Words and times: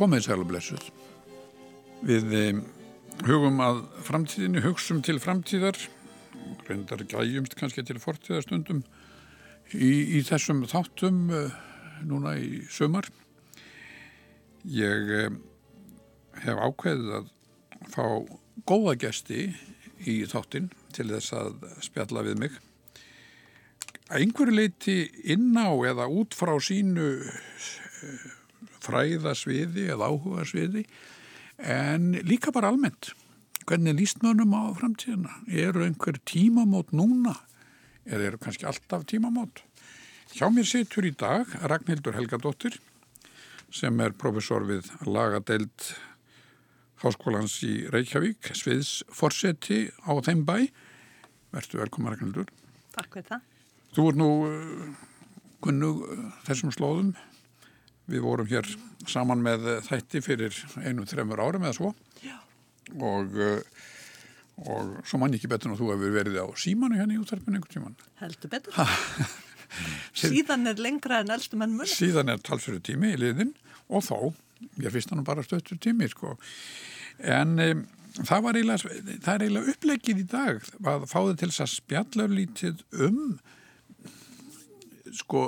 komið 0.00 0.24
sæl 0.24 0.40
og 0.40 0.48
blessuð. 0.48 0.84
Við 2.08 2.36
um, 2.38 2.60
hugum 3.26 3.58
að 3.60 3.82
framtíðinu, 4.06 4.62
hugsum 4.64 5.02
til 5.04 5.18
framtíðar, 5.20 5.76
reyndar 6.68 7.02
gæjumst 7.04 7.56
kannski 7.58 7.84
til 7.84 7.98
fortíðastundum 8.00 8.80
í, 9.76 9.90
í 10.16 10.22
þessum 10.24 10.62
þáttum 10.70 11.26
uh, 11.34 11.52
núna 12.08 12.32
í 12.40 12.62
sömar. 12.72 13.10
Ég 14.64 15.12
um, 15.26 15.38
hef 16.46 16.64
ákveðið 16.64 17.14
að 17.20 17.30
fá 17.92 18.04
góða 18.70 18.96
gesti 19.04 19.50
í 20.08 20.22
þáttin 20.30 20.72
til 20.96 21.10
þess 21.12 21.36
að 21.36 21.70
spjalla 21.84 22.24
við 22.24 22.44
mig. 22.46 22.58
Að 24.08 24.24
einhverju 24.24 24.56
leiti 24.56 25.00
inná 25.36 25.68
eða 25.90 26.08
út 26.08 26.32
frá 26.34 26.56
sínu 26.64 27.10
fræðasviði 28.84 29.88
eða 29.94 30.10
áhugasviði 30.10 30.84
en 31.60 32.12
líka 32.26 32.52
bara 32.54 32.72
almennt. 32.72 33.12
Hvernig 33.68 33.98
líst 34.00 34.22
mönnum 34.24 34.54
á 34.56 34.72
framtíðina? 34.74 35.30
Eru 35.46 35.84
einhver 35.84 36.18
tímamót 36.26 36.94
núna? 36.96 37.36
Eða 38.08 38.30
eru 38.30 38.40
kannski 38.42 38.66
alltaf 38.66 39.04
tímamót? 39.06 39.62
Hjá 40.34 40.48
mér 40.50 40.66
situr 40.66 41.06
í 41.06 41.12
dag 41.14 41.50
Ragnhildur 41.66 42.16
Helgadóttir 42.16 42.78
sem 43.70 44.00
er 44.02 44.16
profesor 44.18 44.64
við 44.66 44.88
lagadeild 45.06 45.92
Háskólans 47.00 47.54
í 47.64 47.86
Reykjavík, 47.88 48.50
sviðsforseti 48.52 49.86
á 50.04 50.12
þeim 50.20 50.42
bæ. 50.44 50.68
Vertu 51.54 51.80
velkoma 51.80 52.12
Ragnhildur. 52.12 52.50
Takk 52.92 53.14
fyrir 53.14 53.28
það. 53.30 53.46
Þú 53.96 54.04
er 54.10 54.18
nú 54.20 54.28
uh, 54.44 55.06
kunnug 55.64 56.02
uh, 56.04 56.26
þessum 56.44 56.74
slóðum. 56.76 57.14
Við 58.10 58.24
vorum 58.24 58.48
hér 58.50 58.66
saman 59.08 59.42
með 59.44 59.68
þætti 59.86 60.22
fyrir 60.24 60.56
einu, 60.82 61.06
þremur 61.08 61.42
árum 61.42 61.66
eða 61.66 61.76
svo. 61.78 61.92
Og, 62.90 63.36
uh, 63.38 63.60
og 64.66 64.96
svo 65.06 65.20
mann 65.22 65.36
ekki 65.36 65.50
betur 65.50 65.70
en 65.70 65.78
þú 65.78 65.92
hefur 65.92 66.16
verið 66.16 66.40
á 66.42 66.46
símanu 66.58 66.98
hérna 66.98 67.14
í 67.14 67.20
útverfinu 67.22 67.60
einhvern 67.60 67.76
tíman. 67.76 67.98
Heldur 68.18 68.50
betur. 68.50 68.74
Síðan 70.18 70.66
er 70.66 70.82
lengra 70.82 71.20
en 71.22 71.30
elstum 71.36 71.62
en 71.62 71.76
munum. 71.76 71.90
Síðan 71.90 72.32
er 72.32 72.42
talsfyrir 72.42 72.82
tími 72.84 73.14
í 73.14 73.20
liðin 73.20 73.54
og 73.90 74.04
þó, 74.06 74.18
ég 74.82 74.92
finnst 74.94 75.14
hann 75.14 75.26
bara 75.26 75.44
stöttur 75.46 75.78
tími 75.82 76.08
sko. 76.10 76.34
En 77.20 77.56
um, 77.62 77.84
það 78.18 78.44
var 78.46 78.58
eiginlega, 78.58 78.98
það 79.22 79.32
er 79.32 79.44
eiginlega 79.46 79.74
upplegið 79.74 80.22
í 80.22 80.26
dag 80.30 80.68
að 80.92 81.06
fá 81.10 81.18
þið 81.20 81.38
til 81.42 81.50
þess 81.52 81.64
að 81.64 81.72
spjalla 81.76 82.28
lítið 82.34 82.84
um 83.06 83.22
sko, 85.16 85.44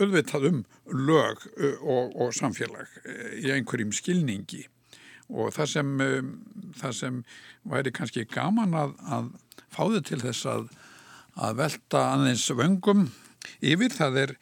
auðvitað 0.00 0.48
um 0.50 0.62
lög 0.92 1.42
og, 1.80 2.14
og 2.16 2.32
samfélag 2.36 2.90
í 3.38 3.52
einhverjum 3.54 3.92
skilningi. 3.94 4.64
Og 5.32 5.52
það 5.54 5.70
sem, 5.70 5.92
það 6.76 6.96
sem 6.98 7.20
væri 7.68 7.92
kannski 7.94 8.26
gaman 8.28 8.74
að, 8.76 8.96
að 9.06 9.30
fá 9.72 9.84
þið 9.84 10.02
til 10.08 10.20
þess 10.26 10.48
að, 10.52 10.66
að 11.46 11.60
velta 11.62 12.02
aðeins 12.16 12.48
vöngum 12.58 13.06
yfir 13.64 13.94
það 13.96 14.18
er 14.26 14.34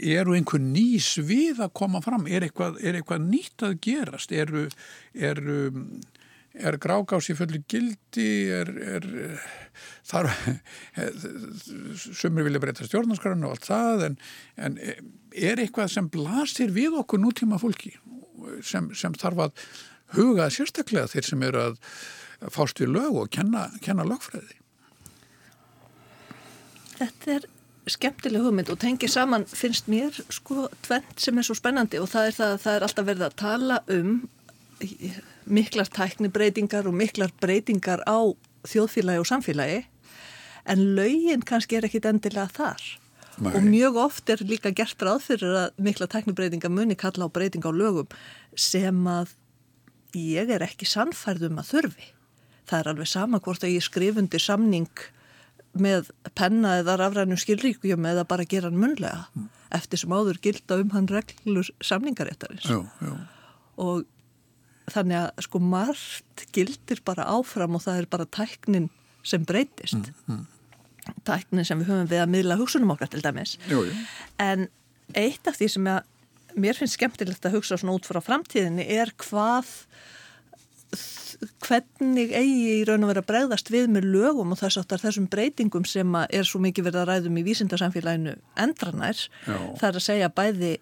eru 0.00 0.34
einhver 0.36 0.60
nýs 0.62 1.12
við 1.26 1.60
að 1.64 1.74
koma 1.76 2.00
fram? 2.04 2.26
Er 2.28 2.46
eitthvað, 2.46 2.78
er 2.82 2.98
eitthvað 2.98 3.26
nýtt 3.26 3.64
að 3.66 3.76
gerast? 3.84 4.32
Eru, 4.32 4.66
eru 5.12 5.58
er 6.54 6.78
grágási 6.82 7.36
fulli 7.38 7.62
gildi 7.70 8.30
er, 8.50 8.70
er 8.96 9.06
þar 10.10 10.30
sumir 11.96 12.46
vilja 12.48 12.62
breyta 12.62 12.86
stjórnarskranu 12.86 13.46
og 13.46 13.54
allt 13.54 13.68
það 13.68 14.06
en, 14.08 14.16
en 14.58 14.80
er 15.30 15.62
eitthvað 15.62 15.92
sem 15.94 16.10
blasir 16.10 16.74
við 16.74 16.98
okkur 17.02 17.22
nútíma 17.22 17.60
fólki 17.62 17.94
sem, 18.66 18.90
sem 18.96 19.14
þarf 19.14 19.46
að 19.46 19.68
huga 20.16 20.48
sérstaklega 20.50 21.10
þeir 21.12 21.28
sem 21.28 21.46
eru 21.46 21.62
að 21.68 21.78
fást 22.50 22.80
við 22.80 22.94
lög 22.96 23.22
og 23.22 23.30
kenna, 23.32 23.68
kenna 23.84 24.06
lögfræði? 24.08 24.56
Þetta 27.00 27.34
er 27.36 27.48
skemmtileg 27.90 28.44
hugmynd 28.44 28.70
og 28.72 28.80
tengið 28.80 29.12
saman 29.12 29.46
finnst 29.48 29.88
mér 29.90 30.14
sko 30.32 30.68
tvent 30.84 31.22
sem 31.22 31.38
er 31.38 31.46
svo 31.46 31.56
spennandi 31.58 32.00
og 32.00 32.10
það 32.12 32.28
er 32.28 32.36
það 32.36 32.52
að 32.54 32.60
það 32.64 32.76
er 32.76 32.86
alltaf 32.86 33.08
verið 33.08 33.26
að 33.26 33.38
tala 33.40 33.80
um 33.96 34.12
miklar 35.44 35.90
tæknibreitingar 35.92 36.88
og 36.88 36.96
miklar 36.96 37.32
breytingar 37.40 38.04
á 38.08 38.18
þjóðfélagi 38.68 39.22
og 39.22 39.28
samfélagi 39.28 39.84
en 40.70 40.84
laugin 40.96 41.44
kannski 41.46 41.78
er 41.78 41.88
ekkit 41.88 42.08
endilega 42.10 42.48
þar 42.54 42.82
Nei. 43.40 43.52
og 43.54 43.62
mjög 43.64 43.96
oft 43.96 44.30
er 44.32 44.42
líka 44.44 44.72
gert 44.76 45.00
ráð 45.00 45.30
fyrir 45.30 45.54
að 45.64 45.78
mikla 45.80 46.08
tæknibreitingar 46.12 46.72
muni 46.72 46.96
kalla 46.98 47.28
á 47.28 47.32
breyting 47.32 47.64
á 47.64 47.72
lögum 47.72 48.10
sem 48.56 49.06
að 49.08 49.36
ég 50.16 50.50
er 50.50 50.64
ekki 50.66 50.88
sannfærðum 50.90 51.60
að 51.62 51.70
þurfi. 51.70 52.10
Það 52.68 52.80
er 52.80 52.90
alveg 52.92 53.10
sama 53.10 53.40
hvort 53.42 53.64
að 53.64 53.74
ég 53.76 53.86
skrifundi 53.86 54.40
samning 54.42 54.90
með 55.78 56.10
penna 56.34 56.76
eða 56.80 56.96
rafrænum 56.98 57.38
skilríkjum 57.38 58.06
eða 58.10 58.26
bara 58.28 58.46
gera 58.48 58.70
hann 58.70 58.80
munlega 58.80 59.28
mm. 59.34 59.50
eftir 59.78 60.02
sem 60.02 60.14
áður 60.14 60.40
gilda 60.42 60.80
um 60.82 60.90
hann 60.94 61.06
reglur 61.10 61.70
samningaréttarins 61.78 62.66
og 63.80 64.02
þannig 64.90 65.18
að 65.20 65.44
sko 65.46 65.60
margt 65.62 66.46
gildir 66.54 67.02
bara 67.06 67.28
áfram 67.30 67.76
og 67.78 67.84
það 67.84 68.02
er 68.02 68.10
bara 68.10 68.28
tæknin 68.38 68.88
sem 69.26 69.44
breytist 69.46 69.98
mm, 69.98 70.36
mm. 70.36 71.16
tæknin 71.28 71.66
sem 71.68 71.82
við 71.82 71.92
höfum 71.92 72.10
við 72.10 72.22
að 72.22 72.32
miðla 72.34 72.58
hugsunum 72.60 72.94
okkar 72.94 73.12
til 73.12 73.22
dæmis 73.24 73.58
jú, 73.68 73.84
jú. 73.88 74.06
en 74.40 74.68
eitt 75.18 75.50
af 75.50 75.58
því 75.58 75.68
sem 75.74 75.90
að, 75.90 76.08
mér 76.56 76.78
finnst 76.78 76.96
skemmtilegt 76.98 77.46
að 77.46 77.58
hugsa 77.58 77.78
svona 77.80 77.98
út 77.98 78.08
frá 78.08 78.22
framtíðinni 78.24 78.86
er 78.96 79.12
hvað 79.20 79.68
hvernig 81.62 82.32
eigi 82.34 82.80
í 82.80 82.84
raun 82.88 83.04
og 83.06 83.12
vera 83.12 83.22
bregðast 83.24 83.70
við 83.72 83.88
með 83.94 84.08
lögum 84.12 84.52
og 84.52 84.58
þess 84.60 84.80
aftar 84.80 85.00
þessum 85.02 85.28
breytingum 85.30 85.86
sem 85.88 86.16
er 86.26 86.46
svo 86.48 86.60
mikið 86.62 86.88
verið 86.88 87.02
að 87.02 87.10
ræðum 87.10 87.38
í 87.40 87.44
vísindarsamfélaginu 87.46 88.34
endranær 88.60 89.22
það 89.46 89.86
er 89.88 90.00
að 90.00 90.04
segja 90.04 90.32
bæði 90.34 90.72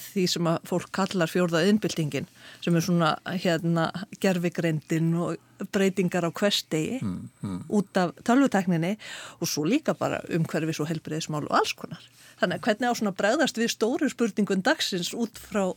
því 0.00 0.24
sem 0.30 0.48
að 0.50 0.66
fólk 0.68 0.90
kallar 0.94 1.30
fjórða 1.30 1.64
innbyltingin 1.68 2.28
sem 2.62 2.76
er 2.76 2.84
svona 2.84 3.12
hérna 3.26 3.88
gerfigreindin 4.22 5.12
og 5.18 5.68
breytingar 5.72 6.26
á 6.26 6.30
hverstegi 6.30 6.98
mm, 7.02 7.20
mm. 7.42 7.60
út 7.70 8.00
af 8.00 8.16
tölvutekninni 8.26 8.96
og 9.38 9.48
svo 9.50 9.64
líka 9.68 9.94
bara 9.98 10.22
umhverfis 10.32 10.82
og 10.82 10.90
helbriðismál 10.90 11.44
og 11.46 11.56
alls 11.60 11.74
konar. 11.78 12.02
Þannig 12.40 12.58
að 12.58 12.66
hvernig 12.66 12.90
á 12.90 12.98
svona 12.98 13.16
bregðast 13.16 13.60
við 13.60 13.72
stóru 13.74 14.10
spurningun 14.10 14.64
dagsins 14.66 15.12
út 15.14 15.38
frá 15.38 15.70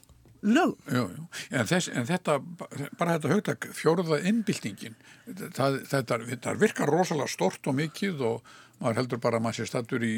lög. 0.45 0.75
Jú, 0.89 1.05
jú. 1.09 1.25
En, 1.51 1.69
þess, 1.69 1.89
en 1.93 2.07
þetta, 2.09 2.39
bara 2.97 3.17
þetta 3.17 3.31
högtak 3.33 3.69
fjórða 3.77 4.21
innbyltingin, 4.29 4.97
það, 5.57 5.81
þetta, 5.91 6.19
þetta 6.31 6.55
virkar 6.61 6.91
rosalega 6.91 7.31
stort 7.31 7.69
og 7.69 7.77
mikið 7.79 8.23
og 8.25 8.53
maður 8.81 9.01
heldur 9.01 9.23
bara 9.23 9.39
að 9.39 9.45
maður 9.45 9.61
sé 9.61 9.69
stattur 9.71 10.05
í, 10.05 10.13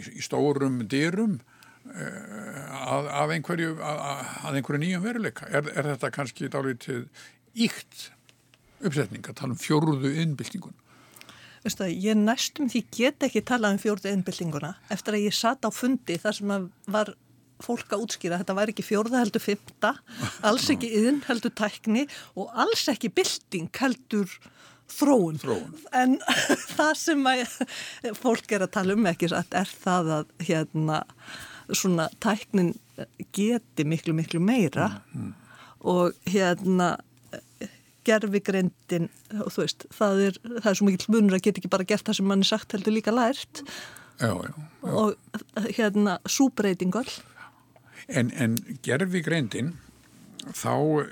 í, 0.00 0.04
í 0.18 0.24
stórum 0.24 0.82
dyrum 0.90 1.38
að, 1.88 3.10
að 3.22 3.34
einhverju 3.36 3.74
að, 3.80 4.00
að 4.44 4.58
einhverju 4.60 4.82
nýjum 4.82 5.04
veruleika? 5.04 5.48
Er, 5.48 5.70
er 5.74 5.92
þetta 5.94 6.12
kannski 6.14 6.50
dálítið 6.52 7.06
íkt 7.56 8.10
uppsetning 8.84 9.26
að 9.26 9.40
tala 9.40 9.56
um 9.56 9.60
fjóruðu 9.60 10.12
innbyltingun 10.22 10.76
að 11.68 11.90
ég 12.00 12.16
næstum 12.16 12.70
því 12.72 12.84
get 12.94 13.26
ekki 13.26 13.42
tala 13.44 13.72
um 13.74 13.80
fjóruðu 13.80 14.12
innbyltinguna 14.14 14.74
eftir 14.92 15.16
að 15.16 15.26
ég 15.26 15.36
satt 15.36 15.66
á 15.66 15.70
fundi 15.74 16.16
þar 16.20 16.36
sem 16.38 16.54
var 16.88 17.12
fólk 17.60 17.92
að 17.92 18.06
útskýra 18.06 18.38
þetta 18.40 18.56
væri 18.56 18.74
ekki 18.74 18.86
fjórða 18.86 19.20
heldur 19.20 19.44
fymta 19.44 19.92
alls 20.48 20.70
ekki 20.72 20.92
yðin 21.00 21.20
heldur 21.28 21.52
tækni 21.56 22.06
og 22.34 22.54
alls 22.64 22.86
ekki 22.92 23.12
bylting 23.12 23.68
heldur 23.80 24.32
þróun, 24.90 25.38
þróun. 25.38 25.76
en 25.94 26.16
það 26.78 26.94
sem 26.98 27.28
fólk 28.18 28.56
er 28.56 28.64
að 28.64 28.74
tala 28.78 28.96
um 28.96 29.06
ekki 29.10 29.30
er 29.30 29.70
það 29.84 30.14
að 30.16 30.34
hérna 30.48 31.04
svona 31.76 32.08
tæknin 32.22 32.74
geti 33.36 33.86
miklu 33.88 34.14
miklu 34.16 34.40
meira 34.42 34.88
mm, 35.12 35.20
mm. 35.20 35.32
og 35.90 36.12
hérna 36.28 36.96
gerfigrindin 38.06 39.08
og 39.38 39.52
þú 39.54 39.64
veist, 39.64 39.86
það 39.94 40.22
er, 40.26 40.38
það 40.58 40.70
er 40.70 40.78
svo 40.78 40.88
mikil 40.88 41.14
munur 41.14 41.36
að 41.36 41.44
geta 41.46 41.60
ekki 41.60 41.72
bara 41.72 41.86
gert 41.88 42.06
það 42.08 42.20
sem 42.20 42.30
mann 42.30 42.44
er 42.44 42.50
sagt 42.50 42.76
heldur 42.76 42.96
líka 42.96 43.14
lært 43.14 43.62
já, 44.20 44.32
já, 44.32 44.52
já. 44.52 44.92
og 44.92 45.16
hérna 45.76 46.20
súbreytingal 46.28 47.08
En, 48.10 48.32
en 48.34 48.56
gerfigrindin 48.82 49.74
þá 50.56 51.06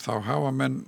þá 0.00 0.12
hafa 0.26 0.50
menn 0.56 0.80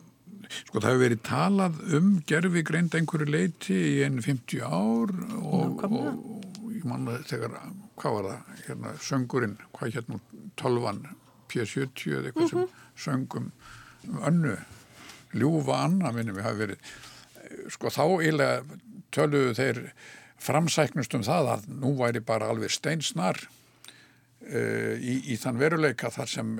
sko 0.50 0.80
það 0.80 0.88
hefur 0.88 1.02
verið 1.04 1.20
talað 1.26 1.78
um 1.98 2.08
gerfigrind 2.26 2.96
einhverju 2.96 3.28
leiti 3.30 3.76
í 3.76 3.92
enn 4.06 4.18
50 4.24 4.64
ár 4.64 5.12
og, 5.38 5.84
og, 5.86 5.94
og 6.00 6.72
ég 6.74 6.86
manna 6.88 7.20
þegar 7.28 7.54
hvað 8.00 8.16
var 8.16 8.28
það, 8.30 8.60
hérna, 8.66 8.94
söngurinn, 9.04 9.56
hvað 9.76 9.96
hérna, 9.98 10.20
tölvan, 10.60 11.02
P70 11.50 12.16
eða 12.16 12.30
eitthvað 12.30 12.52
mm 12.52 12.58
-hmm. 12.58 12.68
sem 12.94 13.04
söngum 13.04 13.52
önnu, 14.26 14.56
ljúfa 15.34 15.84
anna 15.84 16.12
minnum 16.12 16.36
við 16.36 16.46
hafi 16.46 16.62
verið, 16.64 16.78
sko 17.68 17.92
þá 17.92 18.04
eiginlega 18.06 18.78
töluðu 19.10 19.54
þeir 19.58 19.80
framsæknust 20.40 21.14
um 21.14 21.26
það 21.26 21.54
að 21.54 21.68
nú 21.82 21.94
væri 21.98 22.22
bara 22.24 22.48
alveg 22.48 22.70
steinsnar 22.72 23.36
uh, 23.36 24.96
í, 24.96 25.34
í 25.34 25.36
þann 25.36 25.60
veruleika 25.60 26.10
þar 26.10 26.28
sem 26.28 26.56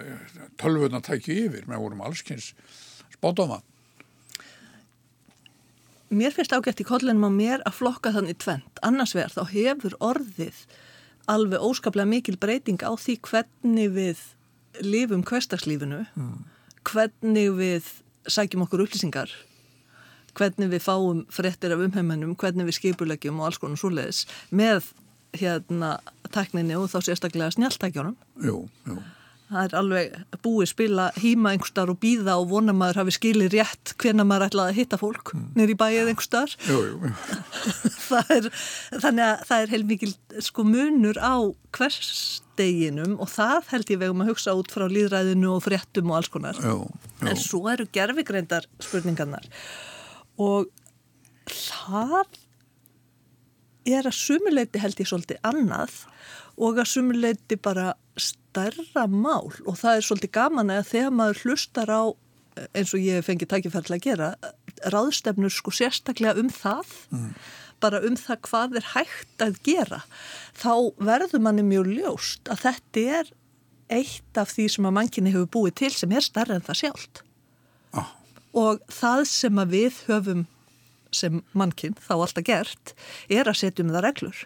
tölvuna 0.60 1.00
tækju 1.00 1.46
yfir 1.46 1.66
með 1.70 1.84
vorum 1.86 2.04
allskynns 2.04 2.52
spátóma. 3.14 3.62
Mér 6.10 6.34
finnst 6.34 6.52
ágætt 6.52 6.80
í 6.82 6.84
kollinum 6.84 7.22
á 7.22 7.30
mér 7.30 7.60
að 7.68 7.76
flokka 7.78 8.10
þannig 8.10 8.40
tvent. 8.42 8.80
Annars 8.82 9.14
vegar 9.14 9.30
þá 9.30 9.44
hefur 9.52 9.94
orðið 10.02 10.64
alveg 11.30 11.62
óskaplega 11.62 12.08
mikil 12.10 12.38
breyting 12.40 12.82
á 12.82 12.92
því 12.98 13.16
hvernig 13.28 13.92
við 13.94 14.24
lifum 14.86 15.22
hverstagslífinu, 15.26 16.04
mm. 16.14 16.40
hvernig 16.90 17.54
við 17.58 17.92
sækjum 18.30 18.64
okkur 18.66 18.84
upplýsingar, 18.86 19.32
hvernig 20.38 20.70
við 20.72 20.84
fáum 20.84 21.24
frettir 21.32 21.74
af 21.74 21.82
umheimennum, 21.84 22.36
hvernig 22.38 22.68
við 22.70 22.78
skipulegjum 22.78 23.40
og 23.40 23.50
alls 23.50 23.60
konar 23.62 23.80
svoleiðis 23.80 24.26
með 24.50 24.92
hérna 25.36 25.96
tekninni 26.34 26.76
og 26.78 26.90
þá 26.90 27.00
sérstaklega 27.06 27.54
snjáltækjónum. 27.54 28.16
Jú, 28.46 28.64
jú. 28.86 28.98
Það 29.50 29.64
er 29.64 29.72
alveg 29.80 30.06
búið 30.44 30.68
spila 30.70 31.04
hýma 31.18 31.52
einhverstar 31.54 31.90
og 31.90 31.98
býða 32.02 32.32
og 32.38 32.46
vona 32.52 32.72
maður 32.76 33.00
hafi 33.02 33.12
skilið 33.16 33.50
rétt 33.56 33.86
hvena 33.98 34.24
maður 34.26 34.46
ætlaði 34.46 34.70
að 34.70 34.78
hitta 34.78 34.96
fólk 35.00 35.26
mm. 35.34 35.46
nýri 35.58 35.74
bæið 35.80 36.10
einhverstar. 36.12 36.50
Þannig 39.02 39.24
að 39.26 39.36
það 39.48 39.56
er 39.56 39.72
heilmikil 39.74 40.12
sko 40.46 40.60
munur 40.68 41.18
á 41.18 41.34
hversteginum 41.74 43.12
og 43.18 43.28
það 43.32 43.60
held 43.72 43.88
ég 43.94 44.02
vegum 44.04 44.22
að 44.22 44.30
hugsa 44.30 44.54
út 44.58 44.70
frá 44.70 44.86
líðræðinu 44.90 45.48
og 45.56 45.64
fréttum 45.66 46.12
og 46.12 46.16
alls 46.20 46.30
konar. 46.30 46.56
Jú, 46.62 46.86
jú. 46.86 47.26
En 47.26 47.36
svo 47.40 47.60
eru 47.72 47.84
gerfigreindar 47.90 48.64
spurningarnar 48.78 49.46
og 50.40 50.70
það 51.50 52.38
er 53.90 54.06
að 54.06 54.14
sumuleiti 54.14 54.78
held 54.78 55.00
ég 55.00 55.08
svolítið 55.08 55.40
annað 55.46 55.92
og 56.60 56.80
að 56.80 56.90
sumuleiti 56.92 57.56
bara 57.60 57.94
stærra 58.20 59.06
mál 59.08 59.48
og 59.64 59.78
það 59.80 59.96
er 59.96 60.06
svolítið 60.06 60.34
gaman 60.36 60.74
að 60.74 60.90
þegar 60.90 61.16
maður 61.16 61.42
hlustar 61.44 61.92
á 61.92 62.02
eins 62.76 62.92
og 62.94 63.02
ég 63.04 63.24
fengi 63.24 63.48
tækifærlega 63.48 63.96
að 63.96 64.06
gera 64.06 64.28
ráðstefnur 64.92 65.52
sko 65.52 65.72
sérstaklega 65.74 66.40
um 66.40 66.50
það 66.52 66.92
mm. 67.14 67.32
bara 67.82 68.00
um 68.06 68.16
það 68.18 68.42
hvað 68.48 68.78
er 68.80 68.88
hægt 68.94 69.44
að 69.44 69.60
gera 69.66 70.02
þá 70.58 70.72
verður 70.98 71.44
manni 71.46 71.64
mjög 71.66 71.92
ljóst 71.94 72.50
að 72.52 72.64
þetta 72.66 73.06
er 73.20 73.34
eitt 73.90 74.38
af 74.38 74.52
því 74.54 74.68
sem 74.74 74.86
að 74.86 74.96
mannkynni 74.98 75.34
hefur 75.34 75.52
búið 75.56 75.76
til 75.82 75.92
sem 75.96 76.14
er 76.14 76.24
starra 76.26 76.58
en 76.58 76.66
það 76.66 76.80
sjálft 76.84 77.22
oh. 77.98 78.14
og 78.56 78.82
það 78.92 79.24
sem 79.32 79.62
að 79.62 79.76
við 79.76 80.00
höfum 80.10 80.46
sem 81.14 81.40
mannkinn 81.56 81.96
þá 81.98 82.14
alltaf 82.20 82.46
gert 82.46 82.94
er 83.28 83.50
að 83.50 83.62
setja 83.62 83.86
um 83.86 83.94
það 83.94 84.06
reglur 84.06 84.44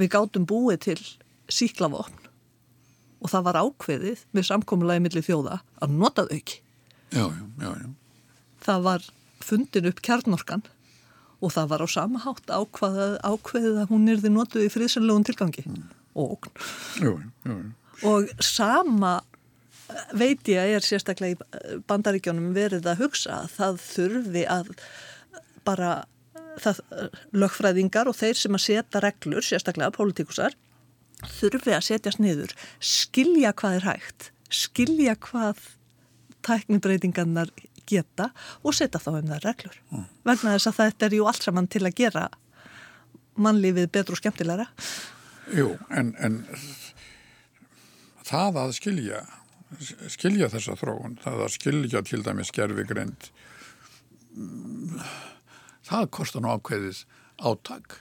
við 0.00 0.12
gátum 0.14 0.46
búið 0.48 0.80
til 0.88 0.98
síklavopn 1.52 2.30
og 3.22 3.32
það 3.32 3.46
var 3.48 3.60
ákveðið 3.64 4.24
með 4.36 4.48
samkommulagi 4.50 5.04
millir 5.04 5.24
þjóða 5.24 5.60
að 5.82 5.94
nota 5.96 6.26
þau 6.26 6.34
ekki. 6.36 6.58
Já, 7.14 7.24
já, 7.26 7.70
já. 7.70 7.88
Það 8.66 8.82
var 8.86 9.06
fundin 9.46 9.88
upp 9.90 10.02
kjarnorkan 10.04 10.66
og 11.44 11.52
það 11.54 11.70
var 11.72 11.84
á 11.84 11.88
sama 11.90 12.22
hátt 12.24 12.50
ákveðið, 12.50 13.16
ákveðið 13.22 13.80
að 13.82 13.90
hún 13.92 14.10
erði 14.12 14.32
notuð 14.32 14.66
í 14.66 14.72
friðsynlögun 14.72 15.26
tilgangi 15.28 15.64
mm. 15.68 15.88
og 16.16 16.36
okn. 16.36 16.54
Já, 17.00 17.10
já, 17.12 17.56
já. 17.56 17.56
Og 18.06 18.30
sama 18.44 19.14
veit 20.16 20.48
ég 20.50 20.60
að 20.60 20.76
er 20.76 20.84
sérstaklega 20.84 21.36
í 21.36 21.80
bandaríkjónum 21.88 22.50
verið 22.56 22.88
að 22.90 23.04
hugsa 23.04 23.42
að 23.44 23.52
það 23.54 23.82
þurfi 23.86 24.44
að 24.50 24.72
bara 25.66 25.92
það, 26.62 26.80
lögfræðingar 27.36 28.10
og 28.10 28.16
þeir 28.18 28.40
sem 28.40 28.56
að 28.56 28.64
setja 28.66 29.02
reglur, 29.04 29.44
sérstaklega 29.44 29.94
pólitíkusar, 29.96 30.56
þurfi 31.38 31.74
að 31.74 31.86
setjast 31.88 32.20
niður, 32.22 32.52
skilja 32.80 33.52
hvað 33.56 33.78
er 33.80 33.88
hægt, 33.90 34.30
skilja 34.52 35.16
hvað 35.26 35.62
tæknibreitingarnar 36.46 37.50
geta 37.86 38.30
og 38.62 38.74
setja 38.76 39.00
þá 39.02 39.12
um 39.14 39.30
það 39.30 39.44
reglur. 39.46 39.78
Mm. 39.92 40.08
Vegna 40.26 40.56
þess 40.56 40.70
að 40.70 40.80
þetta 40.80 41.06
er 41.06 41.16
ju 41.16 41.28
allt 41.30 41.46
saman 41.46 41.70
til 41.70 41.84
að 41.86 41.96
gera 42.02 42.26
mannlífið 43.36 43.90
betur 43.92 44.16
og 44.16 44.20
skemmtilegra. 44.20 44.66
Jú, 45.54 45.72
en, 45.94 46.14
en 46.18 46.40
það 48.26 48.60
að 48.64 48.74
skilja, 48.80 49.22
skilja 50.10 50.50
þessa 50.52 50.76
þróun, 50.80 51.18
það 51.22 51.44
að 51.46 51.54
skilja 51.54 52.02
til 52.06 52.22
dæmis 52.26 52.52
gerfigreind, 52.56 53.30
það 54.36 55.35
kostar 56.14 56.44
nú 56.44 56.52
ákveðis 56.54 57.04
áttak 57.36 58.00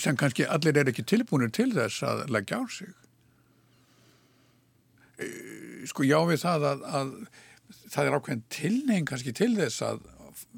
sem 0.00 0.16
kannski 0.16 0.46
allir 0.48 0.78
er 0.80 0.90
ekki 0.92 1.04
tilbúinir 1.04 1.52
til 1.52 1.70
þess 1.74 2.04
að 2.08 2.22
leggja 2.32 2.60
á 2.60 2.64
sig. 2.72 2.92
E, 5.20 5.26
sko 5.90 6.06
já 6.08 6.18
við 6.28 6.40
það 6.44 6.68
að, 6.70 6.84
að 6.88 7.12
það 7.92 8.06
er 8.06 8.16
ákveðin 8.16 8.44
tilnegin 8.56 9.08
kannski 9.10 9.34
til 9.36 9.52
þess 9.58 9.84
að 9.84 10.06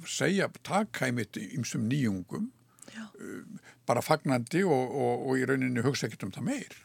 segja 0.06 0.48
taka 0.62 1.10
í 1.10 1.16
mitt 1.16 1.38
ymsum 1.40 1.88
nýjungum 1.90 2.50
já. 2.94 3.04
E, 3.18 3.42
bara 3.88 4.04
fagnandi 4.04 4.62
og, 4.64 4.94
og, 4.94 5.28
og 5.28 5.40
í 5.40 5.48
rauninni 5.48 5.84
hugsa 5.84 6.06
ekkert 6.06 6.28
um 6.28 6.34
það 6.36 6.50
meir 6.52 6.78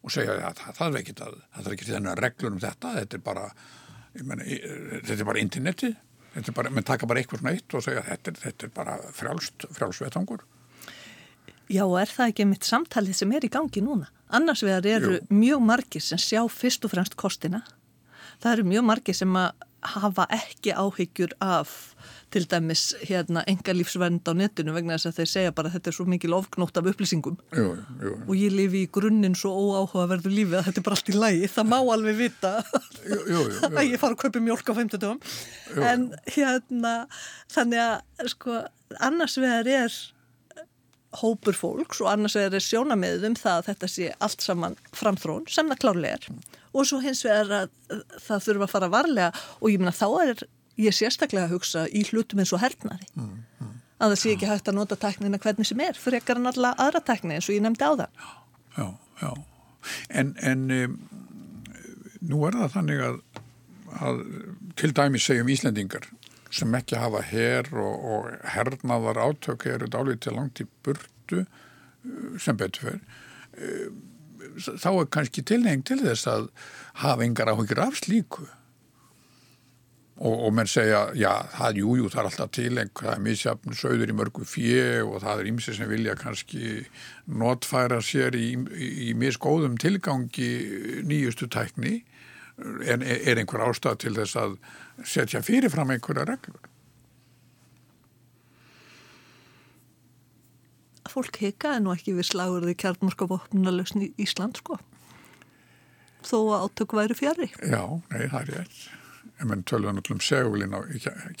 og 0.00 0.14
segja 0.14 0.38
að 0.38 0.60
það, 0.60 0.76
það 0.78 0.86
er 0.86 1.00
ekkert 1.02 1.24
að 1.26 1.34
það 1.40 1.66
er 1.66 1.74
ekkert 1.74 1.92
þennan 1.94 2.22
reglur 2.24 2.54
um 2.54 2.62
þetta 2.62 2.94
þetta 3.00 3.18
er 3.18 3.24
bara, 3.26 3.48
meni, 4.22 4.60
þetta 5.02 5.18
er 5.18 5.28
bara 5.28 5.42
interneti, 5.42 5.90
þetta 6.34 6.52
er 6.52 6.56
bara, 6.56 6.70
menn 6.70 6.86
taka 6.86 7.08
bara 7.10 7.20
eitthvað 7.22 7.42
svona 7.42 7.54
eitt 7.56 7.74
og 7.74 7.84
segja 7.84 8.06
þetta, 8.06 8.34
þetta 8.44 8.66
er 8.66 8.72
bara 8.76 8.96
frjálst, 9.16 9.68
frjálsvetangur 9.76 10.46
Já, 11.70 11.84
og 11.86 12.00
er 12.00 12.10
það 12.10 12.32
ekki 12.32 12.44
mitt 12.50 12.66
samtalið 12.66 13.14
sem 13.20 13.32
er 13.36 13.44
í 13.46 13.50
gangi 13.52 13.82
núna? 13.86 14.08
Annars 14.34 14.64
vegar 14.66 14.86
eru 14.90 15.12
Jú. 15.20 15.26
mjög 15.30 15.60
margir 15.62 16.02
sem 16.02 16.18
sjá 16.18 16.40
fyrst 16.50 16.82
og 16.86 16.90
fremst 16.90 17.14
kostina. 17.18 17.60
Það 18.42 18.56
eru 18.56 18.64
mjög 18.72 18.86
margir 18.88 19.14
sem 19.14 19.36
að 19.38 19.66
hafa 19.94 20.26
ekki 20.34 20.74
áhyggjur 20.74 21.36
af 21.40 21.94
til 22.30 22.44
dæmis 22.50 22.82
hérna 23.02 23.42
enga 23.50 23.74
lífsvernd 23.74 24.28
á 24.30 24.32
netinu 24.38 24.74
vegna 24.76 24.96
þess 24.96 25.10
að 25.10 25.16
þeir 25.18 25.30
segja 25.32 25.54
bara 25.56 25.70
að 25.70 25.76
þetta 25.76 25.90
er 25.90 25.96
svo 25.96 26.06
mikil 26.10 26.36
ofknótt 26.36 26.78
af 26.78 26.90
upplýsingum. 26.92 27.40
Jú, 27.56 27.66
jú. 28.04 28.12
og 28.26 28.34
ég 28.38 28.54
lifi 28.54 28.84
í 28.84 28.90
grunninn 28.92 29.34
svo 29.38 29.52
óáhugaverðu 29.56 30.32
lífi 30.34 30.58
að 30.58 30.68
þetta 30.68 30.82
er 30.82 30.86
bara 30.86 30.98
allt 30.98 31.10
í 31.10 31.16
lægi, 31.18 31.50
það 31.56 31.70
má 31.72 31.78
alveg 31.80 32.20
vita 32.20 32.52
jú, 33.32 33.42
að 33.70 33.82
ég 33.88 33.98
fara 34.02 34.14
að 34.14 34.22
kaupa 34.22 34.44
mjölk 34.46 34.70
á 34.70 34.74
50 34.78 35.02
dögum 35.02 35.20
en 35.90 36.08
hérna 36.30 36.94
þannig 37.50 37.82
að 37.86 38.32
sko 38.34 38.62
annars 39.00 39.36
vegar 39.40 39.70
er 39.70 40.00
hópur 41.18 41.56
fólks 41.58 42.00
og 42.04 42.10
annars 42.12 42.36
er 42.38 42.52
það 42.52 42.66
sjónamiðum 42.68 43.34
það 43.38 43.56
að 43.56 43.68
þetta 43.70 43.90
sé 43.90 44.08
allt 44.22 44.44
saman 44.44 44.76
framþrón 44.94 45.48
sem 45.50 45.70
það 45.72 45.82
klárlega 45.82 46.18
er. 46.18 46.28
Og 46.70 46.86
svo 46.86 47.00
hins 47.02 47.24
vegar 47.26 47.50
að 47.64 48.02
það 48.22 48.44
þurfa 48.46 48.66
að 48.68 48.74
fara 48.76 48.90
varlega. 48.92 49.30
Og 49.58 49.72
ég 49.72 49.82
minna 49.82 49.94
þá 49.94 50.06
er 50.22 50.44
ég 50.80 50.96
sérstaklega 50.96 51.48
að 51.48 51.56
hugsa 51.56 51.86
í 51.88 52.04
hlutum 52.08 52.42
eins 52.42 52.52
og 52.56 52.62
hernari 52.62 53.08
mm, 53.14 53.30
mm. 53.60 53.74
að 53.98 54.14
það 54.14 54.20
sé 54.22 54.34
ekki 54.34 54.50
hægt 54.50 54.70
að 54.70 54.78
nota 54.78 54.98
teknina 55.00 55.40
hvernig 55.42 55.68
sem 55.68 55.82
er 55.84 55.98
fyrir 55.98 56.20
ekkar 56.20 56.40
en 56.40 56.50
alla 56.52 56.74
aðra 56.80 57.02
tekni 57.04 57.36
eins 57.36 57.48
og 57.50 57.56
ég 57.56 57.64
nefndi 57.64 57.86
á 57.86 57.92
það 57.92 58.26
Já, 58.76 58.86
já, 59.20 59.30
en, 60.20 60.34
en 60.46 60.66
um, 60.76 60.98
nú 62.30 62.42
er 62.46 62.58
það 62.60 62.74
þannig 62.76 63.04
að, 63.08 63.16
að 64.06 64.20
til 64.80 64.92
dæmis 64.96 65.26
segjum 65.26 65.50
Íslendingar 65.52 66.06
sem 66.50 66.76
ekki 66.78 66.98
hafa 66.98 67.22
herr 67.26 67.68
og, 67.78 68.06
og 68.14 68.46
hernaðar 68.54 69.20
átök 69.26 69.66
eru 69.70 69.90
dálítið 69.90 70.38
langt 70.38 70.62
í 70.62 70.68
burtu 70.86 71.42
uh, 71.42 72.38
sem 72.42 72.58
betur 72.58 72.92
fyrir 72.92 73.02
uh, 73.58 73.90
þá 74.80 74.90
er 74.92 75.10
kannski 75.12 75.44
tilnefing 75.46 75.84
til 75.86 76.00
þess 76.02 76.28
að 76.30 76.48
hafa 77.02 77.26
yngar 77.26 77.50
áhengir 77.52 77.82
af 77.82 77.98
slíku 78.00 78.46
og, 80.20 80.34
og 80.46 80.52
menn 80.52 80.68
segja 80.68 81.06
já, 81.16 81.30
það, 81.54 81.80
jú, 81.80 81.94
jú, 82.00 82.08
það 82.12 82.20
er 82.20 82.28
alltaf 82.28 82.52
tileng 82.56 82.92
það 83.00 83.12
er 83.14 83.22
misjafn 83.24 83.76
söður 83.76 84.12
í 84.12 84.16
mörgu 84.18 84.46
fjö 84.48 84.84
og 85.06 85.22
það 85.24 85.42
er 85.42 85.50
ymsi 85.52 85.76
sem 85.78 85.88
vilja 85.90 86.16
kannski 86.20 86.82
notfæra 87.40 88.02
sér 88.04 88.36
í, 88.36 88.50
í, 88.52 88.90
í 89.08 89.14
misgóðum 89.16 89.78
tilgangi 89.80 90.50
nýjustu 91.08 91.48
tækni 91.52 92.02
en 92.60 93.06
er 93.06 93.40
einhver 93.40 93.64
ástæð 93.64 94.02
til 94.04 94.14
þess 94.18 94.36
að 94.36 94.58
setja 95.08 95.40
fyrirfram 95.40 95.94
einhverja 95.94 96.26
reglur. 96.28 96.68
Fólk 101.08 101.40
hikaði 101.40 101.80
nú 101.82 101.94
ekki 101.96 102.12
við 102.14 102.28
slagurði 102.28 102.76
kjarnmarkavopnunalösn 102.78 104.04
í 104.04 104.12
Ísland 104.20 104.60
sko 104.60 104.76
þó 106.20 106.38
að 106.52 106.64
átök 106.66 106.94
væri 106.98 107.16
fjari. 107.16 107.48
Já, 107.64 107.80
nei, 108.12 108.26
það 108.28 108.40
er 108.42 108.56
ég 108.58 108.99
en 109.40 109.50
menn 109.50 109.64
tölða 109.64 109.94
náttúrulega 109.96 110.18
um 110.18 110.24
segulin 110.24 110.76
á 110.76 110.80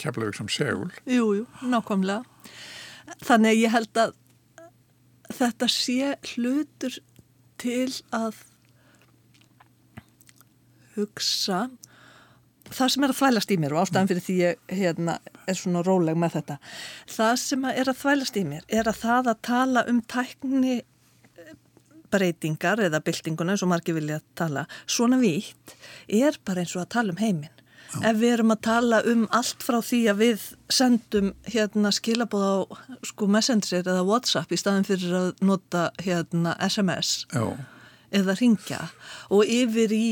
keflaug 0.00 0.36
sem 0.36 0.48
segul. 0.48 0.90
Jú, 1.04 1.26
jú, 1.40 1.46
nákvæmlega. 1.60 2.24
Þannig 3.26 3.52
að 3.52 3.60
ég 3.60 3.74
held 3.74 4.00
að 4.00 4.14
þetta 5.34 5.68
sé 5.70 6.14
hlutur 6.32 6.96
til 7.60 7.90
að 8.16 8.40
hugsa 10.96 11.68
það 12.70 12.92
sem 12.94 13.04
er 13.04 13.12
að 13.12 13.18
þvælast 13.18 13.52
í 13.52 13.58
mér 13.60 13.74
og 13.74 13.82
ástæðan 13.84 14.10
fyrir 14.10 14.24
því 14.24 14.36
ég 14.40 14.76
hérna, 14.78 15.16
er 15.50 15.58
svona 15.58 15.82
róleg 15.86 16.18
með 16.18 16.36
þetta 16.38 16.56
það 17.10 17.34
sem 17.42 17.66
er 17.72 17.90
að 17.90 18.00
þvælast 18.02 18.38
í 18.38 18.44
mér 18.46 18.66
er 18.80 18.90
að 18.90 19.00
það 19.02 19.30
að 19.32 19.42
tala 19.48 19.84
um 19.90 20.00
tækni 20.10 20.76
breytingar 22.10 22.82
eða 22.86 23.02
byltinguna 23.06 23.54
eins 23.54 23.64
og 23.64 23.70
margir 23.70 23.96
vilja 23.98 24.20
tala 24.38 24.66
svona 24.86 25.18
vítt 25.20 25.74
er 26.06 26.38
bara 26.46 26.64
eins 26.64 26.74
og 26.76 26.84
að 26.84 26.92
tala 26.96 27.14
um 27.14 27.22
heiminn. 27.22 27.59
Ef 27.98 28.18
við 28.20 28.32
erum 28.36 28.54
að 28.54 28.62
tala 28.66 29.00
um 29.10 29.26
allt 29.34 29.64
frá 29.66 29.80
því 29.82 30.00
að 30.12 30.20
við 30.22 30.46
sendum 30.70 31.32
hérna 31.50 31.90
skilabóð 31.94 32.46
á 32.46 32.56
sko 33.10 33.26
messenger 33.30 33.82
eða 33.82 34.06
whatsapp 34.06 34.52
í 34.52 34.58
staðin 34.60 34.86
fyrir 34.86 35.16
að 35.18 35.30
nota 35.42 35.88
hérna 35.98 36.54
SMS 36.68 37.24
Já, 37.34 37.56
eða 38.14 38.36
ringja 38.38 38.80
og 39.34 39.50
yfir 39.50 39.94
í 39.96 40.04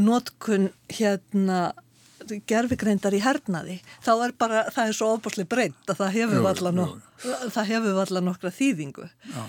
notkun 0.00 0.70
hérna 0.96 1.74
gerfigreindar 2.48 3.14
í 3.14 3.20
hernaði 3.22 3.76
þá 4.04 4.10
er 4.14 4.34
bara, 4.38 4.64
það 4.72 4.88
er 4.88 4.98
svo 4.98 5.12
ofbúrslega 5.14 5.52
breynt 5.52 5.92
að 5.92 6.00
það 6.00 6.16
hefur 6.16 6.44
valla 6.48 6.72
nok 6.74 7.22
valla 8.00 8.24
nokkra 8.24 8.52
þýðingu. 8.52 9.06
Já, 9.30 9.44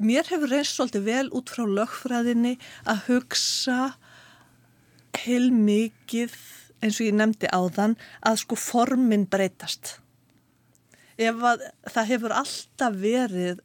mér 0.00 0.28
hefur 0.30 0.52
reynst 0.52 0.76
svolítið 0.76 1.08
vel 1.08 1.26
út 1.36 1.50
frá 1.52 1.64
lögfræðinni 1.66 2.56
að 2.88 3.04
hugsa 3.08 3.80
heilmikið 5.24 6.36
eins 6.80 7.00
og 7.00 7.08
ég 7.08 7.16
nefndi 7.16 7.50
áðan 7.52 7.96
að 8.26 8.40
sko 8.44 8.58
formin 8.58 9.26
breytast. 9.30 9.98
Ef 11.20 11.42
að 11.44 11.66
það 11.92 12.10
hefur 12.14 12.36
alltaf 12.40 12.96
verið 13.00 13.60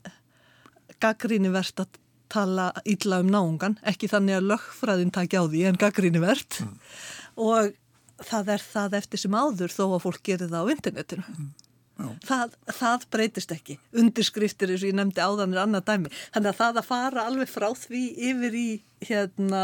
gaggríni 1.03 1.51
verðt 1.53 1.85
að 1.85 2.01
tala 2.35 2.71
illa 2.89 3.21
um 3.23 3.29
náungan, 3.31 3.77
ekki 3.87 4.09
þannig 4.11 4.39
að 4.39 4.49
lögfræðin 4.51 5.13
taki 5.15 5.39
á 5.39 5.43
því 5.45 5.61
en 5.69 5.79
gaggríni 5.79 6.21
verðt 6.23 6.63
og 7.35 7.75
það 8.23 8.55
er 8.55 8.63
það 8.63 8.97
eftir 8.99 9.21
sem 9.21 9.37
áður 9.37 9.75
þó 9.75 9.85
að 9.85 10.01
fólk 10.07 10.25
gerir 10.25 10.51
það 10.51 10.67
á 10.67 10.71
internetinu. 10.73 11.37
Það, 12.27 12.55
það 12.75 13.05
breytist 13.13 13.53
ekki. 13.55 13.77
Undirskriftir 13.95 14.73
eins 14.73 14.83
og 14.83 14.89
ég 14.89 14.97
nefndi 14.97 15.23
áðan 15.23 15.53
er 15.55 15.61
annað 15.61 15.85
dæmi. 15.87 16.11
Þannig 16.35 16.49
að 16.51 16.57
það 16.59 16.79
að 16.81 16.87
fara 16.89 17.23
alveg 17.29 17.51
frá 17.51 17.67
því 17.79 18.01
yfir 18.31 18.57
í 18.59 18.67
hérna, 19.07 19.61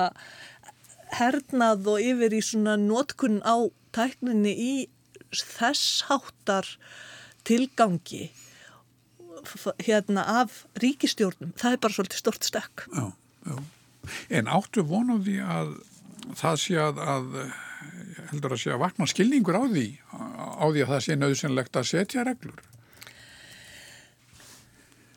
hernað 1.18 1.90
og 1.92 2.04
yfir 2.04 2.36
í 2.38 2.42
svona 2.46 2.78
nótkunn 2.80 3.42
á 3.44 3.68
tækninni 3.96 4.54
í 4.54 4.74
þess 5.32 6.06
háttar 6.10 6.68
tilgangi 7.48 8.30
hérna 9.82 10.24
af 10.42 10.66
ríkistjórnum. 10.80 11.56
Það 11.58 11.76
er 11.76 11.82
bara 11.82 11.98
svolítið 11.98 12.22
stort 12.22 12.46
stökk. 12.46 12.88
já, 12.94 13.12
já. 13.46 13.56
En 14.30 14.48
áttu 14.50 14.84
vonu 14.86 15.20
því 15.22 15.38
að 15.46 15.74
það 16.38 16.56
sé 16.64 16.78
að, 16.82 17.02
að 17.02 17.28
heldur 18.32 18.56
að 18.56 18.62
sé 18.64 18.74
að 18.74 18.82
vakna 18.82 19.08
skilningur 19.10 19.58
á 19.58 19.64
því 19.66 19.86
á 20.12 20.66
því 20.66 20.84
að 20.84 20.92
það 20.94 21.04
sé 21.06 21.18
nöðsynlegt 21.18 21.80
að 21.80 21.90
setja 21.92 22.26
reglur. 22.28 22.62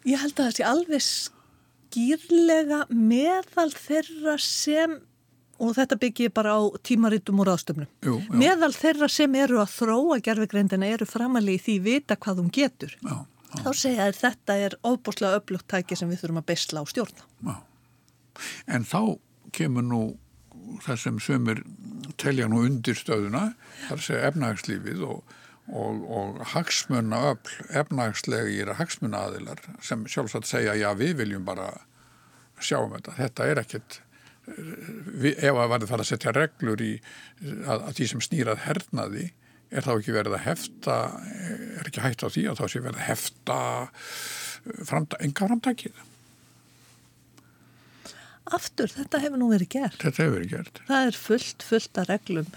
Ég 0.05 0.21
held 0.21 0.37
að 0.37 0.45
það 0.45 0.57
sé 0.59 0.67
alveg 0.69 1.07
skýrlega 1.09 2.81
meðal 2.93 3.71
þeirra 3.73 4.37
sem, 4.43 4.99
og 5.59 5.75
þetta 5.77 5.99
byggi 6.01 6.27
ég 6.29 6.35
bara 6.35 6.57
á 6.59 6.63
tímaritum 6.83 7.43
Jú, 7.45 8.19
já. 8.21 8.33
meðal 8.35 8.73
þeirra 8.75 9.09
sem 9.09 9.35
eru 9.35 9.61
að 9.63 9.75
þróa 9.79 10.19
gerfigreindina 10.25 10.87
eru 10.87 11.07
framalega 11.07 11.59
í 11.59 11.63
því 11.63 11.77
vita 11.85 12.17
hvað 12.17 12.43
hún 12.43 12.51
getur. 12.51 12.97
Já, 13.03 13.15
já, 13.55 13.63
Þá 13.63 13.71
segja 13.75 14.09
að 14.09 14.19
þetta 14.19 14.57
er 14.67 14.77
ofbúslega 14.83 15.39
öflugt 15.39 15.69
tæki 15.71 15.97
sem 15.97 16.11
við 16.11 16.25
þurfum 16.25 16.43
að 16.43 16.49
beisla 16.51 16.83
á 16.83 16.85
stjórna. 16.91 17.25
já. 17.45 17.55
En 18.67 18.85
þá 18.85 19.19
kemur 19.55 19.87
nú 19.87 20.03
það 20.83 20.97
sem 20.99 21.19
sömur 21.23 21.63
telja 22.19 22.49
nú 22.51 22.65
undir 22.67 22.97
stöðuna, 22.99 23.55
þar 23.89 24.01
sé 24.03 24.19
efnagslífið 24.27 25.03
og, 25.07 25.23
og, 25.71 26.01
og 26.11 26.41
hagsmunna 26.55 27.21
öll, 27.31 27.55
efnagslegir 27.71 28.73
hagsmunna 28.79 29.27
aðilar 29.29 29.61
sem 29.85 30.03
sjálfsagt 30.11 30.49
segja 30.51 30.75
já 30.75 30.91
við 30.99 31.15
viljum 31.23 31.45
bara 31.47 31.71
sjá 32.61 32.79
um 32.81 32.95
þetta. 32.97 33.15
Þetta 33.19 33.47
er 33.51 33.61
ekkert, 33.63 34.01
ef 34.45 35.57
að 35.57 35.71
verður 35.73 35.91
fara 35.91 36.05
að 36.05 36.11
setja 36.11 36.35
reglur 36.37 36.83
í 36.85 36.93
að, 37.65 37.79
að 37.79 37.93
því 37.99 38.09
sem 38.11 38.25
snýrað 38.25 38.65
hernaði 38.67 39.29
er 39.75 39.87
þá 39.87 39.93
ekki 39.97 40.15
verið 40.15 40.37
að 40.37 40.45
hefta, 40.45 40.97
er 41.81 41.89
ekki 41.89 42.03
hægt 42.05 42.25
á 42.25 42.29
því 42.29 42.45
að 42.51 42.61
þá 42.61 42.65
sé 42.69 42.83
verið 42.85 43.01
að 43.01 43.09
hefta 43.09 43.59
framta, 44.89 45.19
enga 45.25 45.49
framtækið. 45.51 46.03
Aftur, 48.55 48.93
þetta 48.93 49.21
hefur 49.23 49.41
nú 49.41 49.49
verið 49.51 49.71
gert. 49.79 50.01
Þetta 50.03 50.23
hefur 50.23 50.37
verið 50.37 50.51
gert. 50.53 50.81
Það 50.89 51.09
er 51.09 51.19
fullt, 51.19 51.65
fullt 51.65 52.01
af 52.01 52.09
reglum 52.11 52.49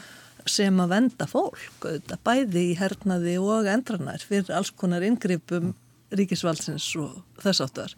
sem 0.47 0.79
að 0.79 0.93
venda 0.93 1.27
fólk, 1.27 1.67
auðvitað, 1.81 2.23
bæði 2.27 2.63
í 2.69 2.75
hernaði 2.79 3.35
og 3.41 3.67
endranær 3.71 4.23
fyrir 4.23 4.53
alls 4.55 4.71
konar 4.75 5.03
inngripum 5.03 5.73
ríkisvaldsins 6.15 6.87
og 7.01 7.17
þess 7.43 7.63
áttar. 7.65 7.95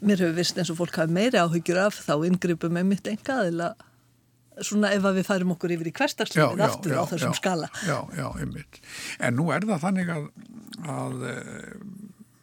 Mér 0.00 0.24
hefur 0.24 0.36
vist 0.38 0.58
eins 0.58 0.72
og 0.72 0.80
fólk 0.80 0.96
hafi 1.00 1.12
meiri 1.12 1.40
áhyggjur 1.40 1.80
af 1.86 2.00
þá 2.06 2.14
inngripum 2.28 2.72
með 2.76 2.92
mitt 2.94 3.10
engaðila 3.10 3.74
svona 4.64 4.92
ef 4.94 5.06
að 5.06 5.20
við 5.20 5.28
færum 5.28 5.54
okkur 5.54 5.74
yfir 5.76 5.90
í 5.90 5.94
hverstarslefið 5.96 6.62
aftur 6.66 6.98
á 7.00 7.04
þessum 7.08 7.34
já, 7.34 7.38
skala. 7.38 7.70
Já, 7.86 7.98
já, 8.16 8.26
einmitt. 8.40 8.80
En 9.20 9.38
nú 9.38 9.48
er 9.54 9.64
það 9.68 9.84
þannig 9.86 10.12
að, 10.14 10.26
að 10.90 11.24
eh, 11.30 11.70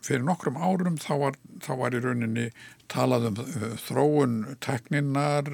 fyrir 0.08 0.26
nokkrum 0.28 0.58
árum 0.58 0.98
þá 1.02 1.12
var, 1.22 1.38
þá 1.64 1.72
var 1.82 1.98
í 1.98 2.02
rauninni 2.04 2.48
talað 2.92 3.30
um 3.32 3.42
eh, 3.44 3.68
þróun 3.84 4.38
tekninnar, 4.64 5.52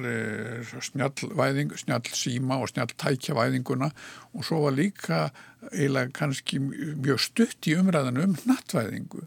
snjallvæðing, 0.88 1.74
snjallsíma 1.84 2.60
og 2.62 2.72
snjalltækjavæðinguna 2.72 3.90
og 4.32 4.46
svo 4.46 4.64
var 4.66 4.78
líka 4.78 5.26
eiginlega 5.72 6.12
kannski 6.16 6.60
mjög 6.62 7.22
stutt 7.28 7.70
í 7.70 7.76
umræðinu 7.80 8.28
um 8.28 8.36
nattvæðingu. 8.48 9.26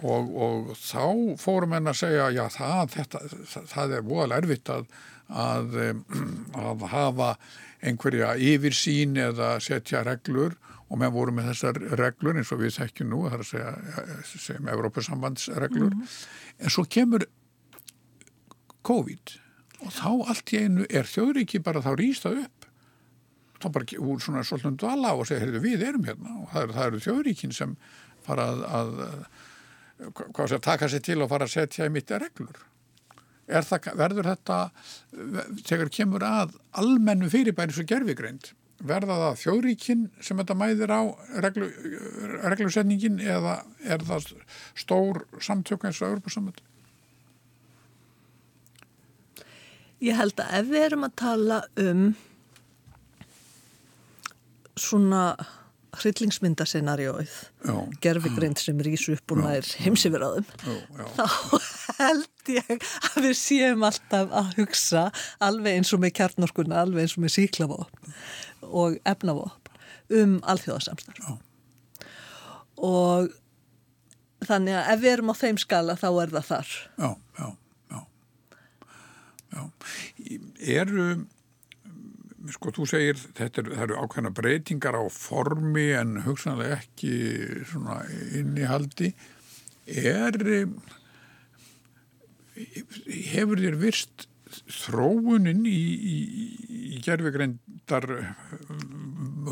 Og, 0.00 0.30
og 0.32 0.70
þá 0.78 1.36
fórum 1.40 1.74
henn 1.76 1.90
að 1.90 1.98
segja 2.00 2.30
já 2.32 2.44
það, 2.54 2.94
þetta, 2.96 3.20
það, 3.52 3.66
það 3.74 3.96
er 3.96 4.06
voðalega 4.06 4.42
erfitt 4.42 4.72
að, 4.72 4.86
að, 5.44 5.76
að 6.70 6.86
hafa 6.92 7.28
einhverja 7.82 8.32
yfirsýn 8.38 9.18
eða 9.20 9.56
setja 9.64 10.04
reglur. 10.06 10.56
Og 10.92 10.98
menn 11.00 11.12
voru 11.14 11.32
með 11.32 11.52
þessar 11.52 11.78
reglur 11.96 12.36
eins 12.36 12.50
og 12.52 12.60
við 12.60 12.74
þekkjum 12.76 13.08
nú, 13.08 13.22
það 13.24 13.36
er 13.38 13.44
að 13.44 13.48
segja 13.48 14.40
sem 14.44 14.66
Evrópusambandsreglur. 14.74 15.94
En 16.60 16.72
svo 16.74 16.84
kemur 16.84 17.24
COVID. 18.84 19.38
Og 19.82 19.94
þá 19.94 20.10
allt 20.34 20.52
í 20.52 20.60
einu 20.66 20.84
er 20.90 21.08
þjóðríki 21.08 21.62
bara 21.64 21.82
þá 21.82 21.94
rýsta 21.98 22.34
upp. 22.42 22.68
Þá 23.62 23.68
bara 23.72 24.02
úr 24.02 24.20
svona 24.22 24.42
svolítið 24.46 24.78
dvala 24.82 25.14
og 25.16 25.26
segja, 25.30 25.62
við 25.62 25.86
erum 25.86 26.04
hérna. 26.06 26.36
Og 26.42 26.52
það 26.52 26.66
eru, 26.66 26.76
það 26.76 26.90
eru 26.90 27.02
þjóðríkin 27.06 27.56
sem 27.56 27.74
fara 28.26 28.50
að, 28.52 28.62
að 28.68 28.92
hvað 30.10 30.50
sé, 30.50 30.60
taka 30.62 30.88
sér 30.90 31.04
til 31.04 31.20
og 31.22 31.30
fara 31.32 31.48
að 31.48 31.54
setja 31.56 31.88
í 31.88 31.92
mitt 31.92 32.10
reglur. 32.10 32.64
Það, 33.52 33.88
verður 33.98 34.28
þetta, 34.30 34.58
þegar 35.66 35.90
kemur 35.92 36.24
að 36.24 36.56
almennu 36.80 37.28
fyrirbæri 37.32 37.74
svo 37.74 37.84
gerfigreind, 37.90 38.52
verða 38.82 39.18
það 39.20 39.40
þjóðríkin 39.42 40.04
sem 40.22 40.38
þetta 40.40 40.56
mæðir 40.58 40.92
á 40.94 41.02
reglu, 41.44 41.68
reglusetningin 42.42 43.20
eða 43.20 43.60
er 43.84 44.04
það 44.06 44.32
stór 44.78 45.22
samtök 45.42 45.86
eins 45.86 46.00
og 46.02 46.14
Európa-samönd? 46.14 46.62
Ég 50.02 50.18
held 50.18 50.40
að 50.42 50.54
ef 50.58 50.70
við 50.70 50.86
erum 50.88 51.06
að 51.06 51.18
tala 51.20 51.58
um 51.78 52.06
svona 54.78 55.24
hryllingsmyndascenarjóið 56.00 57.32
gerfigreind 58.04 58.60
sem 58.60 58.78
rýsu 58.84 59.16
upp 59.16 59.34
og 59.34 59.42
nær 59.44 59.66
heimsifiraðum 59.84 60.46
þá 61.18 61.26
held 61.98 62.52
ég 62.54 62.86
að 63.10 63.18
við 63.26 63.36
séum 63.38 63.84
alltaf 63.86 64.32
að 64.32 64.54
hugsa 64.60 65.04
alveg 65.44 65.78
eins 65.78 65.92
og 65.92 66.02
með 66.02 66.14
kjarnorkunna, 66.20 66.80
alveg 66.82 67.04
eins 67.04 67.16
og 67.18 67.26
með 67.26 67.34
síklavóp 67.36 68.00
og 68.70 68.96
efnavóp 69.08 69.70
um 70.12 70.38
alþjóðasamstarf. 70.48 71.36
Og 72.82 73.30
þannig 74.48 74.78
að 74.78 74.90
ef 74.94 75.02
við 75.02 75.12
erum 75.12 75.32
á 75.32 75.34
þeim 75.38 75.60
skala 75.60 75.98
þá 76.00 76.08
er 76.10 76.34
það 76.34 76.48
þar. 76.48 76.72
Já, 76.98 77.10
já, 77.38 77.48
já. 77.92 78.00
Já, 79.52 79.62
eru 80.80 81.06
sko 82.50 82.72
þú 82.74 82.88
segir 82.90 83.20
þetta 83.36 83.62
er, 83.62 83.70
eru 83.84 84.00
ákveðna 84.02 84.32
breytingar 84.34 84.98
á 84.98 85.04
formi 85.12 85.90
en 85.98 86.18
hugsanlega 86.26 86.80
ekki 86.80 87.14
svona 87.70 88.02
innihaldi. 88.38 89.12
Er 89.86 90.36
hefur 93.32 93.62
þér 93.62 93.78
virst 93.80 94.28
þróunin 94.68 95.64
í, 95.68 95.80
í, 96.12 96.16
í 96.96 97.02
gerfigreindar 97.04 98.08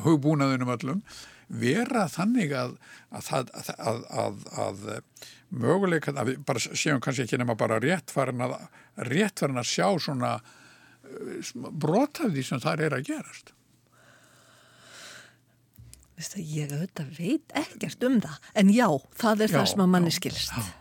hugbúnaðunum 0.05 0.73
allum 0.75 1.03
vera 1.51 2.05
þannig 2.11 2.53
að 2.55 2.77
að, 3.11 3.31
að, 3.33 4.05
að, 4.13 4.45
að, 4.55 4.85
við 6.29 6.37
bara 6.47 6.63
séum 6.63 7.01
kannski 7.03 7.25
ekki 7.25 7.41
nema 7.41 7.57
bara 7.59 7.81
réttfærin 7.83 8.45
að 8.45 8.55
réttfærin 9.11 9.59
að 9.59 9.71
sjá 9.73 9.89
svona 9.99 10.37
brot 11.71 12.23
af 12.25 12.35
því 12.35 12.45
sem 12.47 12.63
það 12.63 12.85
er 12.87 12.97
að 12.99 13.09
gerast. 13.11 13.53
Vist 16.21 16.37
að 16.37 16.55
ég 16.55 16.73
auðvitað 16.77 17.13
veit 17.17 17.55
ekkert 17.57 18.07
um 18.07 18.21
það, 18.21 18.39
en 18.61 18.73
já, 18.77 18.87
það 19.23 19.45
er 19.47 19.53
já, 19.53 19.57
það 19.59 19.69
sem 19.73 19.85
að 19.87 19.93
manni 19.95 20.13
skilst. 20.13 20.57
Já. 20.57 20.73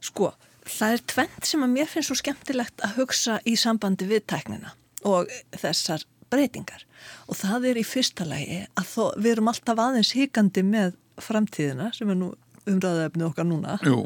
Sko, 0.00 0.32
Það 0.70 0.94
er 0.94 1.02
tvent 1.12 1.48
sem 1.48 1.64
að 1.64 1.72
mér 1.74 1.88
finnst 1.90 2.10
svo 2.10 2.16
skemmtilegt 2.18 2.82
að 2.84 2.96
hugsa 3.00 3.38
í 3.48 3.56
sambandi 3.58 4.06
við 4.10 4.26
tæknina 4.30 4.74
og 5.08 5.30
þessar 5.56 6.04
breytingar 6.30 6.84
og 7.26 7.38
það 7.40 7.70
er 7.70 7.80
í 7.80 7.86
fyrsta 7.86 8.26
lægi 8.28 8.60
að 8.78 8.90
þó, 8.90 9.04
við 9.16 9.30
erum 9.32 9.50
alltaf 9.50 9.80
aðeins 9.80 10.12
híkandi 10.16 10.64
með 10.66 10.98
framtíðina 11.20 11.90
sem 11.96 12.12
er 12.12 12.20
nú 12.20 12.34
umræðaefni 12.68 13.26
okkar 13.26 13.48
núna 13.48 13.78
Jú, 13.86 14.02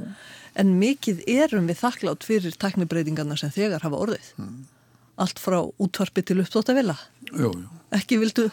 en 0.55 0.77
mikið 0.79 1.25
erum 1.35 1.67
við 1.71 1.81
þakklátt 1.83 2.27
fyrir 2.27 2.57
tæknibreitingarna 2.63 3.37
sem 3.41 3.53
þegar 3.55 3.85
hafa 3.85 4.01
orðið 4.07 4.31
allt 5.21 5.41
frá 5.43 5.61
útvarpi 5.81 6.25
til 6.27 6.41
jú. 7.31 7.53
ekki 7.95 8.19
vildu 8.23 8.49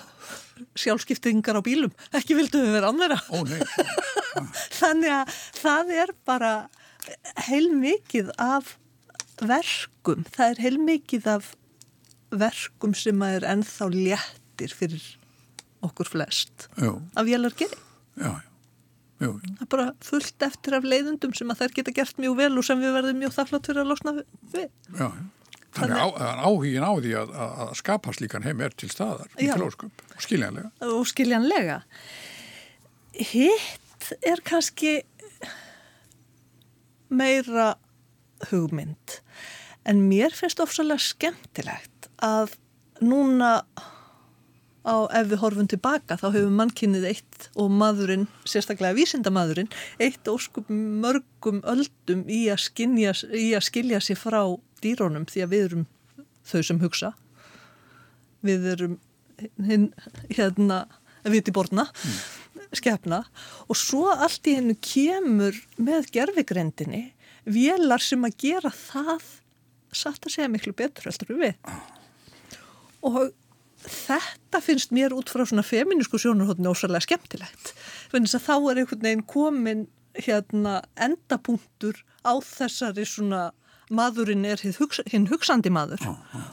sjálfskiptingar 0.77 1.58
á 1.58 1.62
bílum? 1.65 1.94
Ekki 2.15 2.38
vildu 2.38 2.62
við 2.62 2.75
vera 2.77 2.91
nei, 3.48 3.62
þannig 4.82 5.15
að 5.15 5.39
það 5.58 5.96
er 6.03 6.13
bara 6.27 6.51
heilmikið 7.48 8.30
af 8.38 8.75
verkum. 9.41 10.24
Það 10.30 10.53
er 10.53 10.63
heilmikið 10.68 11.27
af 11.34 11.50
verkum 12.32 12.94
sem 12.98 13.25
að 13.25 13.39
er 13.39 13.50
ennþá 13.56 13.89
léttir 13.96 14.77
fyrir 14.77 15.03
okkur 15.82 16.10
flest. 16.13 16.70
Af 17.18 17.27
já, 17.27 18.30
já. 18.30 18.32
Jú, 19.22 19.36
jú. 19.38 19.51
það 19.58 19.65
er 19.65 19.70
bara 19.70 19.89
fullt 20.01 20.46
eftir 20.46 20.75
af 20.77 20.86
leiðundum 20.86 21.34
sem 21.38 21.50
að 21.53 21.60
þær 21.60 21.75
geta 21.75 21.94
gert 21.94 22.22
mjög 22.22 22.39
vel 22.39 22.53
og 22.58 22.65
sem 22.65 22.80
við 22.82 22.96
verðum 22.96 23.20
mjög 23.22 23.36
þakklátt 23.36 23.68
fyrir 23.70 23.84
að 23.84 23.91
losna 23.91 24.13
við. 24.18 24.70
Já, 24.98 25.08
já. 25.10 25.40
Þannig 25.72 26.01
að 26.01 26.18
á, 26.20 26.28
áhugin 26.44 26.84
á 26.84 26.92
því 26.98 27.13
að, 27.22 27.30
að 27.40 27.70
skapa 27.80 28.13
slíkan 28.16 28.44
heim 28.44 28.63
er 28.66 28.74
til 28.75 28.90
staðar 28.92 29.30
í 29.40 29.48
Já. 29.48 29.54
klósköp 29.56 30.04
og 30.12 30.25
skiljanlega. 30.25 30.72
og 30.84 31.06
skiljanlega 31.08 31.78
hitt 33.16 34.12
er 34.25 34.42
kannski 34.48 34.98
meira 37.12 37.75
hugmynd 38.50 39.22
en 39.88 40.04
mér 40.10 40.36
finnst 40.36 40.62
ofsalega 40.63 41.01
skemmtilegt 41.04 42.12
að 42.24 42.56
núna 43.01 43.62
á 44.82 44.96
ef 45.13 45.28
við 45.30 45.42
horfum 45.44 45.68
tilbaka 45.70 46.18
þá 46.18 46.28
hefur 46.34 46.54
mannkynnið 46.58 47.08
eitt 47.12 47.48
og 47.60 47.70
maðurinn, 47.74 48.25
sérstaklega 48.50 48.98
vísindamadurinn, 48.98 49.70
eitt 50.01 50.25
óskup 50.30 50.70
mörgum 50.74 51.62
öldum 51.70 52.24
í 52.25 52.48
að, 52.50 52.63
skynja, 52.66 53.13
í 53.30 53.51
að 53.58 53.68
skilja 53.68 54.01
sér 54.01 54.18
frá 54.18 54.42
dýrónum 54.84 55.28
því 55.30 55.44
að 55.46 55.54
við 55.54 55.66
erum 55.68 55.86
þau 56.48 56.62
sem 56.68 56.82
hugsa. 56.82 57.14
Við 58.46 58.68
erum 58.74 58.98
hinn, 59.66 59.90
hérna, 60.34 60.86
viti 61.30 61.54
borna, 61.54 61.88
skefna 62.76 63.24
og 63.68 63.78
svo 63.78 64.10
allt 64.14 64.48
í 64.48 64.56
hennu 64.58 64.78
kemur 64.82 65.58
með 65.82 66.12
gerfigrendinni 66.16 67.12
vélar 67.46 68.04
sem 68.04 68.22
að 68.26 68.38
gera 68.46 68.72
það 68.74 69.24
satt 69.92 70.26
að 70.26 70.36
segja 70.36 70.52
miklu 70.52 70.74
betur 70.78 71.10
heldur 71.10 71.40
við. 71.42 71.56
Og 73.06 73.32
þetta 73.82 74.62
finnst 74.64 74.94
mér 74.96 75.16
út 75.18 75.32
frá 75.34 75.44
svona 75.48 75.66
feminísku 75.66 76.20
sjónarhóttinu 76.22 76.72
ósarlega 76.72 77.08
skemmtilegt. 77.08 77.74
Þannig 78.14 78.36
að 78.38 78.46
þá 78.46 78.54
er 78.56 78.82
einhvern 78.82 79.08
veginn 79.08 79.26
komin 79.28 79.88
hérna 80.18 80.82
endapunktur 81.00 82.02
á 82.22 82.34
þessari 82.44 83.08
svona 83.08 83.50
maðurinn 83.91 84.47
er 84.47 84.62
hinn 84.63 84.75
hugsa, 84.77 85.04
hinn 85.12 85.27
hugsandi 85.32 85.71
maður. 85.73 86.04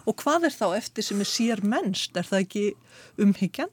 Og 0.09 0.19
hvað 0.23 0.49
er 0.49 0.55
þá 0.55 0.67
eftir 0.79 1.07
sem 1.07 1.23
er 1.23 1.31
sér 1.31 1.63
mennst? 1.67 2.17
Er 2.19 2.27
það 2.27 2.45
ekki 2.45 2.65
umhyggjan? 3.23 3.73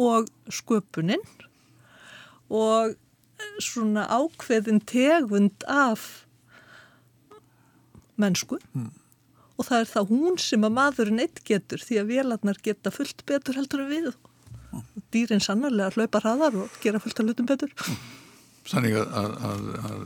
Og 0.00 0.30
sköpunin? 0.50 1.24
Og 2.50 2.96
svona 3.62 4.06
ákveðin 4.10 4.82
tegund 4.86 5.66
af 5.70 6.24
mennsku? 8.20 8.60
Og 9.60 9.68
það 9.68 9.82
er 9.82 9.90
það 9.90 10.10
hún 10.14 10.40
sem 10.40 10.64
að 10.64 10.76
maðurinn 10.78 11.22
eitt 11.24 11.42
getur 11.44 11.82
því 11.84 12.00
að 12.00 12.10
vélarnar 12.14 12.60
geta 12.64 12.92
fullt 12.94 13.24
betur 13.28 13.58
heldur 13.60 13.84
en 13.84 13.92
við. 13.92 14.10
Og 14.72 15.04
dýrin 15.12 15.42
sannarlega 15.42 15.96
hlaupa 15.96 16.22
hraðar 16.22 16.62
og 16.64 16.80
gera 16.82 17.00
fullt 17.02 17.20
að 17.20 17.32
lutum 17.32 17.48
betur. 17.50 17.74
Þannig 18.70 18.96
að, 19.00 19.16
að, 19.18 19.32
að, 19.50 19.64
að 19.90 20.04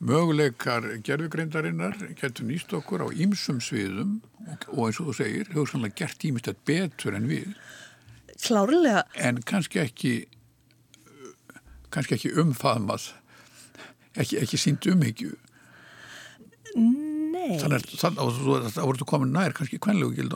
möguleikar 0.00 0.86
gerfugreindarinnar 1.04 1.98
getur 2.16 2.48
nýst 2.48 2.72
okkur 2.76 3.04
á 3.04 3.08
ýmsum 3.12 3.60
sviðum 3.64 4.18
og, 4.72 4.86
eins 4.86 5.00
og 5.02 5.10
þú 5.10 5.16
segir, 5.18 5.50
hefur 5.52 5.68
sannlega 5.68 5.98
gert 6.02 6.24
ýmist 6.24 6.50
betur 6.66 7.16
en 7.18 7.28
við. 7.28 7.52
Klárlega. 8.40 9.04
En 9.20 9.42
kannski 9.44 9.82
ekki 9.84 10.14
kannski 11.92 12.16
ekki 12.16 12.34
umfaðmað 12.40 13.10
ekki, 14.16 14.40
ekki 14.40 14.60
sínt 14.60 14.86
umhyggju. 14.90 15.34
Nei. 16.70 17.56
Þannig 17.58 17.94
að 18.04 18.68
það 18.70 18.84
voru 18.86 19.06
komin 19.08 19.32
nær 19.34 19.54
kannski 19.56 19.80
kvenlegu 19.82 20.26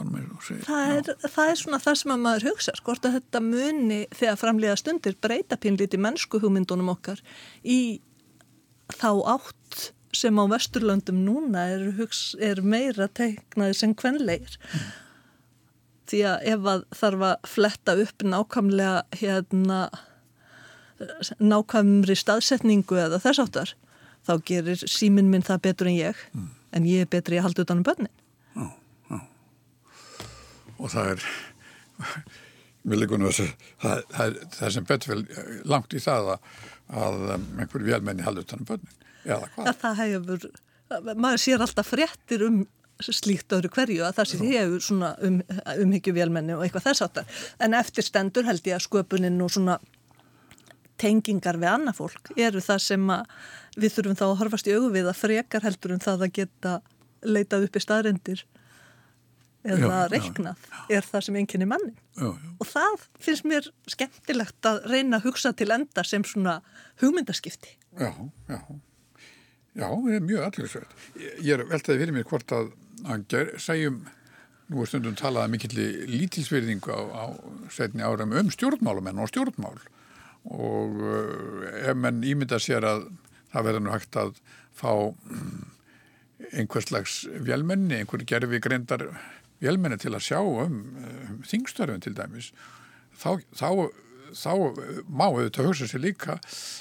segir. 0.43 0.65
það 0.67 0.95
er, 0.97 1.11
það 1.31 1.51
er 1.51 1.61
svona 1.61 1.81
það 1.83 1.99
sem 2.01 2.15
að 2.15 2.25
maður 2.25 2.47
hugsa 2.49 2.75
skort 2.79 3.07
að 3.07 3.19
þetta 3.19 3.43
muni 3.45 4.01
þegar 4.15 4.41
framlega 4.41 4.77
stundir 4.81 5.17
breyta 5.23 5.59
pínlíti 5.61 6.01
mennsku 6.01 6.41
hugmyndunum 6.43 6.91
okkar 6.95 7.23
í 7.63 8.01
þá 8.93 9.11
átt 9.37 9.93
sem 10.15 10.37
á 10.39 10.45
vesturlöndum 10.47 11.25
núna 11.27 11.65
er, 11.75 11.89
hugs, 11.99 12.35
er 12.39 12.61
meira 12.63 13.09
teiknaði 13.11 13.79
sem 13.79 13.95
kvenleir 13.99 14.59
því 16.11 16.21
að 16.31 16.49
ef 16.53 16.69
að 16.71 16.85
þarf 16.95 17.25
að 17.31 17.49
fletta 17.49 17.97
upp 18.05 18.27
nákvæmlega 18.27 19.21
hérna 19.21 19.81
nákvæmri 21.43 22.17
staðsetningu 22.19 22.99
eða 23.01 23.23
þess 23.25 23.43
áttar 23.43 23.75
þá 24.25 24.35
gerir 24.47 24.85
síminn 24.89 25.31
minn 25.33 25.45
það 25.45 25.65
betur 25.67 25.91
en 25.91 25.99
ég 25.99 26.23
en 26.75 26.87
ég 26.89 27.05
er 27.05 27.11
betri 27.11 27.39
að 27.39 27.49
halda 27.49 27.67
utan 27.67 27.81
um 27.81 27.87
börnin. 27.87 28.13
Og 30.75 30.91
það 30.91 31.15
er 31.15 31.27
það, 32.85 34.05
það, 34.13 34.39
það, 34.59 34.69
sem 34.77 34.87
betur 34.89 35.15
vel 35.15 35.25
langt 35.71 35.97
í 35.97 36.03
það 36.05 36.35
að, 36.35 36.55
að 37.05 37.27
um, 37.37 37.49
einhverju 37.59 37.91
vélmenni 37.91 38.27
haldi 38.27 38.45
utan 38.45 38.63
um 38.63 38.69
börnin 38.69 39.03
eða 39.25 39.51
hvað? 39.55 39.69
Að 39.71 39.83
það 39.83 40.01
hefur, 40.03 40.49
maður 41.15 41.45
sér 41.47 41.65
alltaf 41.65 41.93
fréttir 41.95 42.47
um 42.47 42.65
slíkt 43.03 43.53
öðru 43.57 43.71
hverju 43.75 44.05
að 44.07 44.17
það 44.21 44.31
sé 44.31 44.39
hefur 44.45 44.85
svona 44.85 45.11
um, 45.27 45.41
umhyggju 45.83 46.15
vélmenni 46.15 46.55
og 46.55 46.63
eitthvað 46.65 46.91
þess 46.91 47.05
áttar 47.09 47.43
en 47.65 47.75
eftir 47.75 48.07
stendur 48.07 48.47
held 48.47 48.67
ég 48.69 48.79
að 48.79 48.85
sköpunin 48.87 49.43
og 49.43 49.51
svona 49.51 49.79
tengingar 51.01 51.59
við 51.59 51.73
annað 51.73 51.99
fólk 51.99 52.31
eru 52.39 52.63
það 52.63 52.83
sem 52.85 53.09
að 53.11 53.33
við 53.75 53.97
þurfum 53.97 54.19
þá 54.21 54.27
að 54.29 54.37
horfast 54.43 54.69
í 54.71 54.77
augu 54.77 54.93
við 54.95 55.11
að 55.11 55.21
frekar 55.25 55.67
heldur 55.67 55.97
um 55.97 56.03
það 56.05 56.27
að 56.27 56.37
geta 56.39 56.75
leitað 57.25 57.67
upp 57.67 57.79
í 57.79 57.83
staðrendir 57.83 58.45
eða 59.65 59.81
Já, 59.81 59.95
já, 59.95 60.09
reiknað 60.13 60.67
er 60.93 61.07
það 61.09 61.27
sem 61.27 61.39
einnkynni 61.41 61.69
mannin 61.69 61.95
já, 61.97 62.29
já. 62.29 62.51
og 62.61 62.69
það 62.69 63.07
finnst 63.27 63.47
mér 63.49 63.71
skemmtilegt 63.91 64.69
að 64.69 64.83
reyna 64.93 65.21
að 65.21 65.31
hugsa 65.31 65.55
til 65.57 65.71
enda 65.75 66.05
sem 66.05 66.27
svona 66.29 66.59
hugmyndaskipti 67.03 67.79
Já, 67.99 68.11
já. 68.49 68.59
Já, 69.75 69.89
það 69.91 70.13
er 70.15 70.23
mjög 70.23 70.45
allirisveit. 70.47 70.93
Ég 71.43 71.57
er 71.57 71.65
veltaði 71.67 72.01
fyrir 72.03 72.15
mér 72.15 72.27
hvort 72.31 72.53
að, 72.55 72.71
að 73.11 73.35
segjum, 73.63 74.05
nú 74.71 74.83
er 74.83 74.91
stundum 74.91 75.17
talað 75.19 75.51
mikill 75.51 75.75
lítilsverðingu 76.11 76.95
á, 76.95 77.01
á 77.11 77.25
setni 77.75 78.07
áram 78.07 78.35
um 78.39 78.53
stjórnmálamenn 78.55 79.21
og 79.23 79.31
stjórnmál 79.33 79.79
og 80.45 80.99
uh, 81.01 81.65
ef 81.89 81.97
menn 81.97 82.23
ímynda 82.27 82.61
sér 82.61 82.85
að 82.87 83.07
það 83.53 83.67
verður 83.69 83.85
nú 83.85 83.93
hægt 83.95 84.19
að 84.21 84.35
fá 84.77 84.91
um, 84.93 85.65
einhvers 86.53 86.91
slags 86.91 87.19
vélmenni, 87.47 87.99
einhver 87.99 88.25
gerfi 88.29 88.61
greindar 88.63 89.09
vélmenni 89.63 89.99
til 90.01 90.15
að 90.15 90.27
sjá 90.27 90.41
um, 90.41 90.81
um 91.29 91.43
þingstörfum 91.47 92.03
til 92.05 92.15
dæmis, 92.17 92.51
þá, 93.19 93.39
þá 93.55 93.69
þá 94.35 94.53
má 95.09 95.27
auðvitað 95.29 95.69
hugsa 95.69 95.89
sér 95.89 96.03
líka 96.03 96.39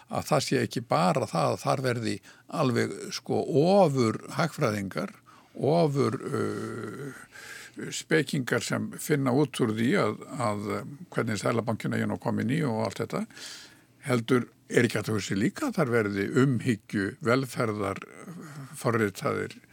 að 0.09 0.29
það 0.29 0.45
sé 0.45 0.61
ekki 0.63 0.83
bara 0.89 1.27
það 1.29 1.49
að 1.49 1.59
þar 1.63 1.83
verði 1.87 2.13
alveg 2.61 2.95
sko 3.13 3.41
ofur 3.63 4.19
hagfræðingar, 4.37 5.13
ofur 5.53 6.17
uh, 6.17 7.19
spekingar 7.93 8.65
sem 8.65 8.89
finna 9.01 9.33
út 9.33 9.59
úr 9.63 9.73
því 9.77 9.91
að, 10.01 10.17
að 10.37 10.65
hvernig 11.13 11.41
sælabankina 11.41 12.01
ég 12.01 12.09
nú 12.09 12.19
komin 12.21 12.53
í 12.53 12.61
og 12.65 12.83
allt 12.87 13.03
þetta 13.03 13.23
heldur 14.07 14.49
er 14.73 14.87
ekki 14.87 14.99
að 14.99 15.09
það 15.09 15.19
hugsa 15.19 15.37
líka 15.37 15.69
að 15.69 15.77
þar 15.79 15.93
verði 15.93 16.25
umhyggju, 16.43 17.07
velferðar, 17.23 18.01
forritaðir 18.77 19.57
eh, 19.57 19.72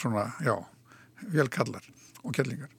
svona, 0.00 0.32
já, 0.44 0.54
velkallar 1.32 1.84
og 2.24 2.34
kellingar. 2.34 2.70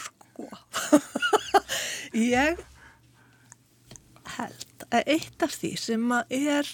sko. 0.00 0.48
Ég 2.16 2.58
held 4.36 4.86
að 4.90 5.02
eitt 5.12 5.42
af 5.44 5.52
því 5.56 5.72
sem 5.80 6.12
að 6.14 6.34
er 6.38 6.66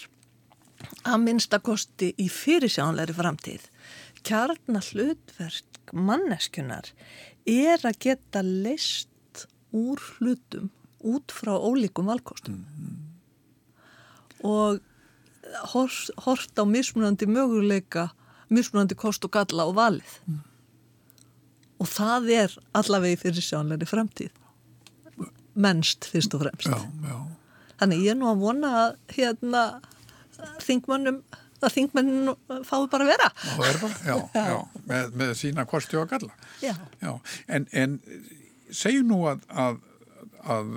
að 1.08 1.24
minnstakosti 1.24 2.12
í 2.20 2.28
fyrirsjánleiri 2.30 3.14
framtíð 3.16 3.66
kjarnar 4.26 4.86
hlutverk 4.92 5.92
manneskunar 5.92 6.92
er 7.48 7.82
að 7.82 7.98
geta 8.06 8.42
leist 8.46 9.46
úr 9.74 9.98
hlutum 10.18 10.70
út 11.02 11.34
frá 11.34 11.56
ólíkum 11.56 12.06
valkostum 12.10 12.62
og 14.42 14.80
hort, 15.72 16.10
hort 16.26 16.58
á 16.58 16.64
mismunandi 16.68 17.28
möguleika, 17.30 18.08
mismunandi 18.52 18.98
kost 18.98 19.24
og 19.26 19.34
galla 19.34 19.68
og 19.70 19.76
valið. 19.78 20.16
Og 21.82 21.90
það 21.90 22.30
er 22.36 22.56
allavegi 22.78 23.20
fyrir 23.24 23.46
sjánleiri 23.46 23.88
framtíð. 23.88 24.34
Mennst 25.58 26.06
fyrst 26.08 26.34
og 26.36 26.44
fremst. 26.44 26.70
Já, 26.70 27.08
já. 27.08 27.16
Þannig 27.82 28.04
ég 28.04 28.14
er 28.14 28.18
nú 28.20 28.28
að 28.30 28.44
vona 28.44 28.68
að 28.84 28.92
hérna 29.16 29.62
þingmannum 30.62 31.22
að 31.62 31.74
þingmennin 31.76 32.32
fái 32.66 32.78
bara 32.90 33.06
að 33.06 33.10
vera. 33.12 33.30
Er 33.62 33.80
bara, 33.82 33.96
já, 34.06 34.16
já, 34.52 34.58
með, 34.88 35.16
með 35.20 35.32
sína 35.38 35.64
kosti 35.68 35.98
og 36.00 36.10
galla. 36.10 36.34
Já. 36.62 36.74
Já, 37.02 37.12
en, 37.46 37.66
en 37.70 37.98
segjum 38.74 39.10
nú 39.12 39.20
að, 39.30 39.44
að, 39.50 39.80
að 40.50 40.72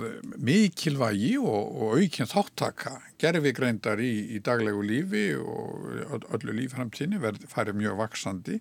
mikilvægi 0.46 1.32
og, 1.40 1.72
og 1.82 1.96
aukinn 1.98 2.30
þáttaka 2.30 2.92
gerfi 3.18 3.52
greindar 3.56 4.00
í, 4.02 4.12
í 4.36 4.40
daglegu 4.44 4.84
lífi 4.86 5.24
og 5.40 5.88
öll- 6.06 6.28
öllu 6.36 6.54
líframtíni 6.60 7.18
farið 7.50 7.80
mjög 7.80 7.98
vaksandi. 8.02 8.60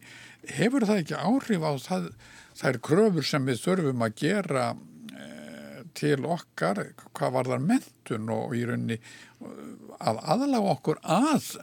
Hefur 0.58 0.88
það 0.88 1.04
ekki 1.04 1.20
áhrif 1.20 1.68
á 1.68 1.72
það, 1.86 2.10
þær 2.62 2.82
kröfur 2.90 3.28
sem 3.28 3.46
við 3.46 3.62
þurfum 3.66 4.06
að 4.08 4.18
gera 4.24 4.66
eh, 5.14 5.84
til 5.94 6.26
okkar, 6.26 6.82
hvað 7.14 7.38
var 7.38 7.52
þar 7.54 7.70
mentun 7.70 8.34
og 8.34 8.58
í 8.58 8.66
rauninni 8.66 8.98
eh, 8.98 9.64
að 10.00 10.22
aðlaga 10.24 10.76
okkur 10.76 11.02
að 11.04 11.56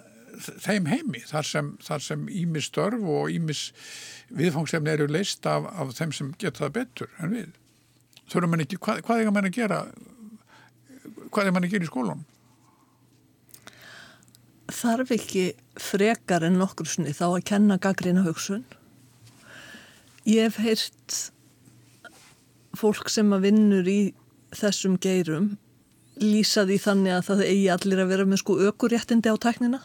þeim 0.62 0.86
heimi, 0.88 1.20
þar 1.28 1.46
sem, 1.46 1.72
sem 1.82 2.28
ímis 2.30 2.70
störf 2.70 3.02
og 3.04 3.32
ímis 3.32 3.66
viðfangsefni 4.32 4.94
eru 4.94 5.10
leist 5.10 5.46
af, 5.48 5.66
af 5.76 5.92
þeim 5.98 6.14
sem 6.16 6.30
geta 6.38 6.64
það 6.64 6.78
betur 6.78 7.12
en 7.18 7.34
við. 7.36 7.50
Þurfum 8.32 8.54
mann 8.54 8.64
ekki, 8.64 8.78
hvað, 8.80 9.02
hvað 9.04 9.22
er 9.22 9.34
mann 9.34 9.48
að 9.48 9.56
gera 9.58 9.82
hvað 11.32 11.48
er 11.48 11.54
mann 11.54 11.66
að 11.66 11.74
gera 11.74 11.86
í 11.86 11.90
skólanum? 11.90 12.22
Þarf 14.72 15.12
ekki 15.16 15.44
frekar 15.80 16.46
en 16.46 16.56
nokkur 16.60 16.88
snið 16.88 17.18
þá 17.18 17.26
að 17.28 17.44
kenna 17.50 17.78
gaggrina 17.82 18.24
hugsun. 18.24 18.64
Ég 20.28 20.48
hef 20.48 20.60
heyrt 20.62 21.18
fólk 22.78 23.10
sem 23.12 23.32
að 23.34 23.48
vinnur 23.48 23.88
í 23.90 24.00
þessum 24.56 24.96
geirum 25.02 25.52
lýsa 26.22 26.64
því 26.68 26.78
þannig 26.84 27.16
að 27.16 27.26
það 27.28 27.44
eigi 27.48 27.68
allir 27.74 28.02
að 28.02 28.12
vera 28.12 28.28
með 28.28 28.42
sko 28.42 28.56
ökuréttindi 28.68 29.32
á 29.32 29.36
tæknina. 29.40 29.80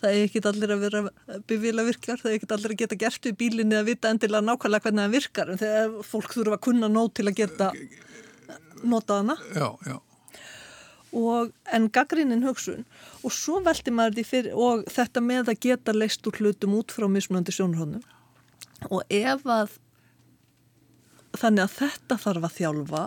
Það 0.00 0.14
eigi 0.16 0.26
ekki 0.28 0.44
allir 0.48 0.74
að 0.74 0.84
vera 0.86 1.00
bifila 1.48 1.86
virkar, 1.86 2.20
það 2.20 2.30
eigi 2.30 2.40
ekki 2.40 2.54
allir 2.56 2.74
að 2.74 2.82
geta 2.82 3.00
gert 3.00 3.26
við 3.28 3.40
bílinni 3.42 3.76
að 3.76 3.90
vita 3.90 4.12
endilega 4.14 4.46
nákvæmlega 4.46 4.86
hvernig 4.86 5.04
það 5.04 5.16
virkar. 5.16 5.50
En 5.50 5.60
þegar 5.60 5.98
fólk 6.10 6.36
þurfa 6.36 6.56
að 6.56 6.64
kunna 6.68 6.88
nót 6.92 7.16
til 7.18 7.26
að 7.28 7.40
geta 7.42 7.72
notað 8.80 9.20
hana. 9.20 9.36
Já, 9.52 9.68
já, 9.90 9.98
og, 11.12 11.52
en 11.74 11.90
gaggrinin 11.92 12.44
hugsun. 12.46 12.86
Og 13.26 13.34
svo 13.34 13.60
velti 13.66 13.92
maður 13.94 14.20
því 14.20 14.24
fyrir 14.28 14.56
og 14.56 14.86
þetta 14.90 15.22
með 15.24 15.52
að 15.52 15.62
geta 15.66 15.94
leist 15.96 16.26
úr 16.26 16.40
hlutum 16.40 16.76
út 16.78 16.94
frá 16.94 17.08
mismunandi 17.10 17.54
sjónurhóðnum 17.56 18.04
og 18.88 19.02
ef 19.12 19.42
að 19.44 19.74
þannig 21.38 21.64
að 21.66 21.76
þetta 21.78 22.18
þarf 22.24 22.46
að 22.48 22.56
þjálfa 22.58 23.04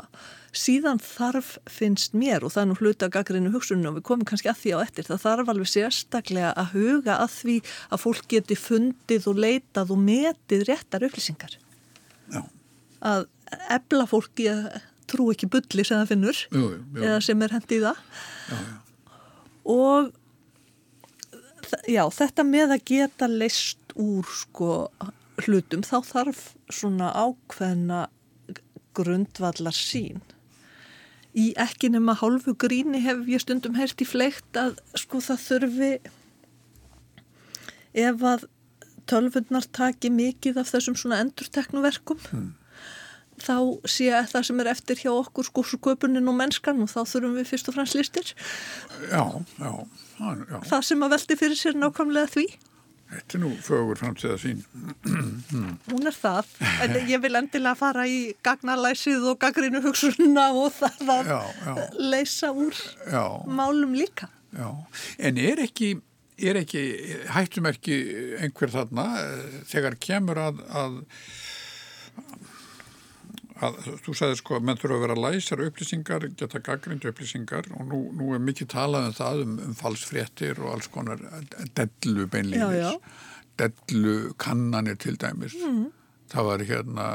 síðan 0.53 0.99
þarf 1.01 1.55
finnst 1.69 2.13
mér 2.17 2.43
og 2.45 2.53
það 2.53 2.61
er 2.61 2.67
nú 2.69 2.75
hluta 2.77 3.09
gaggrinu 3.11 3.51
hugsunum 3.53 3.89
og 3.89 3.97
við 3.97 4.05
komum 4.09 4.27
kannski 4.29 4.51
að 4.51 4.59
því 4.61 4.73
á 4.77 4.83
eftir 4.85 5.07
það 5.07 5.23
þarf 5.23 5.51
alveg 5.53 5.69
sérstaklega 5.71 6.51
að 6.61 6.75
huga 6.75 7.17
að 7.23 7.31
því 7.39 7.55
að 7.89 8.03
fólk 8.03 8.27
geti 8.29 8.57
fundið 8.59 9.29
og 9.31 9.41
leitað 9.43 9.93
og 9.95 10.03
metið 10.03 10.65
réttar 10.69 11.05
upplýsingar 11.07 11.57
já, 11.57 12.41
að 13.01 13.25
ebla 13.73 14.05
fólki 14.09 14.49
að 14.51 14.67
trú 15.09 15.31
ekki 15.33 15.49
bulli 15.51 15.85
sem 15.85 15.99
það 15.99 16.11
finnur 16.13 16.43
jú, 16.45 16.61
jú, 16.61 16.77
jú. 16.77 17.01
eða 17.01 17.17
sem 17.25 17.45
er 17.45 17.57
hendi 17.57 17.79
í 17.79 17.83
það 17.83 17.97
já, 18.53 18.59
já. 18.61 18.77
og 19.73 20.13
já, 21.89 22.03
þetta 22.21 22.45
með 22.47 22.77
að 22.77 22.87
geta 22.93 23.29
leist 23.31 23.97
úr 23.97 24.29
sko 24.37 24.71
hlutum 25.45 25.83
þá 25.85 25.95
þarf 26.07 26.41
svona 26.73 27.11
ákveðna 27.15 28.05
grundvallar 28.97 29.73
sín 29.75 30.21
í 31.33 31.47
ekki 31.57 31.89
nema 31.89 32.13
hálfu 32.19 32.53
gríni 32.61 32.99
hef 33.01 33.23
ég 33.27 33.41
stundum 33.41 33.73
heyrt 33.79 34.01
í 34.01 34.05
fleikt 34.05 34.59
að 34.59 34.75
sko 35.01 35.21
það 35.25 35.39
þurfi 35.47 35.91
ef 37.93 38.25
að 38.33 38.45
tölfunnar 39.09 39.65
taki 39.75 40.09
mikið 40.13 40.59
af 40.61 40.69
þessum 40.73 40.95
svona 40.99 41.19
endurteknuverkum 41.23 42.21
þá 43.43 43.55
sé 43.89 44.11
að 44.13 44.29
það 44.31 44.45
sem 44.47 44.61
er 44.63 44.69
eftir 44.71 45.01
hjá 45.01 45.09
okkur 45.11 45.47
sko 45.49 45.63
sköpunin 45.73 46.29
og 46.29 46.37
mennskan 46.37 46.79
og 46.85 46.91
þá 46.93 46.99
þurfum 47.09 47.33
við 47.39 47.49
fyrst 47.49 47.69
og 47.71 47.75
fremst 47.75 47.97
listir. 47.97 48.29
Já, 49.09 49.23
já, 49.57 49.71
það- 50.19 50.43
já. 50.53 50.59
það 50.69 50.85
sem 50.89 51.03
að 51.03 51.13
velti 51.17 51.37
fyrir 51.41 51.59
sér 51.59 51.79
nákvæmlega 51.81 52.29
því 52.37 52.45
Þetta 53.13 53.37
er 53.37 53.41
nú 53.43 53.49
fögur 53.63 53.99
framtíða 53.99 54.37
sín. 54.41 54.61
hún 55.91 56.07
er 56.09 56.15
það, 56.17 56.49
en 56.85 56.95
ég 57.11 57.21
vil 57.23 57.35
endilega 57.39 57.75
fara 57.77 58.05
í 58.09 58.19
gagnalæsið 58.45 59.27
og 59.33 59.37
gaggrinu 59.43 59.81
hugsunna 59.85 60.47
og 60.57 60.71
það 60.79 61.11
að 61.17 61.29
Já, 61.33 61.39
já. 61.67 61.75
leysa 62.13 62.49
úr 62.55 62.79
Já, 63.11 63.23
málum 63.47 63.93
líka 63.97 64.29
já. 64.57 64.69
En 65.19 65.37
er 65.41 65.61
ekki, 65.67 65.91
er 66.41 66.59
ekki 66.63 66.83
hættum 67.35 67.69
ekki 67.71 67.99
einhver 68.43 68.73
þarna 68.73 69.07
eh, 69.21 69.57
þegar 69.69 69.97
kemur 70.01 70.41
að, 70.47 70.61
að, 70.83 70.99
að 73.63 73.79
þú 74.05 74.15
sagði 74.19 74.39
sko 74.39 74.57
að 74.57 74.67
menn 74.67 74.79
þurfa 74.81 74.99
að 74.99 75.05
vera 75.05 75.17
læsar 75.25 75.63
upplýsingar, 75.67 76.27
geta 76.39 76.61
gaggrindu 76.63 77.11
upplýsingar 77.11 77.71
og 77.77 77.87
nú, 77.89 78.01
nú 78.19 78.31
er 78.35 78.43
mikið 78.43 78.71
talað 78.75 79.09
um 79.09 79.17
það 79.17 79.43
um, 79.45 79.57
um 79.67 79.75
falsfréttir 79.79 80.61
og 80.63 80.75
alls 80.75 80.91
konar 80.93 81.23
dellu 81.77 82.27
já. 82.27 82.91
Dellu 83.61 84.15
kannanir 84.41 84.97
til 84.97 85.19
dæmis. 85.21 85.53
Það 86.33 86.47
var 86.47 86.63
hérna 86.65 87.09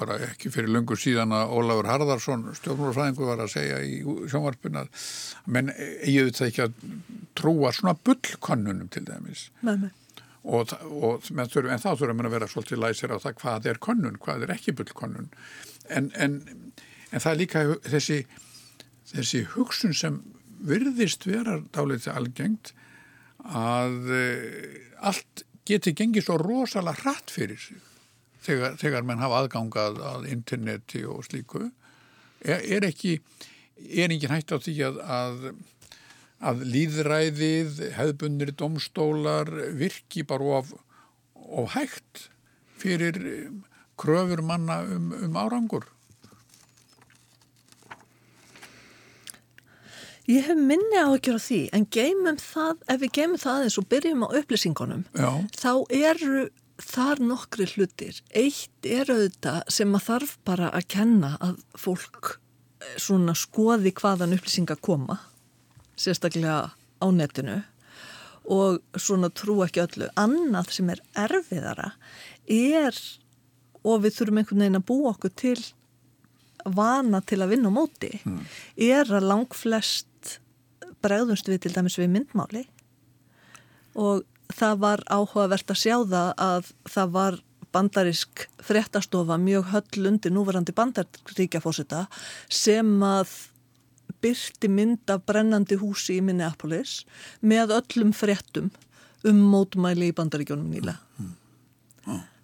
bara 0.00 0.18
ekki 0.30 0.50
fyrir 0.52 0.72
löngu 0.72 0.96
síðan 0.98 1.34
að 1.36 1.54
Ólafur 1.56 1.88
Harðarsson, 1.90 2.44
stjórnmálafræðingur, 2.58 3.30
var 3.30 3.44
að 3.44 3.54
segja 3.54 3.80
í 3.84 4.00
sjónvarpun 4.30 4.80
að 4.82 5.08
menn 5.46 5.72
eigi 5.74 6.26
þetta 6.28 6.48
ekki 6.48 6.66
að 6.66 6.84
trúa 7.38 7.72
svona 7.76 7.96
bullkonnunum 8.06 8.90
til 8.92 9.04
dæmis 9.08 9.48
með 9.66 9.86
mig. 9.86 9.98
og, 10.42 10.74
og 10.88 11.26
þurfum, 11.26 11.72
en 11.74 11.82
þá 11.82 11.90
þurfum 11.90 12.20
menn 12.20 12.30
að 12.30 12.36
vera 12.38 12.50
svolítið 12.50 12.82
læsir 12.84 13.14
á 13.14 13.18
það 13.22 13.36
hvað 13.42 13.70
er 13.72 13.82
konnun, 13.88 14.20
hvað 14.22 14.46
er 14.46 14.54
ekki 14.56 14.76
bullkonnun 14.78 15.30
en, 15.96 16.10
en, 16.14 16.38
en 17.10 17.22
það 17.22 17.32
er 17.32 17.40
líka 17.40 17.64
þessi, 17.86 18.20
þessi 19.12 19.44
hugsun 19.54 19.96
sem 19.96 20.20
virðist 20.66 21.26
vera 21.28 21.58
dálítið 21.74 22.12
algengt 22.14 22.72
að 23.40 24.10
e, 24.12 24.24
allt 25.00 25.44
geti 25.68 25.94
gengið 25.96 26.26
svo 26.26 26.36
rosalega 26.40 27.04
hratt 27.04 27.32
fyrir 27.32 27.60
sig 27.60 27.80
þegar, 28.44 28.76
þegar 28.80 29.06
menn 29.06 29.22
hafa 29.22 29.44
aðgangað 29.44 30.00
að 30.04 30.26
interneti 30.32 31.04
og 31.08 31.24
slíku. 31.28 31.66
Er, 32.40 32.60
er 32.60 32.86
ekki 32.88 33.18
er 33.80 34.12
engin 34.12 34.32
hægt 34.32 34.52
á 34.52 34.60
því 34.60 34.76
að, 34.88 35.00
að 35.04 35.50
að 36.40 36.62
líðræðið, 36.72 37.80
hefðbundir 37.98 38.54
domstólar 38.56 39.50
virki 39.76 40.24
bara 40.24 40.60
of, 40.60 40.72
of 41.34 41.74
hægt 41.74 42.28
fyrir 42.80 43.18
eh, 43.20 43.50
kröfur 44.00 44.42
manna 44.46 44.80
um, 44.84 45.10
um 45.28 45.40
árangur. 45.40 45.88
Ég 50.30 50.46
hef 50.46 50.58
minni 50.58 51.00
á 51.00 51.10
að 51.10 51.22
gera 51.26 51.42
því, 51.42 51.60
en 51.74 51.86
geymum 51.90 52.36
það, 52.38 52.82
ef 52.92 53.00
við 53.02 53.12
geymum 53.18 53.40
það 53.40 53.56
aðeins 53.56 53.78
og 53.80 53.86
byrjum 53.90 54.20
á 54.22 54.28
upplýsingunum, 54.38 55.00
Já, 55.16 55.30
þá 55.58 55.72
eru 55.96 56.42
þar 56.80 57.22
nokkri 57.24 57.66
hlutir. 57.74 58.20
Eitt 58.36 58.86
er 58.86 59.10
auðvitað 59.10 59.72
sem 59.72 59.96
að 59.96 60.06
þarf 60.06 60.36
bara 60.46 60.70
að 60.76 60.86
kenna 60.94 61.32
að 61.42 61.58
fólk 61.78 62.36
eh, 62.36 62.94
svona 63.00 63.34
skoði 63.38 63.92
hvaðan 63.96 64.36
upplýsingar 64.36 64.80
koma, 64.84 65.18
sérstaklega 65.98 66.70
á 66.70 67.06
netinu 67.10 67.60
og 68.50 68.80
svona 68.98 69.30
trú 69.34 69.60
ekki 69.64 69.82
öllu. 69.84 70.10
Annað 70.20 70.72
sem 70.76 70.92
er 70.94 71.02
erfiðara 71.18 71.92
er, 72.50 72.96
og 73.84 74.02
við 74.04 74.16
þurfum 74.18 74.40
einhvern 74.42 74.64
veginn 74.64 74.80
að 74.80 74.88
búa 74.90 75.12
okkur 75.14 75.34
til 75.36 75.60
vana 76.64 77.22
til 77.24 77.40
að 77.40 77.54
vinna 77.54 77.70
á 77.72 77.78
móti, 77.78 78.10
er 78.76 79.08
að 79.08 79.28
langflest 79.30 80.40
bregðumst 81.00 81.48
við 81.48 81.62
til 81.64 81.72
dæmis 81.72 81.98
við 81.98 82.10
myndmáli. 82.12 82.66
Og 83.96 84.24
það 84.52 84.82
var 84.82 85.04
áhugavert 85.08 85.70
að 85.70 85.80
sjá 85.80 85.96
það 86.04 86.34
að 86.36 86.72
það 86.90 87.14
var 87.16 87.38
bandarisk 87.72 88.48
fréttastofa 88.66 89.38
mjög 89.38 89.70
höll 89.70 90.10
undir 90.10 90.34
núverandi 90.34 90.74
bandaríkjafósita 90.74 92.06
sem 92.48 92.98
að 93.06 93.30
byrti 94.20 94.68
mynd 94.68 95.10
af 95.12 95.22
brennandi 95.24 95.78
húsi 95.80 96.18
í 96.18 96.24
Minneapolis 96.24 97.04
með 97.40 97.76
öllum 97.78 98.10
fréttum 98.12 98.72
um 99.24 99.44
mótmæli 99.52 100.10
í 100.10 100.16
bandaríkjónum 100.16 100.72
nýla. 100.72 100.96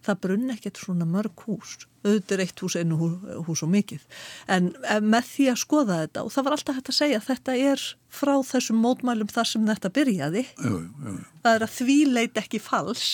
Það 0.07 0.19
brunn 0.25 0.55
ekkert 0.55 0.81
svona 0.81 1.07
mörg 1.09 1.45
hús. 1.47 1.77
Auðvitað 2.07 2.35
er 2.37 2.42
eitt 2.45 2.62
hús 2.62 2.77
einu 2.79 2.99
hú, 3.01 3.09
hús 3.49 3.62
og 3.66 3.71
mikið. 3.73 4.05
En 4.53 4.71
með 5.03 5.31
því 5.33 5.47
að 5.53 5.61
skoða 5.62 6.01
þetta 6.05 6.25
og 6.27 6.35
það 6.35 6.47
var 6.47 6.57
alltaf 6.57 6.79
hægt 6.79 6.90
að 6.92 6.99
segja 7.01 7.21
að 7.21 7.29
þetta 7.31 7.57
er 7.73 7.87
frá 8.16 8.35
þessum 8.47 8.79
mótmælum 8.85 9.33
þar 9.33 9.51
sem 9.51 9.66
þetta 9.66 9.92
byrjaði. 9.99 10.45
Jú, 10.62 10.75
jú, 10.77 11.11
jú. 11.11 11.16
það 11.42 11.59
er 11.59 11.66
að 11.66 11.75
því 11.77 11.99
leit 12.12 12.40
ekki 12.42 12.62
fals. 12.62 13.09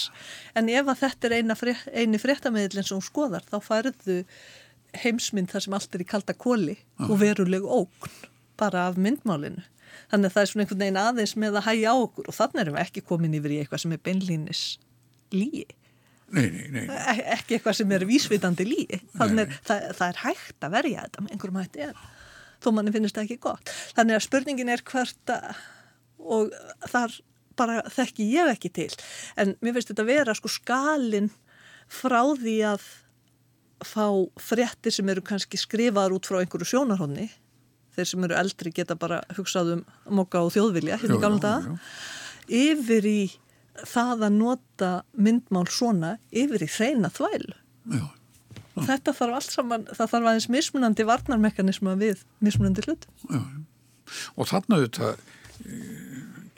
En 0.59 0.69
ef 0.73 0.93
að 0.93 1.05
þetta 1.07 1.33
er 1.33 1.55
frétt, 1.63 1.87
eini 1.97 2.21
fréttamiðlinn 2.21 2.89
sem 2.91 3.05
skoðar 3.05 3.49
þá 3.49 3.59
færðu 3.65 4.23
heimsmynd 5.03 5.49
þar 5.49 5.65
sem 5.65 5.77
allt 5.79 5.95
er 5.97 6.05
í 6.05 6.09
kalda 6.09 6.37
kóli 6.37 6.77
og 7.01 7.17
veruleg 7.23 7.65
ógn 7.65 8.17
bara 8.61 8.89
af 8.91 8.99
myndmálinu. 9.01 9.65
Þannig 10.13 10.29
að 10.29 10.35
það 10.35 10.43
er 10.43 10.51
svona 10.51 10.65
einhvern 10.65 10.83
veginn 10.83 11.01
aðeins 11.01 11.33
með 11.41 11.57
að 11.59 11.67
hægja 11.71 11.93
á 11.93 11.97
okkur 11.97 12.29
og 12.29 12.37
þannig 12.37 12.63
erum 12.63 12.77
við 12.77 12.85
ekki 12.85 13.03
komin 13.09 13.37
yfir 13.39 13.55
í 13.55 13.61
eitthvað 13.63 13.83
sem 13.83 13.95
er 13.97 14.03
beinlínis 14.05 14.63
líi 15.33 15.65
Nei, 16.33 16.47
nei, 16.49 16.69
nei. 16.73 16.85
E 16.89 17.27
ekki 17.37 17.59
eitthvað 17.59 17.79
sem 17.81 17.93
er 17.93 18.07
vísvitandi 18.09 18.65
líi 18.65 19.01
þannig 19.19 19.51
að 19.51 19.57
það, 19.69 19.87
það 19.99 20.07
er 20.09 20.21
hægt 20.23 20.67
að 20.67 20.75
verja 20.79 21.05
þetta 21.07 21.25
með 21.25 21.35
einhverjum 21.35 21.61
hætti 21.61 21.85
er. 21.89 22.03
Þó 22.63 22.69
manni 22.77 22.95
finnst 22.95 23.19
það 23.19 23.27
ekki 23.27 23.43
gott. 23.43 23.73
Þannig 23.97 24.17
að 24.17 24.25
spurningin 24.29 24.73
er 24.73 24.85
hvert 24.87 25.35
að 25.35 25.61
og 26.23 26.53
þar 26.89 27.15
bara 27.59 27.83
þekki 27.93 28.27
ég 28.33 28.51
ekki 28.53 28.71
til. 28.73 28.89
En 29.37 29.57
mér 29.61 29.77
finnst 29.77 29.93
þetta 29.93 30.09
vera 30.09 30.35
sko 30.39 30.51
skalin 30.53 31.31
frá 31.93 32.23
því 32.39 32.57
að 32.73 32.89
fá 33.83 34.07
fréttir 34.41 34.95
sem 34.95 35.09
eru 35.11 35.25
kannski 35.27 35.59
skrifaður 35.59 36.17
út 36.17 36.29
frá 36.29 36.39
einhverju 36.41 36.71
sjónarhónni 36.71 37.29
þeir 37.97 38.09
sem 38.09 38.25
eru 38.25 38.37
eldri 38.39 38.73
geta 38.75 38.97
bara 38.97 39.21
hugsað 39.37 39.75
um 39.77 39.83
mokka 40.21 40.45
og 40.47 40.53
þjóðvilja 40.55 41.01
hérna 41.03 41.19
gamla 41.21 41.43
daga. 41.43 41.79
yfir 42.49 43.09
í 43.09 43.21
það 43.89 44.27
að 44.27 44.35
nota 44.37 44.91
myndmál 45.17 45.67
svona 45.71 46.17
yfir 46.31 46.65
í 46.65 46.71
hreina 46.71 47.11
þvæl 47.13 47.55
Já. 47.93 48.05
og 48.77 48.89
þetta 48.89 49.15
þarf 49.17 49.39
allt 49.39 49.55
saman 49.55 49.87
það 49.91 50.13
þarf 50.15 50.31
aðeins 50.31 50.49
mismunandi 50.53 51.07
varnarmekanisma 51.09 51.97
við 52.01 52.25
mismunandi 52.45 52.85
hlut 52.87 53.07
Já. 53.31 53.41
og 54.37 54.51
þarna 54.51 54.83
þetta 54.85 55.15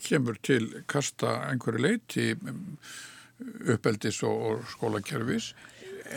kemur 0.05 0.41
til 0.45 0.67
kasta 0.91 1.39
einhverju 1.51 1.85
leiti 1.85 2.33
uppeldis 3.71 4.21
og, 4.27 4.43
og 4.51 4.67
skólakerfis 4.75 5.53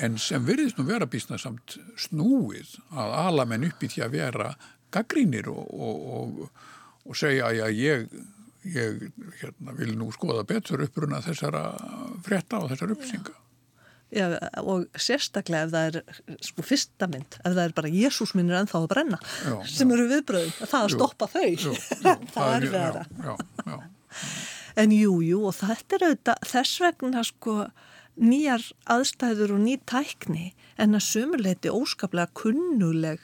en 0.02 0.18
sem 0.22 0.44
virðist 0.46 0.80
nú 0.80 0.86
vera 0.88 1.08
bísnasamt 1.10 1.78
snúið 2.00 2.76
að 2.92 3.14
alamenn 3.22 3.68
upp 3.70 3.86
í 3.86 3.92
því 3.92 4.04
að 4.06 4.18
vera 4.18 4.50
gaggrínir 4.94 5.48
og, 5.52 5.64
og, 5.72 6.42
og 7.08 7.18
segja 7.18 7.50
að 7.52 7.80
ég, 7.80 8.08
ég 8.76 9.04
hérna, 9.42 9.76
vil 9.78 9.94
nú 9.98 10.10
skoða 10.16 10.46
betur 10.48 10.84
uppruna 10.86 11.22
þessara 11.26 11.66
frétta 12.26 12.62
og 12.62 12.72
þessara 12.72 12.98
uppsinga. 12.98 13.36
Já, 14.08 14.24
og 14.64 14.86
sérstaklega 14.96 15.66
ef 15.68 15.72
það 15.74 15.88
er 15.90 16.38
sko 16.48 16.64
fyrsta 16.64 17.10
mynd, 17.12 17.40
ef 17.42 17.52
það 17.58 17.64
er 17.66 17.74
bara 17.76 17.92
Jésús 17.92 18.32
minn 18.38 18.48
er 18.54 18.62
ennþá 18.62 18.80
að 18.80 18.88
brenna, 18.94 19.20
já, 19.44 19.56
sem 19.68 19.92
eru 19.92 20.06
viðbröðum 20.08 20.54
það 20.62 20.78
að 20.80 20.94
stoppa 20.94 21.28
þau. 21.34 21.50
jú, 21.50 21.74
jú, 21.76 22.14
það 22.38 22.54
er 22.54 22.68
vera 22.72 23.04
já, 23.12 23.34
en 24.80 24.96
jújú 24.96 25.26
jú, 25.28 25.42
og 25.50 25.58
þetta 25.58 25.98
er 25.98 26.08
auðvitað 26.08 26.48
þess 26.54 26.82
vegna 26.86 27.26
sko 27.28 27.58
nýjar 28.18 28.64
aðstæður 28.96 29.58
og 29.58 29.64
ný 29.66 29.76
tækni 29.92 30.48
en 30.80 30.96
að 30.96 31.06
sumurleiti 31.10 31.74
óskaplega 31.74 32.32
kunnuleg 32.38 33.20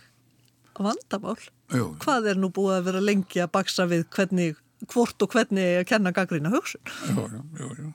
vandamál. 0.76 1.40
Jú. 1.74 1.94
hvað 2.04 2.28
er 2.34 2.40
nú 2.42 2.50
búið 2.54 2.76
að 2.76 2.88
vera 2.90 3.02
lengi 3.02 3.42
að 3.42 3.54
baksa 3.56 3.86
við 3.90 4.04
hvernig, 4.14 4.58
hvort 4.92 5.26
og 5.26 5.36
hvernig 5.36 5.80
að 5.82 5.88
kenna 5.92 6.14
gaggrina 6.16 6.52
hugsun. 6.54 6.82
Jú, 7.10 7.28
jú, 7.32 7.44
jú, 7.60 7.70
jú. 7.80 7.94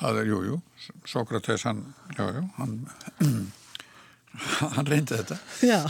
Það 0.00 0.20
er, 0.22 0.30
jú, 0.30 0.38
jú, 0.48 0.60
Sókrates 1.08 1.66
hann, 1.68 1.82
jú, 2.16 2.28
jú, 2.38 2.44
hann 2.56 2.76
hann 4.76 4.88
reyndi 4.88 5.18
þetta. 5.18 5.36
Já. 5.66 5.82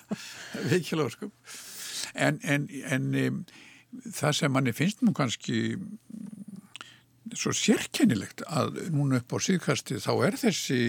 Vikilega 0.70 1.12
sko. 1.12 1.30
En, 2.14 2.38
en, 2.44 2.68
en 2.88 3.44
það 4.14 4.38
sem 4.38 4.54
manni 4.54 4.74
finnst 4.76 5.02
nú 5.04 5.12
kannski 5.16 5.76
svo 7.34 7.52
sérkennilegt 7.56 8.44
að 8.46 8.78
núna 8.94 9.20
upp 9.20 9.32
á 9.34 9.38
síðkasti 9.42 9.98
þá 10.02 10.12
er 10.28 10.36
þessi, 10.38 10.80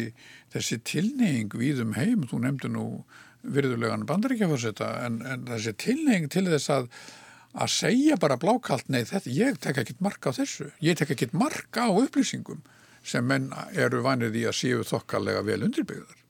þessi 0.53 0.79
tilneying 0.85 1.53
við 1.57 1.81
um 1.85 1.95
heim, 1.97 2.25
þú 2.29 2.41
nefndi 2.43 2.71
nú 2.73 2.87
virðulegan 3.45 4.05
bandaríkjafarsetta 4.09 4.89
en, 5.05 5.21
en 5.25 5.45
þessi 5.47 5.75
tilneying 5.85 6.27
til 6.33 6.45
þess 6.49 6.71
að 6.73 6.89
að 7.55 7.71
segja 7.71 8.17
bara 8.19 8.37
blákalt 8.39 8.89
nei 8.91 9.03
þetta, 9.07 9.31
ég 9.31 9.59
tek 9.63 9.79
ekki 9.81 9.95
marka 10.03 10.33
á 10.33 10.37
þessu. 10.37 10.71
Ég 10.83 10.97
tek 10.99 11.13
ekki 11.15 11.29
marka 11.35 11.87
á 11.87 11.91
upplýsingum 11.91 12.63
sem 13.05 13.25
menn 13.27 13.51
eru 13.77 14.01
vanið 14.05 14.39
í 14.41 14.43
að 14.49 14.57
séu 14.59 14.83
þokkalega 14.87 15.45
vel 15.45 15.61
undirbyggðar. 15.67 16.21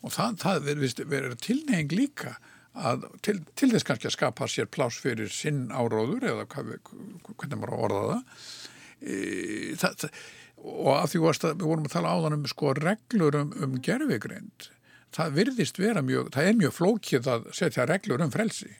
Og 0.00 0.14
það, 0.14 0.38
það 0.40 0.64
verður 0.68 1.12
ver, 1.12 1.28
tilneying 1.44 1.92
líka 1.92 2.36
að 2.78 3.08
til, 3.26 3.40
til 3.58 3.72
þess 3.72 3.86
kannski 3.88 4.08
að 4.08 4.16
skapa 4.16 4.48
sér 4.48 4.70
plás 4.70 5.00
fyrir 5.02 5.32
sinn 5.34 5.66
áróður 5.74 6.28
eða 6.30 6.46
hvað, 6.52 6.76
hvernig 7.34 7.58
maður 7.58 7.74
orða 7.88 8.04
það. 8.12 8.44
E, 9.00 9.16
það, 9.80 10.06
og 10.60 10.92
að 10.94 11.08
því 11.12 11.22
að 11.24 11.46
við 11.50 11.66
vorum 11.66 11.88
að 11.88 11.96
tala 11.96 12.12
áðan 12.14 12.36
um 12.38 12.46
sko 12.48 12.74
reglur 12.78 13.38
um, 13.40 13.52
um 13.64 13.80
gerfigreind 13.82 14.70
það 15.14 15.34
virðist 15.38 15.80
vera 15.80 16.02
mjög, 16.04 16.30
það 16.34 16.48
er 16.48 16.58
mjög 16.60 16.76
flókið 16.76 17.28
að 17.32 17.48
setja 17.56 17.86
reglur 17.88 18.22
um 18.24 18.32
frelsi 18.32 18.70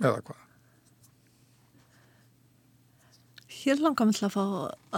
eða 0.00 0.22
hvað? 0.22 0.40
Hér 3.64 3.80
langar 3.80 4.08
við 4.10 4.18
til 4.18 4.26
að 4.28 4.34
fá 4.34 4.46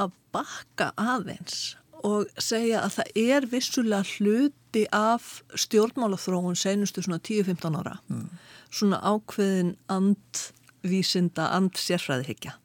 að 0.02 0.14
bakka 0.34 0.92
aðeins 0.98 1.76
og 2.06 2.26
segja 2.42 2.82
að 2.84 2.98
það 2.98 3.20
er 3.22 3.46
vissulega 3.50 4.16
hluti 4.16 4.82
af 4.94 5.40
stjórnmálaþróun 5.56 6.58
senustu 6.58 7.04
svona 7.04 7.22
10-15 7.22 7.78
ára. 7.80 7.96
Mm. 8.10 8.28
svona 8.70 8.98
ákveðin 9.00 9.76
andvísinda, 9.88 11.48
andsérfræðihyggja. 11.56 12.56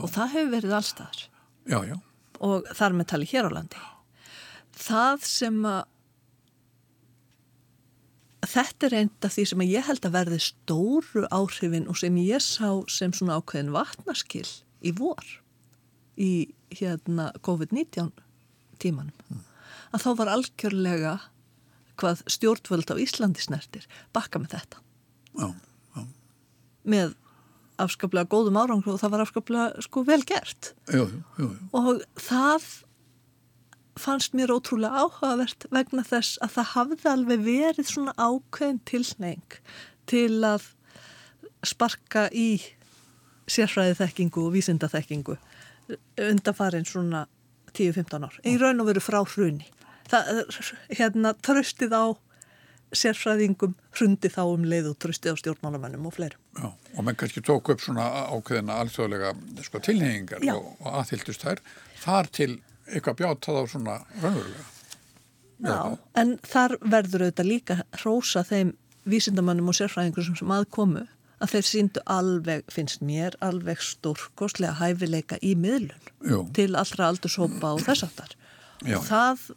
Og 0.00 0.06
það 0.10 0.36
hefur 0.36 0.52
verið 0.54 0.76
allstaðar 0.78 1.24
já, 1.68 1.78
já. 1.90 1.96
og 2.40 2.70
þar 2.74 2.96
með 2.96 3.10
tali 3.12 3.28
hér 3.30 3.48
á 3.48 3.56
landi. 3.58 3.82
Það 4.74 5.26
sem 5.28 5.60
að 5.68 5.82
þetta 8.50 8.88
er 8.88 8.96
einn 9.00 9.26
af 9.26 9.34
því 9.34 9.46
sem 9.50 9.64
ég 9.66 9.86
held 9.88 10.06
að 10.06 10.16
verði 10.18 10.40
stóru 10.42 11.24
áhrifin 11.34 11.88
og 11.90 11.98
sem 12.00 12.16
ég 12.22 12.42
sá 12.44 12.68
sem 12.90 13.14
svona 13.16 13.38
ákveðin 13.40 13.74
vatnaskill 13.74 14.48
í 14.84 14.92
vor 14.96 15.24
í 16.20 16.30
hérna 16.74 17.30
COVID-19 17.46 18.12
tímanum 18.82 19.14
mm. 19.30 19.44
að 19.94 20.06
þá 20.06 20.10
var 20.20 20.32
algjörlega 20.34 21.14
hvað 22.00 22.24
stjórnvöld 22.30 22.90
á 22.90 22.96
Íslandi 22.98 23.42
snertir 23.42 23.86
bakka 24.14 24.42
með 24.42 24.56
þetta 24.56 24.82
já, 25.38 25.48
já. 25.94 26.02
með 26.82 27.14
afskaplega 27.84 28.30
góðum 28.30 28.58
árangur 28.58 28.94
og 28.94 29.02
það 29.02 29.14
var 29.14 29.24
afskaplega 29.24 29.84
sko 29.86 30.04
vel 30.06 30.20
gert 30.26 30.74
jú. 30.90 31.06
og 31.74 32.02
það 32.18 32.66
fannst 34.00 34.34
mér 34.34 34.52
ótrúlega 34.54 35.04
áhugavert 35.04 35.66
vegna 35.70 36.04
þess 36.06 36.38
að 36.42 36.56
það 36.56 36.70
hafði 36.72 37.10
alveg 37.10 37.44
verið 37.44 37.90
svona 37.90 38.14
ákveðin 38.18 38.80
tilneng 38.88 39.58
til 40.10 40.42
að 40.44 40.66
sparka 41.64 42.26
í 42.34 42.48
sérfræði 43.50 43.96
þekkingu 44.00 44.48
og 44.48 44.54
vísinda 44.56 44.88
þekkingu 44.90 45.36
undanfarin 46.20 46.86
svona 46.88 47.26
10-15 47.74 48.26
ár. 48.26 48.36
Í 48.46 48.56
raun 48.60 48.82
og 48.82 48.90
veru 48.90 49.02
frá 49.02 49.20
hruni. 49.22 49.66
Það, 50.10 50.44
hérna, 50.92 51.32
tröstið 51.44 51.94
á 51.96 52.04
sérfræðingum 52.94 53.74
hrundi 53.96 54.30
þá 54.30 54.42
um 54.46 54.66
leið 54.68 54.92
og 54.92 54.98
tröstið 55.02 55.34
á 55.34 55.40
stjórnmálamennum 55.40 56.06
og 56.08 56.14
fleirum. 56.14 56.40
Já, 56.54 56.68
og 56.70 57.06
menn 57.06 57.18
kannski 57.18 57.42
tók 57.44 57.72
upp 57.74 57.82
svona 57.82 58.06
ákveðina 58.30 58.78
alþjóðlega 58.84 59.32
sko, 59.66 59.80
tilhengingar 59.82 60.44
og, 60.54 60.68
og 60.78 61.00
aðhyldust 61.00 61.42
þær 61.44 61.62
þar 62.04 62.30
til 62.38 62.52
eitthvað 62.90 63.18
bjátað 63.22 63.60
á 63.60 63.62
svona 63.70 63.98
raunverulega. 64.22 64.70
Já, 65.64 65.96
en 66.20 66.36
þar 66.44 66.76
verður 66.82 67.26
auðvitað 67.26 67.48
líka 67.48 67.76
hrósa 68.00 68.42
þeim 68.44 68.74
vísindamannum 69.08 69.70
og 69.70 69.76
sérfræðingur 69.78 70.26
sem 70.26 70.54
aðkomu 70.56 71.04
að 71.42 71.54
þeir 71.54 71.68
síndu 71.68 72.02
alveg, 72.10 72.64
finnst 72.72 73.02
mér, 73.04 73.36
alveg 73.44 73.82
stórkostlega 73.84 74.76
hæfileika 74.78 75.38
í 75.44 75.54
miðlun 75.58 76.12
Jú. 76.24 76.44
til 76.56 76.72
allra 76.78 77.10
aldurshópa 77.10 77.74
og 77.74 77.84
þess 77.84 78.06
aftar. 78.06 78.36
Og 78.84 79.04
það 79.06 79.48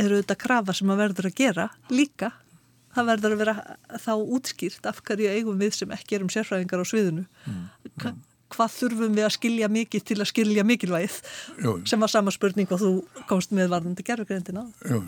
eru 0.00 0.20
auðvitað 0.20 0.40
krafa 0.44 0.76
sem 0.76 0.92
að 0.92 1.02
verður 1.04 1.30
að 1.30 1.36
gera 1.40 1.66
líka. 1.90 2.32
Það 2.94 3.10
verður 3.12 3.34
að 3.34 3.42
vera 3.44 3.54
þá 4.02 4.12
útskýrt 4.18 4.88
af 4.90 5.02
hverju 5.06 5.30
eigum 5.30 5.60
við 5.60 5.76
sem 5.78 5.92
ekki 5.94 6.18
erum 6.18 6.32
sérfræðingar 6.32 6.82
á 6.82 6.86
sviðinu. 6.90 7.26
Mm. 7.46 8.20
Hva, 8.50 8.56
hvað 8.56 8.76
þurfum 8.76 9.16
við 9.18 9.26
að 9.26 9.34
skilja 9.36 9.70
mikið 9.70 10.06
til 10.10 10.18
að 10.18 10.30
skilja 10.30 10.66
mikilvægið 10.66 11.18
jú, 11.20 11.64
jú. 11.64 11.74
sem 11.88 12.02
var 12.02 12.12
sama 12.12 12.34
spurning 12.34 12.70
og 12.74 12.82
þú 12.82 12.92
komst 13.30 13.54
með 13.56 13.72
varðandi 13.74 14.06
gerfugrindina. 14.06 14.66
Jú. 14.90 15.02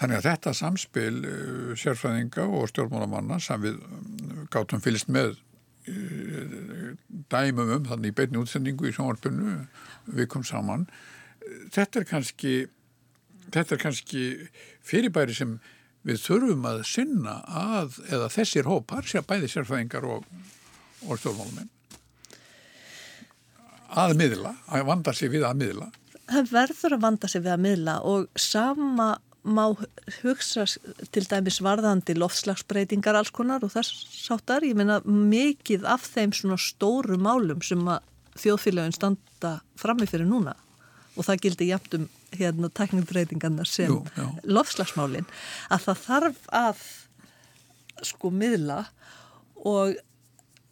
Þannig 0.00 0.18
að 0.18 0.28
þetta 0.30 0.54
samspil 0.56 1.16
uh, 1.20 1.74
sérfræðinga 1.76 2.46
og 2.48 2.70
stjórnmálamanna 2.72 3.40
sem 3.44 3.60
við 3.62 3.76
um, 3.84 4.46
gátum 4.52 4.82
fylgst 4.84 5.10
með 5.12 5.36
uh, 5.36 6.96
dæmum 7.32 7.74
um 7.76 7.90
þannig 7.90 8.14
í 8.14 8.16
beitni 8.16 8.40
útsendingu 8.40 8.88
í 8.88 8.94
sjónvarpinu 8.96 9.58
við 10.16 10.30
komum 10.32 10.48
saman 10.48 10.88
þetta 11.74 12.00
er 12.00 12.08
kannski 12.08 12.54
þetta 13.52 13.76
er 13.76 13.82
kannski 13.84 14.24
fyrirbæri 14.86 15.36
sem 15.36 15.58
við 16.06 16.22
þurfum 16.22 16.66
að 16.70 16.82
sinna 16.86 17.40
að, 17.50 18.00
eða 18.08 18.30
þessir 18.30 18.68
hópar, 18.70 19.06
sér 19.06 19.26
bæði 19.26 19.50
sérfæðingar 19.50 20.06
og, 20.08 20.26
og 21.06 21.18
stjórnmálumenn 21.20 21.70
að 23.90 24.16
miðla, 24.18 24.56
að 24.72 24.88
vanda 24.90 25.14
sig 25.16 25.30
við 25.32 25.46
að 25.48 25.62
miðla. 25.62 25.92
Það 26.26 26.50
verður 26.50 26.96
að 26.96 27.04
vanda 27.06 27.30
sig 27.30 27.44
við 27.44 27.54
að 27.54 27.64
miðla 27.66 27.96
og 28.10 28.26
sama 28.40 29.12
má 29.46 29.62
hugsa 30.24 30.64
til 31.14 31.22
dæmis 31.30 31.60
varðandi 31.62 32.16
loftslagsbreytingar 32.18 33.14
alls 33.14 33.30
konar 33.30 33.62
og 33.62 33.70
þess 33.76 34.06
sáttar, 34.10 34.66
ég 34.66 34.74
meina 34.74 34.98
mikið 35.06 35.86
af 35.86 36.08
þeim 36.10 36.34
svona 36.34 36.58
stóru 36.58 37.18
málum 37.22 37.62
sem 37.62 37.84
að 37.86 38.02
þjóðfélagin 38.42 38.96
standa 38.96 39.52
frammi 39.78 40.08
fyrir 40.10 40.26
núna 40.28 40.56
og 41.16 41.24
það 41.28 41.42
gildi 41.46 41.70
jæmt 41.70 41.94
um 41.96 42.08
hérna 42.36 42.70
teknikbreytingarna 42.74 43.64
sem 43.68 43.92
jú, 43.92 44.02
loftslagsmálin 44.44 45.28
að 45.72 45.86
það 45.86 46.02
þarf 46.02 46.42
að 46.58 46.82
sko 48.04 48.32
miðla 48.34 48.82
og 49.66 49.94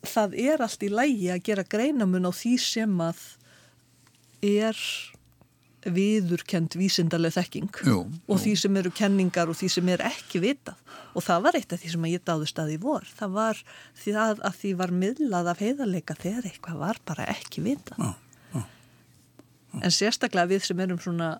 það 0.08 0.36
er 0.44 0.62
allt 0.64 0.84
í 0.84 0.90
lægi 0.92 1.32
að 1.32 1.42
gera 1.48 1.66
greinamun 1.74 2.28
á 2.28 2.32
því 2.34 2.54
sem 2.62 2.94
að 3.04 3.24
er 4.44 4.78
viðurkend 5.84 6.76
vísindarlega 6.80 7.42
þekking 7.42 7.80
jú, 7.84 7.98
og 8.08 8.38
því 8.40 8.54
sem 8.56 8.76
eru 8.80 8.92
kenningar 8.94 9.50
og 9.52 9.58
því 9.58 9.68
sem 9.74 9.88
er 9.92 10.04
ekki 10.06 10.40
vitað. 10.40 10.78
Og 11.14 11.24
það 11.26 11.44
var 11.44 11.58
eitt 11.58 11.74
af 11.74 11.82
því 11.82 11.90
sem 11.92 12.06
að 12.06 12.14
ég 12.14 12.22
dáðu 12.24 12.48
staði 12.48 12.78
í 12.78 12.80
vor. 12.80 13.04
Það 13.18 13.34
var 13.36 13.60
því 14.00 14.14
að, 14.24 14.40
að 14.48 14.56
því 14.62 14.72
var 14.80 14.94
miðlað 15.02 15.50
af 15.52 15.60
heiðarleika 15.62 16.16
þegar 16.22 16.48
eitthvað 16.48 16.80
var 16.80 17.00
bara 17.06 17.28
ekki 17.34 17.64
vitað. 17.66 18.00
Já, 18.00 18.14
já, 18.54 18.62
já. 18.64 19.82
en 19.82 19.94
sérstaklega 19.98 20.52
við 20.54 20.66
sem 20.70 20.82
erum 20.86 21.02
svona 21.04 21.30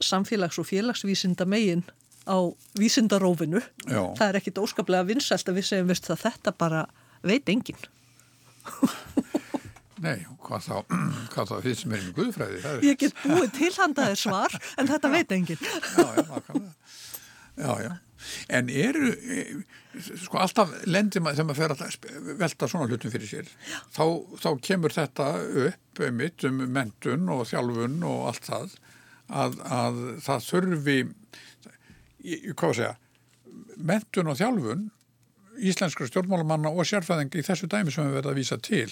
samfélags- 0.00 0.58
og 0.60 0.68
félagsvísinda 0.70 1.46
megin 1.48 1.84
á 2.26 2.36
vísindarófinu. 2.78 3.62
Það 3.86 4.28
er 4.28 4.40
ekkit 4.40 4.62
óskaplega 4.64 5.06
vinsælt 5.06 5.48
að 5.48 5.60
við 5.60 5.68
segjum 5.68 5.92
veist, 5.92 6.08
að 6.10 6.24
þetta 6.24 6.56
bara 6.58 6.86
veit 7.22 7.48
enginn 7.52 7.86
Nei, 10.04 10.26
hvað 10.44 10.66
þá, 10.66 10.96
hvað 11.32 11.50
þá 11.50 11.54
því 11.64 11.74
sem 11.80 11.94
er 11.96 12.02
í 12.04 12.14
guðfræði? 12.16 12.72
Ég 12.84 12.98
get 13.00 13.22
búið 13.22 13.52
tilhandaði 13.56 14.18
svar, 14.20 14.56
en 14.76 14.90
þetta 14.90 15.12
veit 15.12 15.32
enginn. 15.32 15.62
Já, 15.96 16.04
já, 16.04 16.24
nákvæmlega. 16.28 16.74
Já, 17.56 17.70
já. 17.80 17.92
En 18.52 18.68
eru, 18.72 19.10
sko 20.24 20.40
alltaf 20.42 20.72
lendir 20.88 21.22
maður 21.22 21.38
þegar 21.38 21.48
maður 21.48 21.60
fer 21.60 21.74
að 22.26 22.36
velta 22.40 22.68
svona 22.68 22.88
hlutum 22.90 23.12
fyrir 23.12 23.30
sér, 23.30 23.50
þá, 23.94 24.04
þá 24.42 24.48
kemur 24.66 24.94
þetta 24.96 25.28
upp 25.66 26.02
mitt 26.16 26.44
um 26.48 26.64
mentun 26.74 27.30
og 27.32 27.44
þjálfun 27.48 27.96
og 28.08 28.24
allt 28.32 28.48
það, 28.50 28.74
að, 29.30 29.60
að 29.78 30.00
það 30.26 30.48
þurfi, 30.48 30.96
hvað 32.50 32.66
að 32.68 32.76
segja, 32.80 32.92
mentun 33.92 34.32
og 34.32 34.40
þjálfun, 34.40 34.84
íslenskra 35.58 36.08
stjórnmálumanna 36.10 36.72
og 36.72 36.88
sérfæðingi 36.88 37.40
í 37.40 37.46
þessu 37.46 37.68
dæmi 37.70 37.94
sem 37.94 38.08
við 38.08 38.18
verðum 38.18 38.34
að 38.34 38.40
vísa 38.40 38.58
til, 38.62 38.90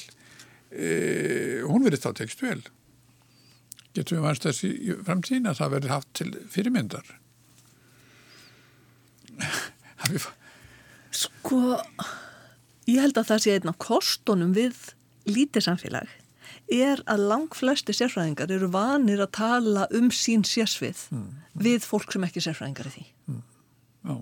Eh, 0.75 1.63
hún 1.63 1.85
verið 1.87 2.03
þá 2.03 2.11
tekst 2.19 2.41
vel 2.43 2.59
getur 3.95 4.17
við 4.17 4.25
vannst 4.25 4.43
þess 4.43 4.65
í 4.67 4.95
framtíðin 5.07 5.47
að 5.47 5.59
það 5.61 5.75
verið 5.77 5.93
haft 5.93 6.09
til 6.19 6.31
fyrirmyndar 6.51 7.13
Sko 11.15 11.61
ég 12.91 12.99
held 13.05 13.21
að 13.21 13.29
það 13.29 13.45
sé 13.45 13.55
einn 13.55 13.71
af 13.71 13.79
kostunum 13.85 14.51
við 14.57 14.81
lítið 15.31 15.69
samfélag 15.69 16.11
er 16.75 17.05
að 17.07 17.23
lang 17.31 17.55
flesti 17.55 17.95
sérfræðingar 17.95 18.51
eru 18.57 18.73
vanir 18.75 19.23
að 19.23 19.35
tala 19.39 19.87
um 19.95 20.11
sín 20.11 20.43
sérsvið 20.49 21.07
mm. 21.15 21.31
við 21.63 21.87
fólk 21.87 22.11
sem 22.17 22.27
ekki 22.27 22.43
sérfræðingar 22.43 22.91
er 22.91 22.97
því 22.97 23.07
mm. 23.31 23.43
Já 24.11 24.15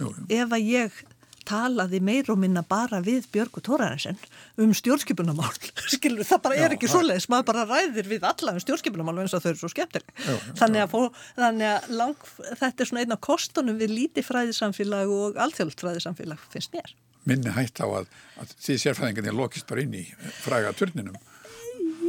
jú, 0.00 0.10
jú. 0.10 0.26
Ef 0.40 0.58
að 0.58 0.66
ég 0.72 1.02
talaði 1.48 2.00
meir 2.04 2.30
og 2.32 2.38
minna 2.40 2.62
bara 2.66 3.00
við 3.04 3.26
Björgu 3.32 3.62
Tórarensen 3.64 4.18
um 4.60 4.72
stjórnskipunamál 4.76 5.52
skilur 5.94 6.26
það 6.28 6.42
bara 6.46 6.58
já, 6.58 6.64
er 6.66 6.76
ekki 6.76 6.90
svoleiðis 6.90 7.28
maður 7.32 7.48
bara 7.52 7.66
ræðir 7.70 8.10
við 8.10 8.26
alla 8.28 8.54
um 8.56 8.62
stjórnskipunamál 8.64 9.16
eins 9.22 9.36
og 9.36 9.44
þau 9.44 9.50
eru 9.52 9.60
svo 9.62 9.72
skemmtileg. 9.72 10.12
Þannig 10.60 10.84
að, 10.84 10.94
fó, 10.94 11.24
þannig 11.38 11.70
að 11.70 11.90
lang, 12.00 12.28
þetta 12.62 12.84
er 12.84 12.90
svona 12.90 13.04
eina 13.04 13.20
kostunum 13.30 13.80
við 13.80 13.94
líti 13.96 14.24
fræðisamfélag 14.26 15.14
og 15.14 15.40
alþjóðfræðisamfélag 15.46 16.46
finnst 16.52 16.76
mér. 16.76 16.94
Minni 17.28 17.52
hægt 17.52 17.82
á 17.84 17.86
að, 17.86 18.08
að 18.40 18.54
því 18.64 18.78
sérfræðingarnir 18.84 19.36
lokist 19.36 19.68
bara 19.68 19.84
inn 19.84 19.98
í 19.98 20.06
fræga 20.40 20.72
turninum 20.76 21.18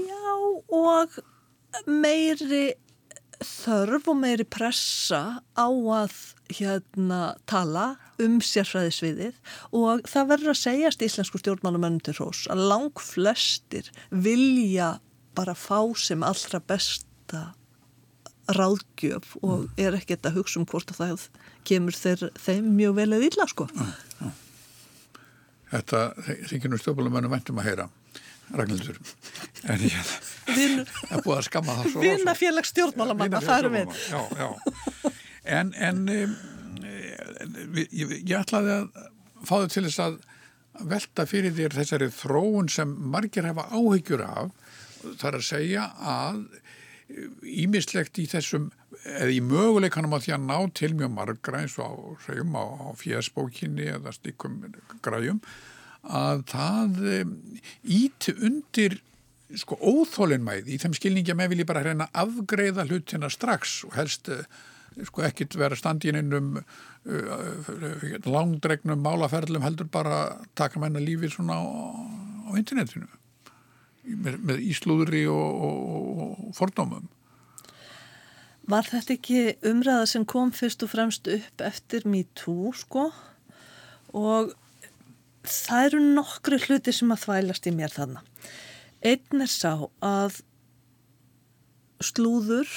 Já 0.07 0.35
og 0.71 1.17
meiri 1.87 2.71
þörf 3.45 4.09
og 4.11 4.17
meiri 4.21 4.45
pressa 4.47 5.41
á 5.57 5.67
að 5.67 6.13
hérna 6.51 7.21
tala 7.49 7.85
um 8.21 8.39
sérfræðisviðið 8.43 9.37
og 9.77 10.03
það 10.09 10.27
verður 10.33 10.53
að 10.53 10.59
segjast 10.61 11.05
íslensku 11.05 11.41
stjórnmálumennum 11.41 12.03
til 12.05 12.15
hrós 12.17 12.43
að 12.51 12.65
lang 12.71 13.01
flestir 13.01 13.89
vilja 14.11 14.97
bara 15.37 15.55
fá 15.55 15.79
sem 15.97 16.23
allra 16.27 16.59
besta 16.59 17.51
ráðgjöf 18.51 19.37
og 19.41 19.63
mm. 19.63 19.67
er 19.79 19.97
ekkert 20.01 20.27
að 20.27 20.41
hugsa 20.41 20.59
um 20.59 20.67
hvort 20.67 20.91
að 20.91 21.01
það 21.01 21.25
kemur 21.67 21.95
þeir, 21.95 22.27
þeim 22.35 22.71
mjög 22.75 22.95
vel 22.97 23.09
eða 23.15 23.29
illa 23.29 23.47
sko. 23.47 23.67
Þetta 25.71 26.01
þykir 26.49 26.73
nú 26.73 26.79
stjórnmálumennum 26.81 27.31
væntum 27.31 27.61
að 27.61 27.69
heyra. 27.69 27.87
Ragnhildur 28.57 28.97
en 29.71 29.85
ég 29.85 29.93
hef 29.95 30.15
búið 31.23 31.37
að 31.37 31.45
skamma 31.47 31.77
það 31.79 31.91
svo 31.93 32.03
Vinna 32.05 32.35
félags 32.37 32.73
stjórnmálamanna, 32.73 33.41
það 33.45 33.63
eru 33.63 33.71
við. 33.75 33.95
já, 34.11 34.21
já. 34.41 35.13
En, 35.57 35.71
en 35.73 36.01
um, 36.15 36.35
ég, 37.79 38.17
ég 38.19 38.35
ætlaði 38.37 38.75
að 38.75 38.89
fá 39.41 39.55
þau 39.55 39.71
til 39.71 39.85
þess 39.87 40.03
að 40.03 40.19
velta 40.91 41.25
fyrir 41.29 41.55
þér 41.55 41.77
þessari 41.79 42.11
þróun 42.15 42.69
sem 42.71 42.91
margir 43.13 43.47
hefa 43.49 43.67
áhyggjur 43.73 44.23
af. 44.25 44.51
Þar 45.21 45.39
að 45.39 45.47
segja 45.47 45.87
að 45.97 46.43
ímislegt 47.41 48.19
í 48.21 48.27
þessum 48.29 48.69
eða 49.01 49.31
í 49.33 49.39
möguleikanum 49.43 50.13
á 50.15 50.19
því 50.21 50.35
að 50.35 50.45
ná 50.45 50.57
til 50.77 50.91
mjög 50.97 51.13
margra 51.15 51.63
eins 51.63 51.77
og 51.81 52.19
á, 52.21 52.61
á, 52.61 52.87
fjösbókinni 52.99 53.89
eða 53.95 54.13
stíkum 54.15 54.61
græjum 55.03 55.41
að 56.01 56.43
það 56.49 56.99
íti 57.83 58.33
undir 58.41 58.97
sko 59.59 59.75
óþólinnmæði 59.77 60.75
í 60.75 60.79
þeim 60.81 60.95
skilningi 60.95 61.33
að 61.33 61.39
með 61.41 61.53
vilji 61.53 61.67
bara 61.67 61.83
hreina 61.83 62.07
afgreða 62.17 62.85
hlutina 62.87 63.29
strax 63.31 63.81
og 63.87 63.97
helst 63.99 64.31
sko 65.07 65.23
ekkit 65.27 65.55
vera 65.59 65.77
standininn 65.77 66.35
um 66.35 66.51
uh, 66.57 68.27
langdregnum 68.27 69.01
málaferðlum 69.03 69.63
heldur 69.65 69.89
bara 69.91 70.37
taka 70.55 70.79
menna 70.81 71.01
lífi 71.03 71.31
svona 71.31 71.57
á, 71.57 71.63
á 72.47 72.51
internetinu. 72.59 73.07
Með, 74.01 74.37
með 74.41 74.63
íslúðri 74.65 75.27
og, 75.29 75.65
og, 75.65 76.21
og 76.49 76.55
fordómum. 76.57 77.05
Var 78.71 78.87
þetta 78.87 79.13
ekki 79.13 79.41
umræða 79.67 80.07
sem 80.09 80.25
kom 80.25 80.51
fyrst 80.55 80.83
og 80.85 80.91
fremst 80.93 81.29
upp 81.29 81.63
eftir 81.65 82.07
MeToo 82.09 82.71
sko? 82.77 83.09
Og 84.17 84.55
það 85.47 85.87
eru 85.87 86.01
nokkru 86.17 86.59
hluti 86.65 86.93
sem 86.95 87.13
að 87.13 87.25
þvælast 87.25 87.67
í 87.69 87.73
mér 87.75 87.93
þarna. 87.95 88.21
Einn 89.01 89.43
er 89.45 89.49
sá 89.49 89.73
að 90.05 90.41
slúður 92.01 92.69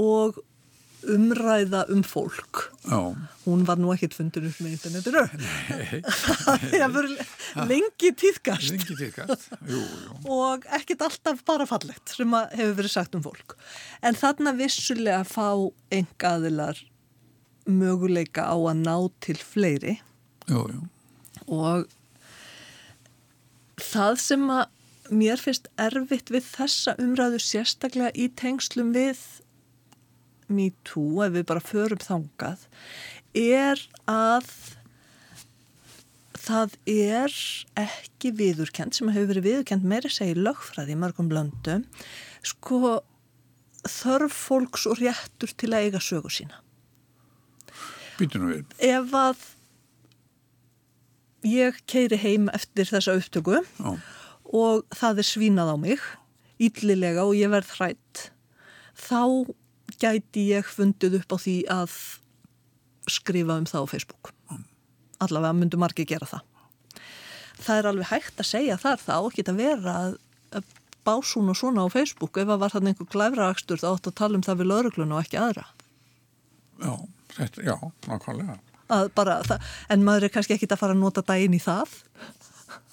og 0.00 0.40
umræða 1.04 1.84
um 1.92 2.02
fólk. 2.06 2.70
Já. 2.88 3.14
hún 3.44 3.64
var 3.68 3.76
nú 3.76 3.90
ekkert 3.92 4.14
fundur 4.16 4.46
upp 4.48 4.60
með 4.64 4.76
internetinu. 4.78 5.22
Það 6.44 6.64
hefur 6.72 7.08
lengi 7.68 8.12
tíðkast, 8.20 8.72
lengi 8.72 9.10
jú. 9.68 9.82
og 10.32 10.64
ekkert 10.72 11.04
alltaf 11.04 11.44
bara 11.44 11.68
fallegt 11.68 12.14
sem 12.16 12.32
hefur 12.32 12.78
verið 12.80 12.94
sagt 12.94 13.18
um 13.18 13.24
fólk. 13.24 13.56
En 14.00 14.16
þarna 14.16 14.54
vissulega 14.56 15.20
fá 15.28 15.52
engaðilar 15.92 16.80
möguleika 17.68 18.48
á 18.48 18.56
að 18.56 18.80
ná 18.80 18.96
til 19.24 19.38
fleiri. 19.40 19.98
Jú, 20.48 20.64
jú 20.72 20.82
og 21.50 21.88
það 23.80 24.20
sem 24.22 24.46
að 24.54 25.14
mér 25.14 25.40
finnst 25.40 25.68
erfitt 25.80 26.32
við 26.32 26.46
þessa 26.48 26.94
umræðu 27.02 27.40
sérstaklega 27.42 28.14
í 28.16 28.30
tengslum 28.38 28.94
við 28.94 29.20
me 30.48 30.70
too, 30.84 31.24
ef 31.24 31.34
við 31.34 31.46
bara 31.48 31.64
förum 31.64 32.00
þangað, 32.00 32.64
er 33.34 33.80
að 34.10 34.48
það 36.44 36.76
er 36.90 37.34
ekki 37.80 38.32
viðurkend 38.36 38.96
sem 38.96 39.10
hefur 39.12 39.32
verið 39.32 39.48
viðurkend 39.48 39.88
meira 39.88 40.10
segi 40.12 40.36
lögfræði 40.36 40.94
í 40.94 41.00
mörgum 41.00 41.32
löndum 41.32 41.86
sko 42.44 42.98
þörf 43.88 44.36
fólks 44.48 44.84
og 44.88 45.00
réttur 45.00 45.52
til 45.56 45.72
að 45.72 45.88
eiga 45.88 46.00
sögur 46.04 46.32
sína. 46.32 46.60
Býtu 48.18 48.40
nú 48.40 48.52
við. 48.52 48.76
Ef 48.78 49.16
að 49.18 49.48
ég 51.48 51.80
keiri 51.90 52.18
heim 52.20 52.48
eftir 52.54 52.88
þessa 52.88 53.16
upptöku 53.18 53.60
Já. 53.60 53.90
og 54.44 54.84
það 54.94 55.22
er 55.22 55.28
svínað 55.28 55.72
á 55.72 55.76
mig 55.80 56.04
yllilega 56.62 57.24
og 57.26 57.36
ég 57.38 57.52
verð 57.52 57.72
hrætt 57.78 58.28
þá 58.94 59.50
gæti 60.00 60.48
ég 60.50 60.68
fundið 60.68 61.20
upp 61.20 61.34
á 61.34 61.38
því 61.38 61.56
að 61.70 61.96
skrifa 63.10 63.58
um 63.60 63.68
það 63.68 63.84
á 63.84 63.92
Facebook. 63.92 64.32
Allavega 65.22 65.56
myndu 65.56 65.78
margi 65.80 66.06
gera 66.08 66.28
það. 66.28 66.44
Það 67.64 67.78
er 67.78 67.88
alveg 67.90 68.10
hægt 68.10 68.40
að 68.40 68.48
segja 68.48 68.78
þar 68.80 69.02
þá, 69.02 69.16
ekki 69.28 69.44
að 69.46 69.60
vera 69.60 69.94
að 70.56 70.72
básún 71.04 71.50
og 71.52 71.58
svona 71.58 71.84
á 71.84 71.88
Facebook 71.92 72.38
ef 72.40 72.48
það 72.48 72.62
var 72.62 72.72
þannig 72.74 72.94
einhver 72.94 73.10
glæfraakstur 73.12 73.80
þá 73.80 73.88
átt 73.92 74.08
að 74.08 74.18
tala 74.20 74.38
um 74.38 74.44
það 74.44 74.60
við 74.60 74.70
lauruglun 74.70 75.14
og 75.14 75.24
ekki 75.24 75.40
aðra. 75.40 75.66
Já, 76.80 76.94
þetta, 77.36 77.66
já, 77.68 77.76
nákvæmlega. 78.08 78.56
Bara, 78.88 79.40
en 79.88 80.04
maður 80.04 80.28
er 80.28 80.34
kannski 80.34 80.56
ekki 80.56 80.68
að 80.70 80.80
fara 80.80 80.96
að 80.96 81.02
nota 81.02 81.24
daginn 81.26 81.56
í 81.56 81.62
það. 81.62 81.92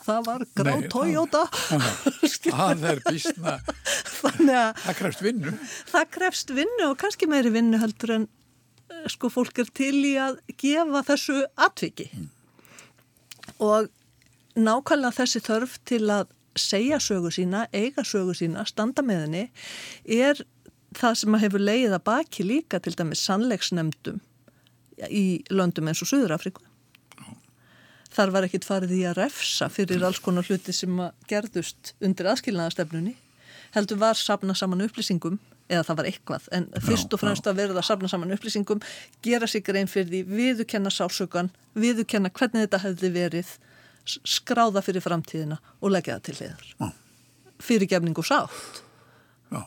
Það 0.01 0.21
var 0.25 0.45
grá 0.57 0.71
Toyota. 0.89 1.43
Það 2.51 2.85
er 2.89 3.01
bísna 3.05 3.57
það 4.81 4.97
krefst 4.99 5.23
vinnu. 5.25 5.53
Það 5.89 6.05
krefst 6.15 6.53
vinnu 6.55 6.89
og 6.89 6.99
kannski 7.01 7.29
meiri 7.29 7.51
vinnu 7.53 7.79
heldur 7.81 8.15
en 8.17 8.27
eh, 8.91 9.07
sko 9.11 9.31
fólk 9.33 9.61
er 9.63 9.71
til 9.73 9.95
í 10.05 10.15
að 10.21 10.39
gefa 10.61 11.03
þessu 11.11 11.41
atviki. 11.67 12.09
Mm. 12.13 12.29
og 13.61 13.89
nákvæmlega 14.55 15.15
þessi 15.21 15.41
þörf 15.45 15.77
til 15.87 16.05
að 16.11 16.31
segja 16.57 16.97
sögu 16.99 17.31
sína, 17.31 17.67
eiga 17.71 18.03
sögu 18.03 18.33
sína 18.35 18.65
standa 18.67 19.03
með 19.05 19.21
henni 19.25 19.43
er 20.03 20.41
það 20.97 21.15
sem 21.21 21.37
að 21.37 21.43
hefur 21.45 21.63
leiðið 21.63 21.95
að 21.95 22.03
baki 22.09 22.45
líka 22.47 22.81
til 22.83 22.93
dæmis 22.97 23.21
sannleiksnemdum 23.23 24.19
í 25.09 25.41
löndum 25.49 25.89
eins 25.89 26.03
og 26.03 26.11
Suðurafriku 26.11 26.67
þar 28.11 28.33
var 28.35 28.47
ekkit 28.47 28.67
farið 28.67 28.95
í 28.97 29.01
að 29.07 29.21
refsa 29.21 29.69
fyrir 29.71 30.03
alls 30.03 30.19
konar 30.23 30.47
hluti 30.47 30.73
sem 30.75 30.99
gerðust 31.31 31.93
undir 32.03 32.27
aðskilnaðastefnunni 32.33 33.15
heldur 33.75 34.01
var 34.01 34.19
sapna 34.19 34.55
saman 34.57 34.83
upplýsingum 34.83 35.39
eða 35.71 35.85
það 35.87 35.99
var 36.01 36.07
eitthvað, 36.09 36.47
en 36.51 36.65
fyrst 36.83 37.13
og 37.15 37.21
fremst 37.21 37.45
að 37.47 37.61
verða 37.61 37.79
að 37.79 37.87
sapna 37.87 38.09
saman 38.11 38.33
upplýsingum, 38.35 38.81
gera 39.23 39.47
sig 39.47 39.63
grein 39.63 39.87
fyrir 39.87 40.09
því, 40.09 40.21
viðukenna 40.27 40.91
sásökan 40.91 41.51
viðukenna 41.79 42.31
hvernig 42.35 42.65
þetta 42.65 42.81
hefði 42.83 43.11
verið 43.15 43.53
skráða 44.03 44.83
fyrir 44.83 45.05
framtíðina 45.05 45.61
og 45.79 45.93
leggja 45.93 46.17
það 46.17 46.25
til 46.27 46.35
hliðar. 46.39 46.95
Fyrirgefning 47.61 48.17
og 48.17 48.27
sátt. 48.27 48.81
Já. 49.51 49.61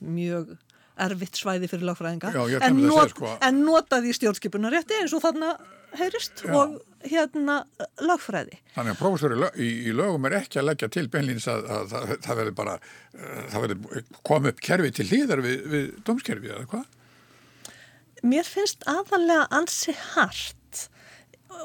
mjög 0.00 0.56
erfitt 1.04 1.38
svæði 1.38 1.70
fyrir 1.70 1.88
lagfræðinga 1.88 2.32
en, 2.66 2.80
not, 2.84 3.12
sko. 3.14 3.34
en 3.44 3.60
notaði 3.64 4.14
stjórnskipunarétti 4.16 4.98
eins 5.02 5.14
og 5.16 5.22
þarna 5.24 5.54
heyrist 5.96 6.42
Já. 6.44 6.52
og 6.58 6.76
hérna 7.08 7.62
lagfræði. 8.02 8.58
Þannig 8.74 8.94
að 8.94 9.00
prófessori 9.00 9.38
í, 9.56 9.70
í 9.88 9.94
lögum 9.96 10.26
er 10.28 10.38
ekki 10.40 10.60
að 10.60 10.68
leggja 10.68 10.90
til 10.92 11.06
beinlýns 11.12 11.48
að, 11.50 11.64
að, 11.64 11.80
að 11.80 11.92
það, 11.94 12.14
það 12.26 12.40
verður 12.42 12.56
bara 12.58 12.76
uh, 12.78 13.42
það 13.54 13.64
verður 13.64 14.06
komið 14.30 14.52
upp 14.52 14.62
kerfi 14.68 14.94
til 14.98 15.08
hlýðar 15.08 15.44
við, 15.46 15.58
við 15.72 15.90
domskerfi 16.08 16.52
eða 16.52 16.68
hvað? 16.72 16.86
Mér 18.28 18.48
finnst 18.48 18.86
aðalega 18.90 19.46
ansi 19.54 19.94
hart 20.12 20.86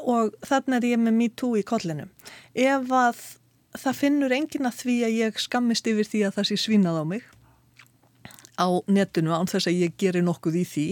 og 0.03 0.35
þannig 0.45 0.77
er 0.79 0.89
ég 0.93 1.01
með 1.01 1.17
me 1.17 1.29
too 1.33 1.57
í 1.59 1.63
kollinu. 1.65 2.07
Ef 2.53 2.91
að 2.93 3.23
það 3.81 3.99
finnur 3.99 4.35
engin 4.35 4.69
að 4.69 4.81
því 4.83 4.97
að 5.07 5.15
ég 5.17 5.39
skammist 5.41 5.87
yfir 5.89 6.09
því 6.09 6.27
að 6.27 6.35
það 6.37 6.49
sé 6.49 6.59
svínað 6.61 6.99
á 7.01 7.03
mig 7.09 7.25
á 8.59 8.67
netinu 8.85 9.33
án 9.33 9.49
þess 9.49 9.69
að 9.69 9.81
ég 9.85 9.97
gerir 10.01 10.25
nokkuð 10.25 10.59
í 10.61 10.63
því. 10.67 10.87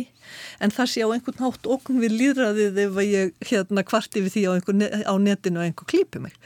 En 0.63 0.73
það 0.73 0.91
sé 0.91 1.05
á 1.05 1.09
einhvern 1.13 1.43
hátt 1.43 1.69
okkur 1.75 2.01
við 2.01 2.17
líðræðið 2.19 2.81
ef 2.85 2.99
ég 3.05 3.47
hérna 3.51 3.85
kvarti 3.87 4.23
við 4.25 4.35
því 4.35 4.43
á, 4.47 4.51
einhver, 4.55 4.83
á 5.05 5.13
netinu 5.21 5.61
og 5.61 5.67
einhver 5.67 5.89
klípi 5.91 6.23
mig. 6.23 6.37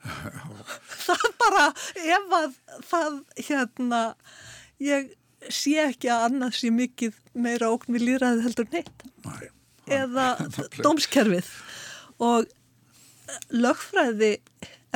Það 1.04 1.24
bara 1.40 1.64
ef 1.92 2.30
að 2.36 2.52
það 2.88 3.16
hérna 3.36 3.98
ég 4.80 5.10
sé 5.52 5.74
ekki 5.82 6.08
að 6.12 6.26
annað 6.30 6.56
sé 6.56 6.70
mikið 6.72 7.18
meira 7.36 7.68
okkur 7.74 7.96
við 7.96 8.06
líðræðið 8.08 8.46
heldur 8.46 8.70
neitt 8.72 9.04
Nei, 9.26 9.50
eða 9.98 10.26
dómskerfið. 10.84 11.50
Og 12.20 12.48
lögfræði 13.52 14.32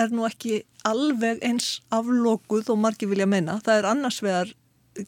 er 0.01 0.12
nú 0.12 0.24
ekki 0.26 0.62
alveg 0.88 1.40
eins 1.47 1.78
aflókuð 1.95 2.72
og 2.72 2.80
margi 2.80 3.09
vilja 3.09 3.28
meina. 3.30 3.59
Það 3.64 3.80
er 3.80 3.90
annars 3.92 4.20
vegar 4.24 4.53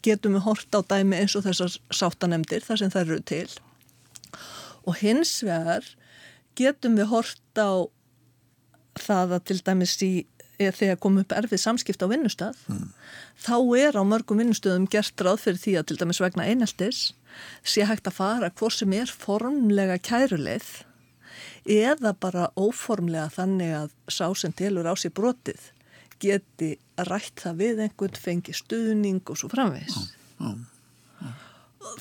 getum 0.03 0.37
við 0.37 0.47
hort 0.47 0.77
á 0.77 0.81
dæmi 0.83 1.21
eins 1.21 1.37
og 1.39 1.47
þessar 1.47 1.77
sáttanemdir 1.95 2.65
þar 2.67 2.83
sem 2.83 2.93
það 2.95 3.05
eru 3.05 3.21
til 3.31 3.49
og 4.87 4.99
hins 5.03 5.39
vegar 5.47 5.87
getum 6.59 6.97
við 6.99 7.11
hort 7.13 7.61
á 7.61 7.87
það 8.97 9.37
að 9.37 9.47
til 9.51 9.61
dæmis 9.67 9.95
í 10.03 10.13
þegar 10.57 10.99
kom 11.01 11.19
upp 11.21 11.35
erfið 11.37 11.61
samskipt 11.61 12.03
á 12.03 12.09
vinnustad 12.09 12.57
mm. 12.71 12.89
þá 13.45 13.57
er 13.77 13.99
á 14.01 14.03
mörgum 14.09 14.41
vinnustöðum 14.41 14.89
gert 14.89 15.21
ráð 15.21 15.43
fyrir 15.45 15.61
því 15.61 15.75
að 15.77 15.89
til 15.91 15.99
dæmis 16.01 16.21
vegna 16.25 16.49
eineltis 16.49 17.01
sé 17.67 17.85
hægt 17.85 18.09
að 18.09 18.17
fara 18.17 18.53
hvort 18.57 18.79
sem 18.79 18.95
er 18.97 19.13
formlega 19.13 19.99
kæruleið 20.01 20.71
eða 21.69 22.15
bara 22.17 22.49
óformlega 22.57 23.29
þannig 23.35 23.75
að 23.83 23.91
sá 24.09 24.27
sem 24.39 24.55
tilur 24.57 24.89
á 24.89 24.95
sér 24.97 25.13
brotið 25.17 25.61
geti 26.23 26.73
rætt 27.09 27.43
það 27.45 27.61
við 27.61 27.85
einhvern, 27.87 28.19
fengi 28.21 28.55
stuðning 28.57 29.23
og 29.31 29.39
svo 29.41 29.51
framvegs. 29.53 30.09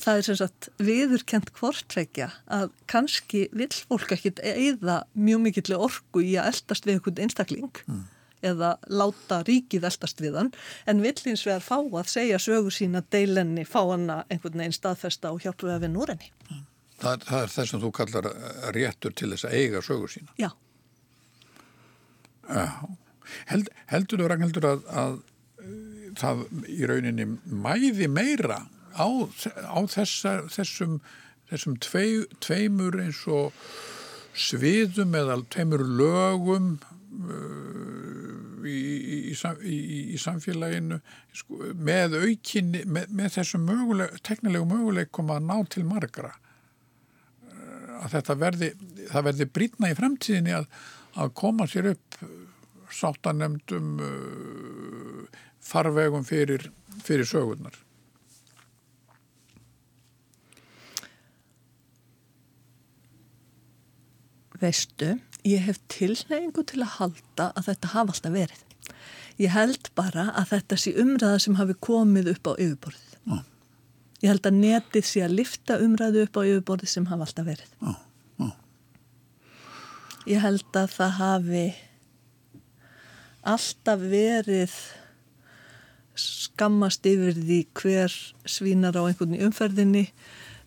Það 0.02 0.18
er 0.18 0.26
sem 0.26 0.38
sagt 0.40 0.68
viðurkent 0.82 1.52
hvortvekja 1.56 2.28
að 2.52 2.72
kannski 2.90 3.46
vill 3.54 3.70
fólk 3.70 4.16
ekkit 4.16 4.42
eða 4.42 5.02
mjög 5.14 5.42
mikill 5.44 5.78
orgu 5.78 6.24
í 6.24 6.34
að 6.40 6.50
eldast 6.52 6.88
við 6.88 6.96
einhvern 6.96 7.22
einstakling 7.26 7.80
mm. 7.86 8.02
eða 8.50 8.72
láta 8.90 9.40
ríkið 9.46 9.86
eldast 9.86 10.20
við 10.24 10.40
hann 10.40 10.50
en 10.90 11.04
vill 11.04 11.14
eins 11.14 11.46
vegar 11.46 11.62
fá 11.64 11.78
að 11.78 12.10
segja 12.10 12.42
sögur 12.42 12.74
sína 12.74 13.04
deilenni, 13.14 13.64
fá 13.68 13.78
hana 13.84 14.24
einhvern 14.26 14.58
veginn 14.64 14.74
staðfesta 14.74 15.30
og 15.30 15.46
hjálpa 15.46 15.68
við 15.68 15.76
að 15.76 15.86
vinna 15.86 16.02
úr 16.02 16.14
henni. 16.16 16.32
Það, 16.96 17.26
það 17.28 17.40
er 17.44 17.54
þess 17.54 17.76
að 17.76 17.82
þú 17.86 17.94
kallar 18.00 18.30
réttur 18.74 19.14
til 19.14 19.32
þess 19.34 19.46
að 19.46 19.58
eiga 19.60 19.84
sögur 19.86 20.12
sína? 20.16 20.34
Já. 20.40 20.50
Já. 22.46 22.96
Held, 23.50 23.72
heldur 23.92 24.22
þú 24.22 24.30
Ragnhildur 24.32 24.68
að, 24.70 24.86
að 24.90 25.18
það 26.20 26.42
í 26.70 26.88
rauninni 26.88 27.26
mæði 27.44 28.08
meira 28.12 28.62
á, 28.96 29.06
á 29.06 29.78
þessa, 29.90 30.38
þessum, 30.52 30.98
þessum 31.50 31.76
tvei, 31.84 32.24
tveimur 32.44 32.98
eins 33.02 33.22
og 33.30 33.52
sviðum 34.36 35.16
eða 35.16 35.38
tveimur 35.52 35.84
lögum 35.98 36.72
uh, 36.76 38.66
í, 38.66 38.80
í, 39.18 39.34
í, 39.34 39.76
í 40.16 40.20
samfélaginu 40.20 41.00
sko, 41.36 41.72
með 41.76 42.18
aukinni, 42.22 42.84
með, 42.88 43.12
með 43.16 43.38
þessum 43.38 43.68
möguleg, 43.68 44.18
teknilegu 44.26 44.68
möguleikum 44.72 45.32
að 45.32 45.46
ná 45.48 45.56
til 45.72 45.86
margra? 45.88 46.34
Uh, 47.46 48.02
að 48.02 48.18
þetta 48.18 48.40
verði, 48.42 48.72
það 49.12 49.30
verði 49.30 49.50
brýtna 49.58 49.92
í 49.92 49.98
fremtíðinni 49.98 50.58
að, 50.60 50.68
að 51.16 51.32
koma 51.44 51.68
sér 51.70 51.94
upp 51.94 52.20
sáttanemdum 52.92 53.96
uh, 54.02 55.42
farvegum 55.66 56.24
fyrir, 56.26 56.70
fyrir 57.02 57.26
sögurnar. 57.28 57.74
Veistu, 64.56 65.18
ég 65.44 65.66
hef 65.66 65.80
tilneyingu 65.92 66.64
til 66.64 66.80
að 66.80 66.94
halda 67.00 67.50
að 67.52 67.66
þetta 67.68 67.92
hafa 67.92 68.14
alltaf 68.14 68.34
verið. 68.34 68.62
Ég 69.36 69.52
held 69.52 69.90
bara 69.98 70.30
að 70.38 70.54
þetta 70.54 70.78
sé 70.80 70.94
umræða 70.96 71.40
sem 71.44 71.58
hafi 71.58 71.76
komið 71.84 72.30
upp 72.32 72.48
á 72.48 72.52
yfirborðið. 72.54 73.16
Ah. 73.34 73.42
Ég 74.22 74.32
held 74.32 74.48
að 74.48 74.60
netið 74.62 75.08
sé 75.10 75.24
að 75.26 75.34
lifta 75.42 75.76
umræðu 75.84 76.22
upp 76.24 76.38
á 76.40 76.42
yfirborðið 76.46 76.92
sem 76.94 77.08
hafa 77.10 77.26
alltaf 77.26 77.48
verið. 77.50 77.74
Ah. 77.82 77.98
Ah. 78.46 78.54
Ég 80.30 80.40
held 80.40 80.80
að 80.80 80.94
það 80.94 81.12
hafi 81.20 81.66
alltaf 83.46 84.02
verið 84.02 84.74
skammast 86.16 87.06
yfir 87.06 87.36
því 87.36 87.60
hver 87.76 88.14
svínar 88.48 88.96
á 88.96 89.02
einhvern 89.04 89.36
umferðinni 89.48 90.06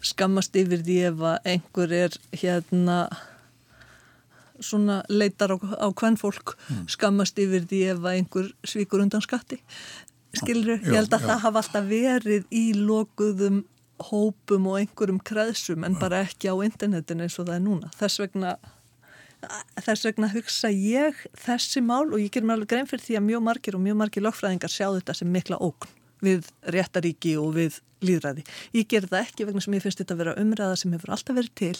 skammast 0.05 0.55
yfir 0.59 0.83
því 0.85 0.97
ef 1.09 1.25
að 1.31 1.49
einhver 1.53 1.95
er 1.95 2.15
hérna 2.31 2.99
svona 4.59 5.01
leitar 5.09 5.55
á, 5.55 5.57
á 5.57 5.87
hvern 5.89 6.19
fólk 6.19 6.55
mm. 6.55 6.85
skammast 6.91 7.39
yfir 7.41 7.65
því 7.67 7.81
ef 7.95 8.03
að 8.03 8.15
einhver 8.19 8.53
svíkur 8.67 9.03
undan 9.03 9.23
skatti 9.23 9.59
skilur, 10.37 10.77
já, 10.77 10.91
ég 10.91 10.99
held 10.99 11.13
að 11.15 11.25
já. 11.25 11.29
það 11.31 11.43
hafa 11.45 11.63
alltaf 11.63 11.89
verið 11.89 12.49
í 12.53 12.65
lokuðum 12.77 13.63
hópum 14.09 14.67
og 14.71 14.79
einhverjum 14.79 15.19
kreðsum 15.25 15.83
en 15.87 15.97
bara 15.99 16.23
ekki 16.27 16.51
á 16.51 16.55
internetin 16.63 17.25
eins 17.25 17.39
og 17.39 17.49
það 17.49 17.57
er 17.57 17.65
núna 17.65 17.89
þess 17.99 18.21
vegna 18.21 18.53
þess 19.79 20.07
vegna 20.07 20.31
hugsa 20.33 20.71
ég 20.73 21.19
þessi 21.45 21.81
mál 21.85 22.09
og 22.09 22.19
ég 22.19 22.31
ger 22.33 22.43
mér 22.43 22.59
alveg 22.59 22.73
grein 22.73 22.89
fyrir 22.89 23.05
því 23.05 23.19
að 23.19 23.27
mjög 23.29 23.45
margir 23.45 23.77
og 23.77 23.83
mjög 23.85 23.99
margir 24.01 24.25
lögfræðingar 24.25 24.73
sjá 24.73 24.87
þetta 24.87 25.15
sem 25.15 25.31
mikla 25.31 25.59
ókn 25.63 25.95
við 26.23 26.49
réttaríki 26.75 27.35
og 27.39 27.53
við 27.55 27.77
líðræði. 28.03 28.43
Ég 28.75 28.87
ger 28.91 29.07
það 29.07 29.21
ekki 29.25 29.47
vegna 29.47 29.63
sem 29.63 29.75
ég 29.75 29.83
finnst 29.83 30.01
þetta 30.01 30.15
að 30.15 30.21
vera 30.23 30.33
umræða 30.39 30.79
sem 30.79 30.95
hefur 30.95 31.13
alltaf 31.15 31.37
verið 31.37 31.53
til. 31.59 31.77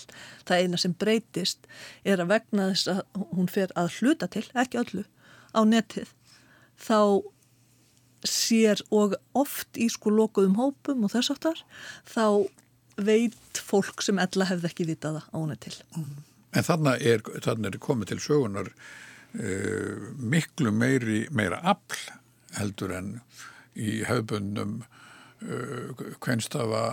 Það 0.47 0.63
eina 0.63 0.79
sem 0.79 0.95
breytist 1.03 1.67
er 2.07 2.23
að 2.23 2.31
vegna 2.33 2.69
þess 2.71 2.91
að 2.93 3.01
hún 3.35 3.51
fer 3.51 3.73
að 3.79 3.91
hluta 3.99 4.29
til, 4.31 4.45
ekki 4.55 4.79
öllu, 4.81 5.03
á 5.55 5.61
netið. 5.67 6.13
Þá 6.79 6.99
sér 8.27 8.81
og 8.91 9.15
oft 9.37 9.79
í 9.79 9.87
sko 9.91 10.11
lokuðum 10.11 10.57
hópum 10.59 11.05
og 11.07 11.13
þess 11.13 11.31
aftar 11.31 11.61
þá 12.07 12.47
veit 12.99 13.61
fólk 13.63 14.03
sem 14.03 14.19
ella 14.19 14.47
hefði 14.49 14.71
ekki 14.71 14.89
vitaða 14.89 15.23
ána 15.31 15.55
til. 15.59 15.75
En 16.55 16.65
þannig 16.65 17.05
er, 17.05 17.23
þannig 17.45 17.75
er 17.75 17.83
komið 17.83 18.13
til 18.13 18.21
sögunar 18.23 18.71
uh, 18.71 20.07
miklu 20.17 20.73
meiri, 20.73 21.25
meira 21.35 21.61
afl 21.61 21.99
heldur 22.57 22.95
en 22.97 23.11
í 23.77 23.99
hefðbundum 24.07 24.79
uh, 24.81 26.07
kvenstafa 26.23 26.83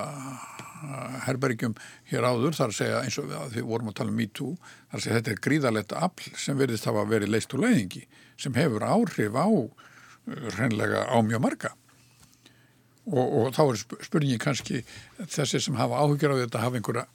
herbergjum 1.24 1.74
hér 2.10 2.26
áður. 2.28 2.56
Þar 2.58 2.76
segja 2.76 3.00
eins 3.00 3.16
og 3.22 3.32
við 3.54 3.64
vorum 3.64 3.90
að 3.90 3.98
tala 4.02 4.12
um 4.12 4.20
MeToo 4.20 4.52
þar 4.92 5.02
segja 5.02 5.18
þetta 5.18 5.32
er 5.32 5.42
gríðalegt 5.48 5.96
afl 5.96 6.36
sem 6.36 6.60
verðist 6.60 6.88
hafa 6.88 7.06
verið 7.08 7.32
leist 7.32 7.56
úr 7.56 7.64
leiðingi 7.64 8.04
sem 8.36 8.56
hefur 8.58 8.84
áhrif 8.84 9.38
á 9.40 9.48
hreinlega 10.56 11.06
á 11.08 11.16
mjög 11.24 11.42
marga. 11.42 11.72
Og, 13.06 13.22
og 13.22 13.52
þá 13.54 13.62
er 13.62 13.80
spurningi 14.02 14.38
kannski 14.42 14.82
þessi 15.30 15.62
sem 15.62 15.78
hafa 15.78 16.02
áhugjur 16.02 16.34
á 16.34 16.40
þetta 16.42 16.64
hafa 16.64 16.80
einhverja 16.80 17.06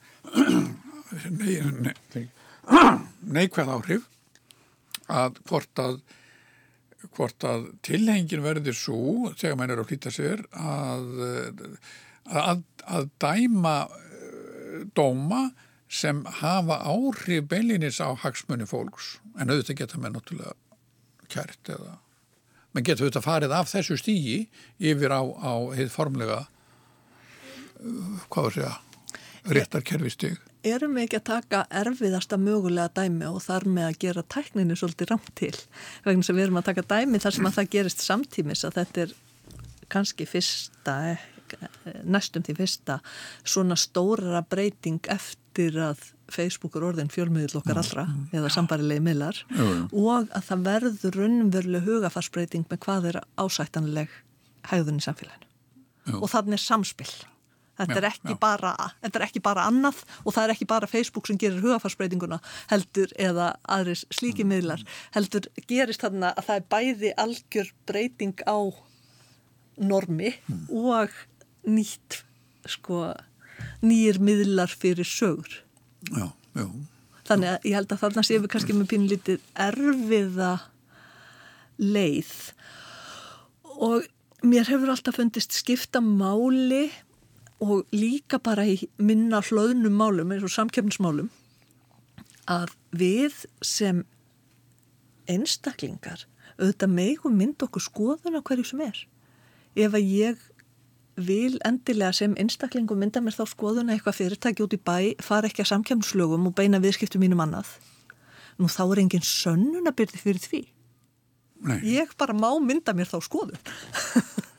neikvæð 3.22 3.72
áhrif 3.76 4.08
að 5.12 5.38
hvort 5.48 5.82
að 5.82 6.00
hvort 7.16 7.44
að 7.46 7.66
tilhengin 7.84 8.44
verður 8.44 8.76
svo 8.78 9.32
þegar 9.34 9.56
mann 9.58 9.72
er 9.74 9.82
að 9.82 9.90
hlýta 9.90 10.12
sér 10.14 10.44
að, 10.54 11.08
að, 12.30 12.62
að 12.86 13.08
dæma 13.22 13.74
eh, 13.88 14.84
dóma 14.94 15.42
sem 15.92 16.22
hafa 16.40 16.78
áhrif 16.88 17.48
beilinis 17.50 17.98
á 18.00 18.14
hagsmunni 18.22 18.68
fólks. 18.70 19.16
En 19.36 19.50
auðvitað 19.50 19.82
geta 19.82 20.00
með 20.00 20.16
náttúrulega 20.16 20.54
kært 21.32 21.72
eða 21.74 21.98
menn 22.72 22.86
geta 22.86 23.04
auðvitað 23.04 23.26
farið 23.26 23.56
af 23.56 23.68
þessu 23.72 23.98
stígi 24.00 24.38
yfir 24.80 25.12
á, 25.12 25.20
á 25.20 25.52
heið 25.76 25.90
formlega 25.92 26.38
uh, 26.46 28.16
hvað 28.32 28.48
var 28.48 28.48
það 28.48 28.48
að 28.48 28.56
segja 28.56 29.52
réttarkerfi 29.58 30.12
stíg 30.14 30.51
erum 30.66 30.96
við 30.96 31.06
ekki 31.06 31.18
að 31.20 31.26
taka 31.28 31.64
erfiðasta 31.82 32.38
mögulega 32.40 32.92
dæmi 33.02 33.28
og 33.28 33.42
þar 33.44 33.66
með 33.66 33.88
að 33.88 33.98
gera 34.04 34.24
tækninu 34.34 34.78
svolítið 34.78 35.12
ramt 35.12 35.34
til 35.38 35.54
vegna 36.06 36.26
sem 36.26 36.38
við 36.38 36.46
erum 36.46 36.62
að 36.62 36.70
taka 36.70 36.86
dæmi 36.94 37.20
þar 37.22 37.36
sem 37.36 37.50
að 37.50 37.58
það 37.58 37.70
gerist 37.76 38.06
samtímis 38.06 38.64
að 38.68 38.78
þetta 38.80 39.04
er 39.06 39.14
kannski 39.92 40.26
fyrsta 40.28 40.96
næstum 42.08 42.44
því 42.46 42.56
fyrsta 42.62 42.98
svona 43.44 43.76
stóra 43.76 44.42
breyting 44.48 45.02
eftir 45.12 45.76
að 45.82 46.00
Facebook 46.32 46.78
er 46.78 46.86
orðin 46.88 47.12
fjölmiðil 47.12 47.58
okkar 47.60 47.82
allra 47.82 48.06
mm, 48.06 48.20
mm. 48.22 48.38
eða 48.38 48.52
sambarilegi 48.54 49.04
millar 49.04 49.40
og 49.90 50.30
að 50.32 50.46
það 50.46 50.62
verður 50.68 51.18
raunveruleg 51.20 51.88
hugafarsbreyting 51.88 52.64
með 52.70 52.80
hvað 52.86 53.10
er 53.10 53.20
ásættanleg 53.36 54.14
hægðun 54.70 55.02
í 55.02 55.04
samfélaginu. 55.04 55.48
Og 56.18 56.30
þannig 56.30 56.56
er 56.56 56.62
samspill 56.62 57.12
Þetta 57.82 57.98
er, 58.00 58.06
já, 58.08 58.30
já. 58.32 58.38
Bara, 58.42 58.72
þetta 59.02 59.20
er 59.20 59.26
ekki 59.26 59.42
bara 59.44 59.66
annað 59.70 60.02
og 60.22 60.36
það 60.36 60.44
er 60.44 60.54
ekki 60.54 60.68
bara 60.70 60.90
Facebook 60.90 61.28
sem 61.28 61.40
gerir 61.40 61.62
hugafarsbreytinguna 61.64 62.38
heldur 62.70 63.12
eða 63.20 63.52
aðris 63.76 64.06
slíki 64.14 64.46
miðlar 64.48 64.84
heldur 65.16 65.48
gerist 65.70 66.04
þarna 66.04 66.32
að 66.36 66.48
það 66.48 66.60
er 66.60 66.68
bæði 66.76 67.12
algjör 67.24 67.72
breyting 67.90 68.46
á 68.46 68.58
normi 69.82 70.34
mm. 70.46 70.64
og 70.70 71.14
nýtt 71.66 72.22
sko 72.68 73.10
nýjir 73.82 74.18
miðlar 74.22 74.70
fyrir 74.70 75.06
sögur. 75.06 75.62
Já, 76.10 76.30
já. 76.58 76.66
Þannig 77.28 77.52
að 77.52 77.68
ég 77.68 77.76
held 77.78 77.94
að 77.94 78.02
þarna 78.02 78.24
séum 78.26 78.44
við 78.44 78.52
kannski 78.52 78.74
með 78.76 78.90
pínlítið 78.90 79.44
erfiða 79.66 80.52
leið 81.82 82.32
og 83.82 84.08
mér 84.46 84.68
hefur 84.68 84.92
alltaf 84.92 85.18
fundist 85.18 85.54
skipta 85.56 86.02
máli 86.02 86.88
og 87.62 87.86
líka 87.94 88.40
bara 88.42 88.66
í 88.66 88.76
minna 88.98 89.42
hlöðnum 89.44 89.94
málum 89.94 90.34
eins 90.34 90.46
og 90.46 90.52
samkjöfnsmálum 90.54 91.30
að 92.50 92.72
við 92.98 93.44
sem 93.62 94.02
einstaklingar 95.30 96.26
auðvitað 96.58 96.96
megum 96.96 97.36
mynd 97.38 97.62
okkur 97.62 97.84
skoðun 97.84 98.38
á 98.38 98.42
hverju 98.42 98.66
sem 98.66 98.82
er. 98.84 98.98
Ef 99.78 99.94
að 99.94 100.10
ég 100.10 100.42
vil 101.16 101.58
endilega 101.66 102.12
sem 102.16 102.34
einstaklingu 102.40 102.96
mynda 102.98 103.22
mér 103.22 103.36
þá 103.36 103.44
skoðun 103.52 103.90
að 103.90 103.98
eitthvað 103.98 104.18
fyrirtæki 104.18 104.64
út 104.64 104.76
í 104.76 104.80
bæ 104.80 104.96
fara 105.22 105.48
ekki 105.48 105.64
að 105.64 105.72
samkjöfnslögum 105.72 106.48
og 106.48 106.54
beina 106.56 106.80
viðskiptum 106.82 107.22
mínum 107.22 107.42
annað, 107.44 107.68
nú 108.58 108.70
þá 108.70 108.84
er 108.86 109.02
engin 109.04 109.26
sönnun 109.26 109.90
að 109.90 109.98
byrja 110.00 110.22
fyrir 110.22 110.42
því. 110.42 110.62
Nei. 111.62 111.78
Ég 111.94 112.16
bara 112.18 112.34
má 112.34 112.50
mynda 112.58 112.94
mér 112.96 113.10
þá 113.12 113.20
skoðun. 113.22 113.60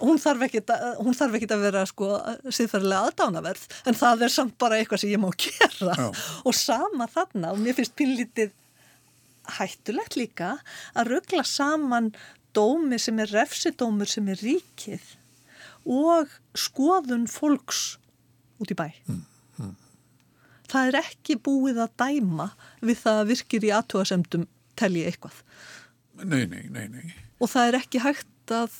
hún 0.00 0.20
þarf 0.20 0.46
ekki 0.48 1.50
að 1.54 1.64
vera 1.64 1.84
sko 1.88 2.10
síðferðilega 2.44 3.10
aðdánaverð 3.10 3.66
en 3.88 3.98
það 3.98 4.24
er 4.26 4.34
samt 4.34 4.56
bara 4.60 4.78
eitthvað 4.78 5.04
sem 5.04 5.12
ég 5.12 5.22
má 5.22 5.28
gera 5.44 5.94
Já. 5.98 6.08
og 6.44 6.56
sama 6.56 7.08
þarna 7.12 7.52
og 7.54 7.62
mér 7.62 7.78
finnst 7.78 7.96
pinlítið 7.98 8.54
hættulegt 9.58 10.18
líka 10.18 10.56
að 10.98 11.14
ruggla 11.14 11.44
saman 11.46 12.12
dómi 12.56 12.98
sem 13.00 13.18
er 13.22 13.32
refsidómur 13.32 14.10
sem 14.10 14.28
er 14.32 14.40
ríkið 14.44 15.14
og 15.88 16.32
skoðun 16.58 17.28
fólks 17.30 17.96
út 18.60 18.72
í 18.72 18.76
bæ 18.76 18.88
mm, 19.06 19.22
mm. 19.62 19.74
það 20.72 20.90
er 20.90 21.00
ekki 21.02 21.38
búið 21.40 21.80
að 21.84 21.94
dæma 22.02 22.50
við 22.82 23.00
það 23.04 23.22
að 23.22 23.32
virkir 23.32 23.68
í 23.68 23.72
aðtúasemdum 23.78 24.48
telji 24.78 25.06
eitthvað 25.08 25.40
nei, 26.24 26.44
nei, 26.50 26.66
nei, 26.68 26.86
nei 26.92 27.08
og 27.38 27.50
það 27.52 27.70
er 27.70 27.80
ekki 27.80 28.02
hægt 28.02 28.54
að 28.54 28.76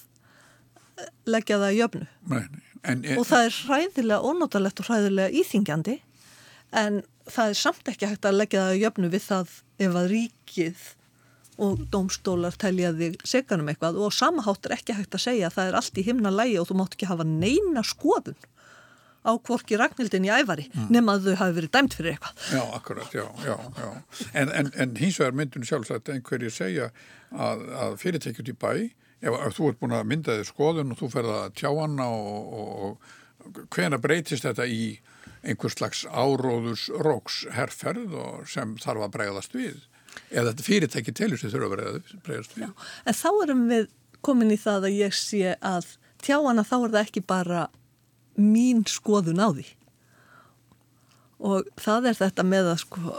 leggja 1.28 1.60
það 1.62 1.76
í 1.76 1.80
en, 2.88 3.02
og 3.18 3.24
það 3.26 3.46
er 3.46 3.56
hræðilega 3.64 4.20
ónótalegt 4.22 4.82
og 4.82 4.90
hræðilega 4.90 5.34
íþingjandi 5.40 5.96
en 6.78 7.00
það 7.28 7.54
er 7.54 7.58
samt 7.58 7.90
ekki 7.90 8.10
hægt 8.10 8.28
að 8.28 8.38
leggja 8.38 8.66
það 8.66 8.76
í 8.76 8.84
jöfnu 8.84 9.10
við 9.12 9.24
það 9.26 9.56
ef 9.78 9.98
að 9.98 10.10
ríkið 10.12 10.86
og 11.58 11.80
dómstólar 11.90 12.54
telja 12.60 12.92
þig 12.94 13.16
seganum 13.26 13.70
eitthvað 13.72 13.98
og 13.98 14.14
samahátt 14.14 14.68
er 14.68 14.76
ekki 14.76 14.94
hægt 14.94 15.16
að 15.18 15.24
segja 15.24 15.48
að 15.48 15.56
það 15.56 15.70
er 15.70 15.78
allt 15.80 15.98
í 15.98 16.04
himna 16.06 16.30
lægi 16.30 16.60
og 16.60 16.68
þú 16.68 16.78
mátt 16.78 16.94
ekki 16.94 17.10
hafa 17.10 17.26
neina 17.26 17.82
skoðun 17.86 18.38
á 19.26 19.32
kvorki 19.42 19.78
Ragnhildin 19.78 20.28
í 20.28 20.30
ævari 20.30 20.68
mm. 20.68 20.86
nema 20.94 21.16
að 21.16 21.28
þau 21.28 21.40
hafi 21.42 21.56
verið 21.58 21.72
dæmt 21.74 21.96
fyrir 21.98 22.14
eitthvað. 22.14 22.44
Já, 22.54 22.62
akkurat, 22.78 23.14
já, 23.14 23.24
já, 23.44 23.56
já. 23.82 23.88
En, 24.32 24.52
en, 24.54 24.70
en 24.78 24.94
hins 25.00 25.18
vegar 25.18 25.34
myndun 25.36 25.66
sjálfsagt 25.66 26.12
einhverjir 26.14 26.54
segja 26.54 26.88
að, 27.34 27.66
að 27.82 27.98
fyrirtekjut 28.04 28.52
í 28.52 28.56
bæ 28.56 28.70
ef, 29.20 29.34
ef 29.34 29.56
þú 29.56 29.70
ert 29.70 29.80
búin 29.82 29.96
að 29.98 30.08
mynda 30.10 30.38
þig 30.38 30.50
skoðun 30.50 30.94
og 30.94 31.00
þú 31.00 31.10
ferða 31.12 31.38
að 31.44 31.54
tjá 31.60 31.70
hana 31.70 32.08
og, 32.14 32.58
og, 32.62 33.12
og 33.46 33.68
hvena 33.74 34.00
breytist 34.02 34.46
þetta 34.46 34.66
í 34.68 34.82
einhvers 35.46 35.76
slags 35.78 36.02
áróðurs 36.10 36.88
róks 37.04 37.44
herrferð 37.54 38.16
sem 38.50 38.74
þarf 38.82 39.06
að 39.06 39.14
bregðast 39.14 39.54
við 39.56 39.78
eða 40.32 40.50
þetta 40.50 40.66
fyrirtæki 40.66 41.14
telur 41.14 41.40
sem 41.40 41.52
þurfa 41.52 41.78
að 41.78 42.12
bregðast 42.26 42.56
við. 42.56 42.66
Já, 42.66 42.70
en 43.04 43.18
þá 43.18 43.28
erum 43.44 43.66
við 43.70 43.90
komin 44.26 44.54
í 44.54 44.58
það 44.60 44.88
að 44.88 44.96
ég 44.98 45.16
sé 45.16 45.54
að 45.54 45.92
tjá 46.24 46.38
hana 46.42 46.66
þá 46.66 46.76
er 46.78 46.94
það 46.94 47.02
ekki 47.04 47.24
bara 47.28 47.66
mín 48.38 48.84
skoðun 48.88 49.42
á 49.42 49.48
því 49.54 49.66
og 51.38 51.68
það 51.78 52.10
er 52.10 52.18
þetta 52.18 52.44
með 52.46 52.72
að 52.72 52.80
sko 52.82 53.12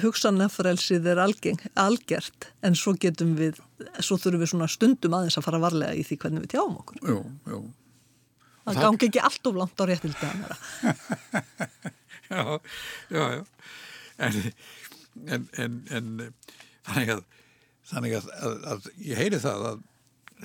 hugsanafrelsið 0.00 1.06
er 1.12 1.20
algeng, 1.22 1.60
algjert 1.78 2.48
en 2.64 2.76
svo 2.78 2.94
getum 3.00 3.34
við, 3.38 3.60
svo 4.00 4.18
þurfum 4.20 4.42
við 4.42 4.52
svona 4.54 4.68
stundum 4.70 5.16
aðeins 5.18 5.38
að 5.40 5.46
fara 5.48 5.62
varlega 5.62 5.96
í 5.98 6.04
því 6.06 6.18
hvernig 6.24 6.44
við 6.46 6.52
tjáum 6.54 6.78
okkur. 6.80 7.02
Jú, 7.08 7.20
jú. 7.52 7.62
Það, 8.62 8.74
það 8.74 8.82
gangi 8.86 9.08
ekki 9.08 9.22
allt 9.26 9.48
of 9.50 9.58
langt 9.58 9.82
á 9.82 9.84
réttildi 9.90 10.28
að 10.28 10.42
vera. 10.42 10.56
já, 12.32 12.42
já, 13.10 13.24
já. 13.36 13.42
En, 14.22 14.42
en, 15.26 15.48
en, 15.58 15.78
en 15.90 16.10
þannig 16.86 17.14
að, 17.16 17.24
þannig 17.90 18.18
að, 18.20 18.28
að, 18.38 18.60
að 18.74 18.86
ég 19.02 19.18
heyri 19.18 19.40
það 19.42 19.66
að 19.72 19.82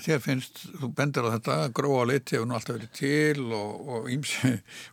þér 0.04 0.22
finnst, 0.22 0.64
þú 0.80 0.90
bendir 0.96 1.26
á 1.26 1.34
þetta 1.36 1.56
gróa 1.76 2.04
liti 2.08 2.36
hefur 2.36 2.48
nú 2.50 2.56
alltaf 2.58 2.78
verið 2.78 2.92
til 2.98 3.46
og, 3.56 3.88
og, 3.94 4.10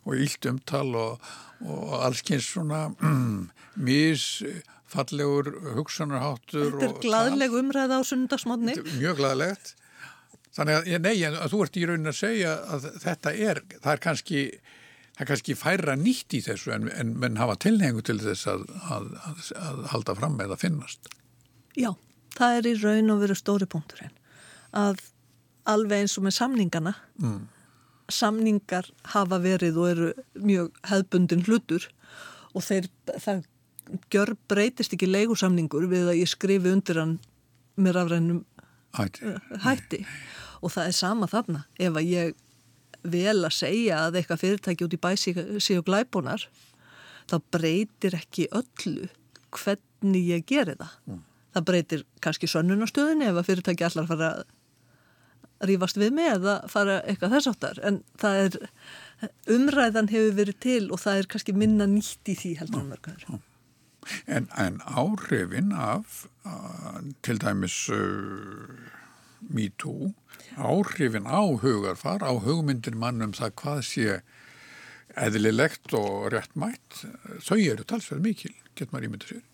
og 0.06 0.22
ílt 0.26 0.48
umtal 0.50 0.88
og, 0.98 1.28
og 1.64 1.96
allskynns 2.06 2.48
svona 2.52 2.86
mm, 2.94 3.48
misfallegur 3.86 5.52
hugsanarháttur 5.78 6.78
Þetta 6.80 6.90
er 6.90 7.02
gladleg 7.04 7.58
umræða 7.60 8.00
á 8.00 8.02
sundagsmótni 8.06 8.78
Mjög 8.96 9.20
gladlegt 9.22 9.76
Þannig 10.56 10.78
að, 10.78 10.94
nei, 11.04 11.14
að 11.28 11.50
þú 11.52 11.62
ert 11.66 11.76
í 11.76 11.84
raunin 11.84 12.08
að 12.08 12.18
segja 12.22 12.56
að 12.72 12.88
þetta 13.02 13.32
er, 13.44 13.60
það 13.76 13.90
er 13.92 14.02
kannski 14.06 14.44
það 15.16 15.24
er 15.24 15.28
kannski 15.30 15.56
færa 15.56 15.96
nýtt 16.00 16.36
í 16.36 16.40
þessu 16.44 16.72
en, 16.76 16.88
en 16.92 17.12
menn 17.20 17.36
hafa 17.40 17.58
tilhengu 17.66 18.04
til 18.04 18.16
þess 18.22 18.48
að, 18.52 18.64
að, 18.92 19.10
að 19.60 19.82
halda 19.92 20.16
fram 20.16 20.36
með 20.40 20.56
að 20.56 20.62
finnast. 20.64 21.10
Já, 21.76 21.90
það 22.36 22.60
er 22.60 22.70
í 22.70 22.74
raun 22.80 23.12
og 23.12 23.20
veru 23.24 23.36
stóri 23.36 23.68
punkturinn 23.68 24.15
að 24.76 25.02
alveg 25.66 26.04
eins 26.04 26.16
og 26.18 26.26
með 26.26 26.36
samningana 26.38 26.94
mm. 27.18 27.42
samningar 28.12 28.88
hafa 29.14 29.40
verið 29.42 29.80
og 29.80 29.90
eru 29.90 30.10
mjög 30.38 30.80
hefbundin 30.90 31.44
hlutur 31.46 31.88
og 32.54 32.64
þeir, 32.64 32.88
það 33.18 33.44
gjör 34.12 34.34
breytist 34.50 34.94
ekki 34.94 35.08
leigusamningur 35.10 35.86
við 35.90 36.10
að 36.12 36.20
ég 36.22 36.30
skrifi 36.30 36.72
undir 36.72 37.00
hann 37.00 37.18
með 37.76 37.98
rafrænum 37.98 38.42
hætti. 38.96 39.36
hætti 39.62 40.02
og 40.62 40.72
það 40.72 40.90
er 40.90 40.96
sama 40.96 41.28
þarna 41.30 41.64
ef 41.78 41.98
að 41.98 42.10
ég 42.10 42.34
vel 43.06 43.38
að 43.44 43.54
segja 43.54 44.00
að 44.06 44.20
eitthvað 44.20 44.42
fyrirtæki 44.42 44.86
út 44.86 44.96
í 44.96 45.02
bæsi 45.02 45.34
séu 45.62 45.84
glæbunar 45.86 46.46
þá 47.30 47.36
breytir 47.54 48.16
ekki 48.18 48.48
öllu 48.54 49.08
hvernig 49.54 50.30
ég 50.32 50.46
gerir 50.48 50.78
það 50.80 50.94
mm. 51.06 51.22
það 51.54 51.66
breytir 51.70 52.04
kannski 52.24 52.50
sönnunastöðinni 52.50 53.28
ef 53.30 53.40
að 53.40 53.50
fyrirtæki 53.50 53.86
allar 53.86 54.08
fara 54.10 54.32
að 54.32 54.44
rífast 55.64 55.98
við 56.00 56.14
með 56.16 56.32
eða 56.36 56.56
fara 56.70 57.00
eitthvað 57.08 57.36
þess 57.36 57.50
áttar 57.52 57.82
en 57.86 58.00
það 58.20 58.40
er 58.44 58.58
umræðan 59.56 60.10
hefur 60.12 60.38
verið 60.40 60.58
til 60.66 60.82
og 60.90 61.00
það 61.02 61.20
er 61.20 61.28
kannski 61.32 61.56
minna 61.56 61.86
nýtt 61.90 62.32
í 62.32 62.36
því 62.36 62.56
heldur 62.62 62.84
um 62.84 62.90
mörgur 62.94 63.44
En, 64.30 64.44
en 64.54 64.76
áhrifin 64.86 65.72
af 65.74 66.26
uh, 66.46 67.00
til 67.26 67.40
dæmis 67.42 67.88
uh, 67.90 68.68
MeToo, 69.50 70.12
áhrifin 70.54 71.26
á 71.26 71.42
hugarfar, 71.42 72.22
á 72.22 72.32
hugmyndir 72.38 72.94
mannum 72.94 73.34
það 73.34 73.56
hvað 73.58 73.82
sé 73.88 74.20
eðlilegt 75.16 75.94
og 75.96 76.30
réttmætt, 76.34 77.02
þau 77.42 77.58
eru 77.58 77.82
talsverð 77.82 78.22
mikil, 78.28 78.54
getur 78.76 78.94
maður 78.94 79.08
ímyndið 79.10 79.32
sér. 79.34 79.44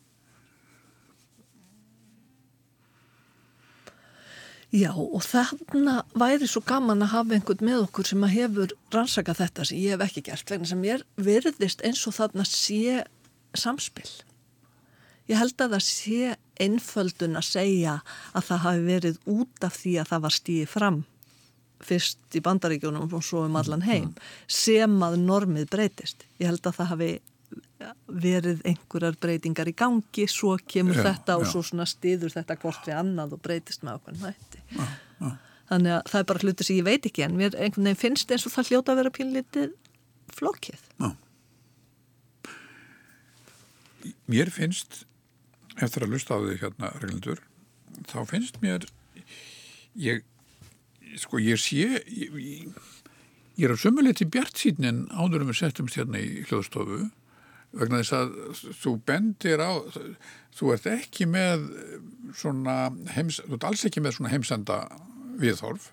Já 4.72 4.88
og 4.96 5.20
þarna 5.20 5.98
væri 6.16 6.46
svo 6.48 6.62
gaman 6.64 7.04
að 7.04 7.12
hafa 7.12 7.36
einhvern 7.36 7.66
með 7.68 7.82
okkur 7.84 8.08
sem 8.08 8.22
að 8.24 8.36
hefur 8.38 8.70
rannsakað 8.94 9.42
þetta 9.42 9.66
sem 9.68 9.80
ég 9.82 9.92
hef 9.92 10.04
ekki 10.06 10.22
gert 10.30 10.52
vegna 10.52 10.68
sem 10.70 10.84
ég 10.86 11.02
verðist 11.20 11.84
eins 11.84 12.00
og 12.08 12.16
þarna 12.16 12.46
sé 12.48 13.02
samspil. 13.52 14.08
Ég 15.28 15.36
held 15.36 15.60
að 15.60 15.76
það 15.76 15.84
sé 15.84 16.32
einföldun 16.62 17.36
að 17.36 17.50
segja 17.50 17.98
að 18.32 18.48
það 18.48 18.64
hafi 18.64 18.86
verið 18.86 19.20
út 19.34 19.66
af 19.68 19.76
því 19.76 19.92
að 20.00 20.12
það 20.14 20.24
var 20.24 20.36
stíði 20.38 20.70
fram 20.72 21.02
fyrst 21.82 22.38
í 22.38 22.42
bandaríkjónum 22.42 23.12
og 23.12 23.26
svo 23.26 23.44
um 23.44 23.58
allan 23.58 23.84
heim 23.84 24.12
sem 24.46 24.96
að 25.04 25.18
normið 25.20 25.68
breytist. 25.72 26.24
Ég 26.40 26.48
held 26.48 26.64
að 26.64 26.78
það 26.78 26.92
hafi 26.94 27.10
verið 28.06 28.62
einhverjar 28.68 29.16
breytingar 29.22 29.70
í 29.70 29.74
gangi 29.76 30.26
svo 30.30 30.54
kemur 30.68 30.98
já, 30.98 31.04
þetta 31.08 31.38
og 31.38 31.46
já. 31.46 31.50
svo 31.52 31.62
svona 31.66 31.86
stiður 31.88 32.34
þetta 32.34 32.58
hvort 32.62 32.88
við 32.88 32.98
annað 32.98 33.36
og 33.36 33.42
breytist 33.44 33.84
með 33.86 33.98
okkur 34.00 34.20
nætti 34.22 34.62
þannig 35.72 35.94
að 35.96 36.10
það 36.10 36.18
er 36.20 36.28
bara 36.30 36.44
hluti 36.44 36.66
sem 36.66 36.78
ég 36.78 36.88
veit 36.88 37.08
ekki 37.08 37.24
en 37.26 37.36
mér 37.38 37.56
einhvern 37.56 37.88
veginn 37.88 38.02
finnst 38.02 38.34
eins 38.34 38.46
og 38.48 38.54
það 38.54 38.72
hljóta 38.72 38.92
að 38.92 39.00
vera 39.02 39.14
pínlítið 39.18 39.70
flókið 40.32 40.88
já. 40.98 41.12
Mér 44.26 44.50
finnst 44.50 45.04
eftir 45.78 46.04
að 46.04 46.16
lusta 46.16 46.36
á 46.36 46.42
því 46.42 46.58
hérna 46.60 46.92
reglundur 46.98 47.40
þá 48.10 48.18
finnst 48.28 48.60
mér 48.64 48.86
ég 49.98 50.24
sko 51.20 51.40
ég 51.42 51.60
sé 51.60 51.82
ég, 51.84 52.04
ég, 52.08 52.68
ég 53.56 53.66
er 53.66 53.74
á 53.74 53.78
sömulegt 53.78 54.24
í 54.24 54.28
bjart 54.32 54.58
síðnin 54.60 55.04
áður 55.12 55.46
um 55.46 55.52
að 55.52 55.60
setjumst 55.60 55.98
hérna 56.00 56.20
í 56.22 56.44
hljóðstofu 56.48 57.04
vegna 57.72 58.02
þess 58.02 58.14
að 58.16 58.32
þú 58.82 58.92
bendir 59.08 59.62
á 59.64 59.72
þú 60.52 60.74
ert 60.74 60.88
ekki 60.92 61.26
með 61.30 61.66
svona 62.36 62.76
heims, 63.14 63.40
þú 63.46 63.56
ert 63.56 63.68
alls 63.68 63.84
ekki 63.88 64.02
með 64.04 64.18
svona 64.18 64.32
heimsenda 64.32 64.78
viðhorf 65.40 65.90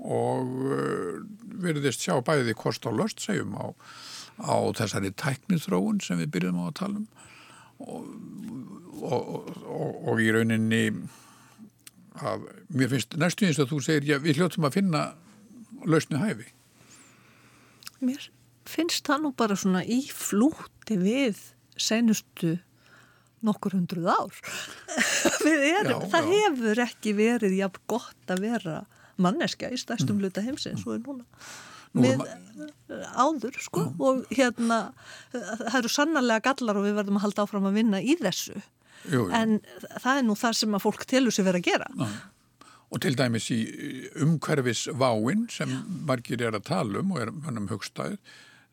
og 0.00 0.52
uh, 0.64 1.20
verðist 1.60 2.06
sjá 2.06 2.16
bæði 2.24 2.56
kost 2.56 2.88
á 2.88 2.90
löst 2.92 3.20
segjum 3.20 3.52
á, 3.60 3.68
á 4.40 4.56
þessari 4.78 5.12
tæknithróun 5.12 6.00
sem 6.04 6.20
við 6.22 6.32
byrjum 6.36 6.62
á 6.64 6.64
að 6.70 6.78
tala 6.80 7.02
um. 7.02 7.08
Og, 7.80 8.08
og, 9.00 9.28
og, 9.64 10.00
og 10.12 10.20
í 10.20 10.28
rauninni 10.32 10.82
að 12.20 12.48
mér 12.76 12.90
finnst 12.92 13.16
næstu 13.20 13.48
eins 13.48 13.60
að 13.60 13.72
þú 13.72 13.78
segir 13.84 14.08
já 14.08 14.18
við 14.20 14.40
hljóttum 14.40 14.66
að 14.68 14.76
finna 14.76 15.04
lausni 15.88 16.20
hæfi. 16.20 16.50
Mér 18.04 18.28
finnst 18.70 19.06
það 19.08 19.24
nú 19.24 19.32
bara 19.36 19.58
svona 19.58 19.82
í 19.84 20.02
flúti 20.08 20.98
við 21.00 21.40
senustu 21.80 22.56
nokkur 23.46 23.76
hundruð 23.78 24.10
ár 24.12 24.38
erum, 25.48 26.04
já, 26.04 26.10
það 26.12 26.28
já. 26.28 26.36
hefur 26.36 26.82
ekki 26.84 27.14
verið 27.16 27.56
jafn 27.60 27.84
gott 27.90 28.32
að 28.32 28.44
vera 28.46 28.76
manneska 29.20 29.70
í 29.72 29.78
stærstum 29.80 30.18
mm. 30.18 30.24
hluta 30.24 30.44
heimsins 30.44 30.86
og 30.86 30.96
er 30.96 31.04
núna 31.04 31.26
Nú, 31.90 32.04
með 32.04 32.20
áður 33.18 33.56
sko 33.58 33.82
já. 33.82 33.94
og 34.06 34.28
hérna 34.30 34.76
það 35.32 35.78
eru 35.80 35.90
sannarlega 35.90 36.44
gallar 36.52 36.78
og 36.78 36.84
við 36.86 37.00
verðum 37.00 37.18
að 37.18 37.24
halda 37.24 37.46
áfram 37.46 37.66
að 37.66 37.80
vinna 37.80 38.02
í 38.02 38.14
þessu 38.20 38.54
jú, 38.54 39.16
jú. 39.16 39.24
en 39.34 39.56
það 39.96 40.20
er 40.20 40.28
nú 40.28 40.36
það 40.38 40.60
sem 40.60 40.76
að 40.76 40.84
fólk 40.84 41.08
telur 41.10 41.34
sér 41.34 41.48
verið 41.48 41.64
að 41.64 41.72
gera 41.72 42.12
og 42.90 43.02
til 43.02 43.14
dæmis 43.18 43.48
í 43.54 43.60
umhverfis 44.22 44.84
váin 45.00 45.48
sem 45.50 45.72
margir 46.06 46.44
er 46.46 46.58
að 46.58 46.68
tala 46.70 47.02
um 47.02 47.16
og 47.16 47.24
er 47.24 47.34
hann 47.46 47.58
um 47.64 47.68
hugstæð 47.72 48.20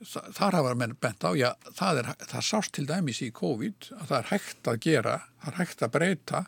þar 0.05 0.57
hafa 0.59 0.73
menn 0.77 0.95
bent 1.01 1.25
á, 1.25 1.31
já, 1.37 1.49
það, 1.77 2.01
er, 2.01 2.09
það 2.29 2.45
sást 2.45 2.73
til 2.77 2.85
dæmis 2.89 3.21
í 3.25 3.31
COVID 3.35 3.89
að 3.97 4.03
það 4.11 4.17
er 4.19 4.27
hægt 4.31 4.69
að 4.69 4.81
gera, 4.85 5.15
það 5.41 5.53
er 5.53 5.57
hægt 5.61 5.85
að 5.85 5.93
breyta 5.95 6.43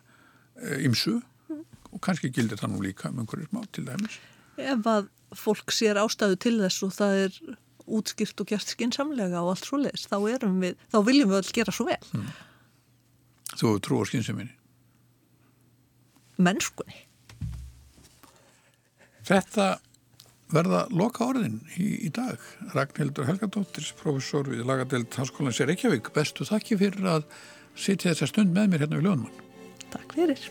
ymsu 0.86 1.16
eh, 1.16 1.56
mm. 1.56 1.64
og 1.94 2.04
kannski 2.06 2.32
gildir 2.36 2.62
það 2.62 2.76
nú 2.76 2.84
líka 2.86 3.10
um 3.10 3.24
einhverjum 3.24 3.50
smá 3.50 3.66
til 3.74 3.88
dæmis. 3.88 4.20
Ef 4.60 4.92
að 4.92 5.10
fólk 5.40 5.74
sér 5.74 6.00
ástæðu 6.02 6.38
til 6.46 6.56
þess 6.62 6.86
og 6.86 6.94
það 6.98 7.24
er 7.24 7.42
útskýrt 7.90 8.44
og 8.44 8.52
gert 8.52 8.70
skinsamlega 8.70 9.42
og 9.42 9.56
allt 9.56 9.66
svo 9.66 9.82
leiðis, 9.82 10.06
þá 10.06 10.18
þá 10.94 11.00
viljum 11.08 11.34
við 11.34 11.42
öll 11.42 11.54
gera 11.58 11.74
svo 11.74 11.90
vel. 11.90 12.00
Mm. 12.14 12.32
Þú 13.58 13.76
trú 13.82 14.02
á 14.02 14.06
skinsaminni? 14.06 14.54
Mennskunni. 16.40 17.06
Þetta 19.26 19.66
verða 20.54 20.86
loka 20.94 21.28
orðin 21.30 21.60
í, 21.78 22.08
í 22.08 22.10
dag. 22.14 22.40
Ragnhildur 22.76 23.28
Helgadóttir, 23.30 23.86
professor 24.00 24.50
við 24.50 24.66
lagadelt 24.68 25.20
Hanskólands 25.20 25.62
í 25.62 25.70
Reykjavík, 25.70 26.12
bestu 26.16 26.48
þakki 26.48 26.80
fyrir 26.82 27.12
að 27.18 27.30
sitja 27.76 28.14
þessa 28.14 28.32
stund 28.34 28.56
með 28.56 28.74
mér 28.74 28.86
hérna 28.86 29.00
við 29.00 29.10
Ljóðmann. 29.10 29.46
Takk 29.94 30.18
fyrir. 30.18 30.50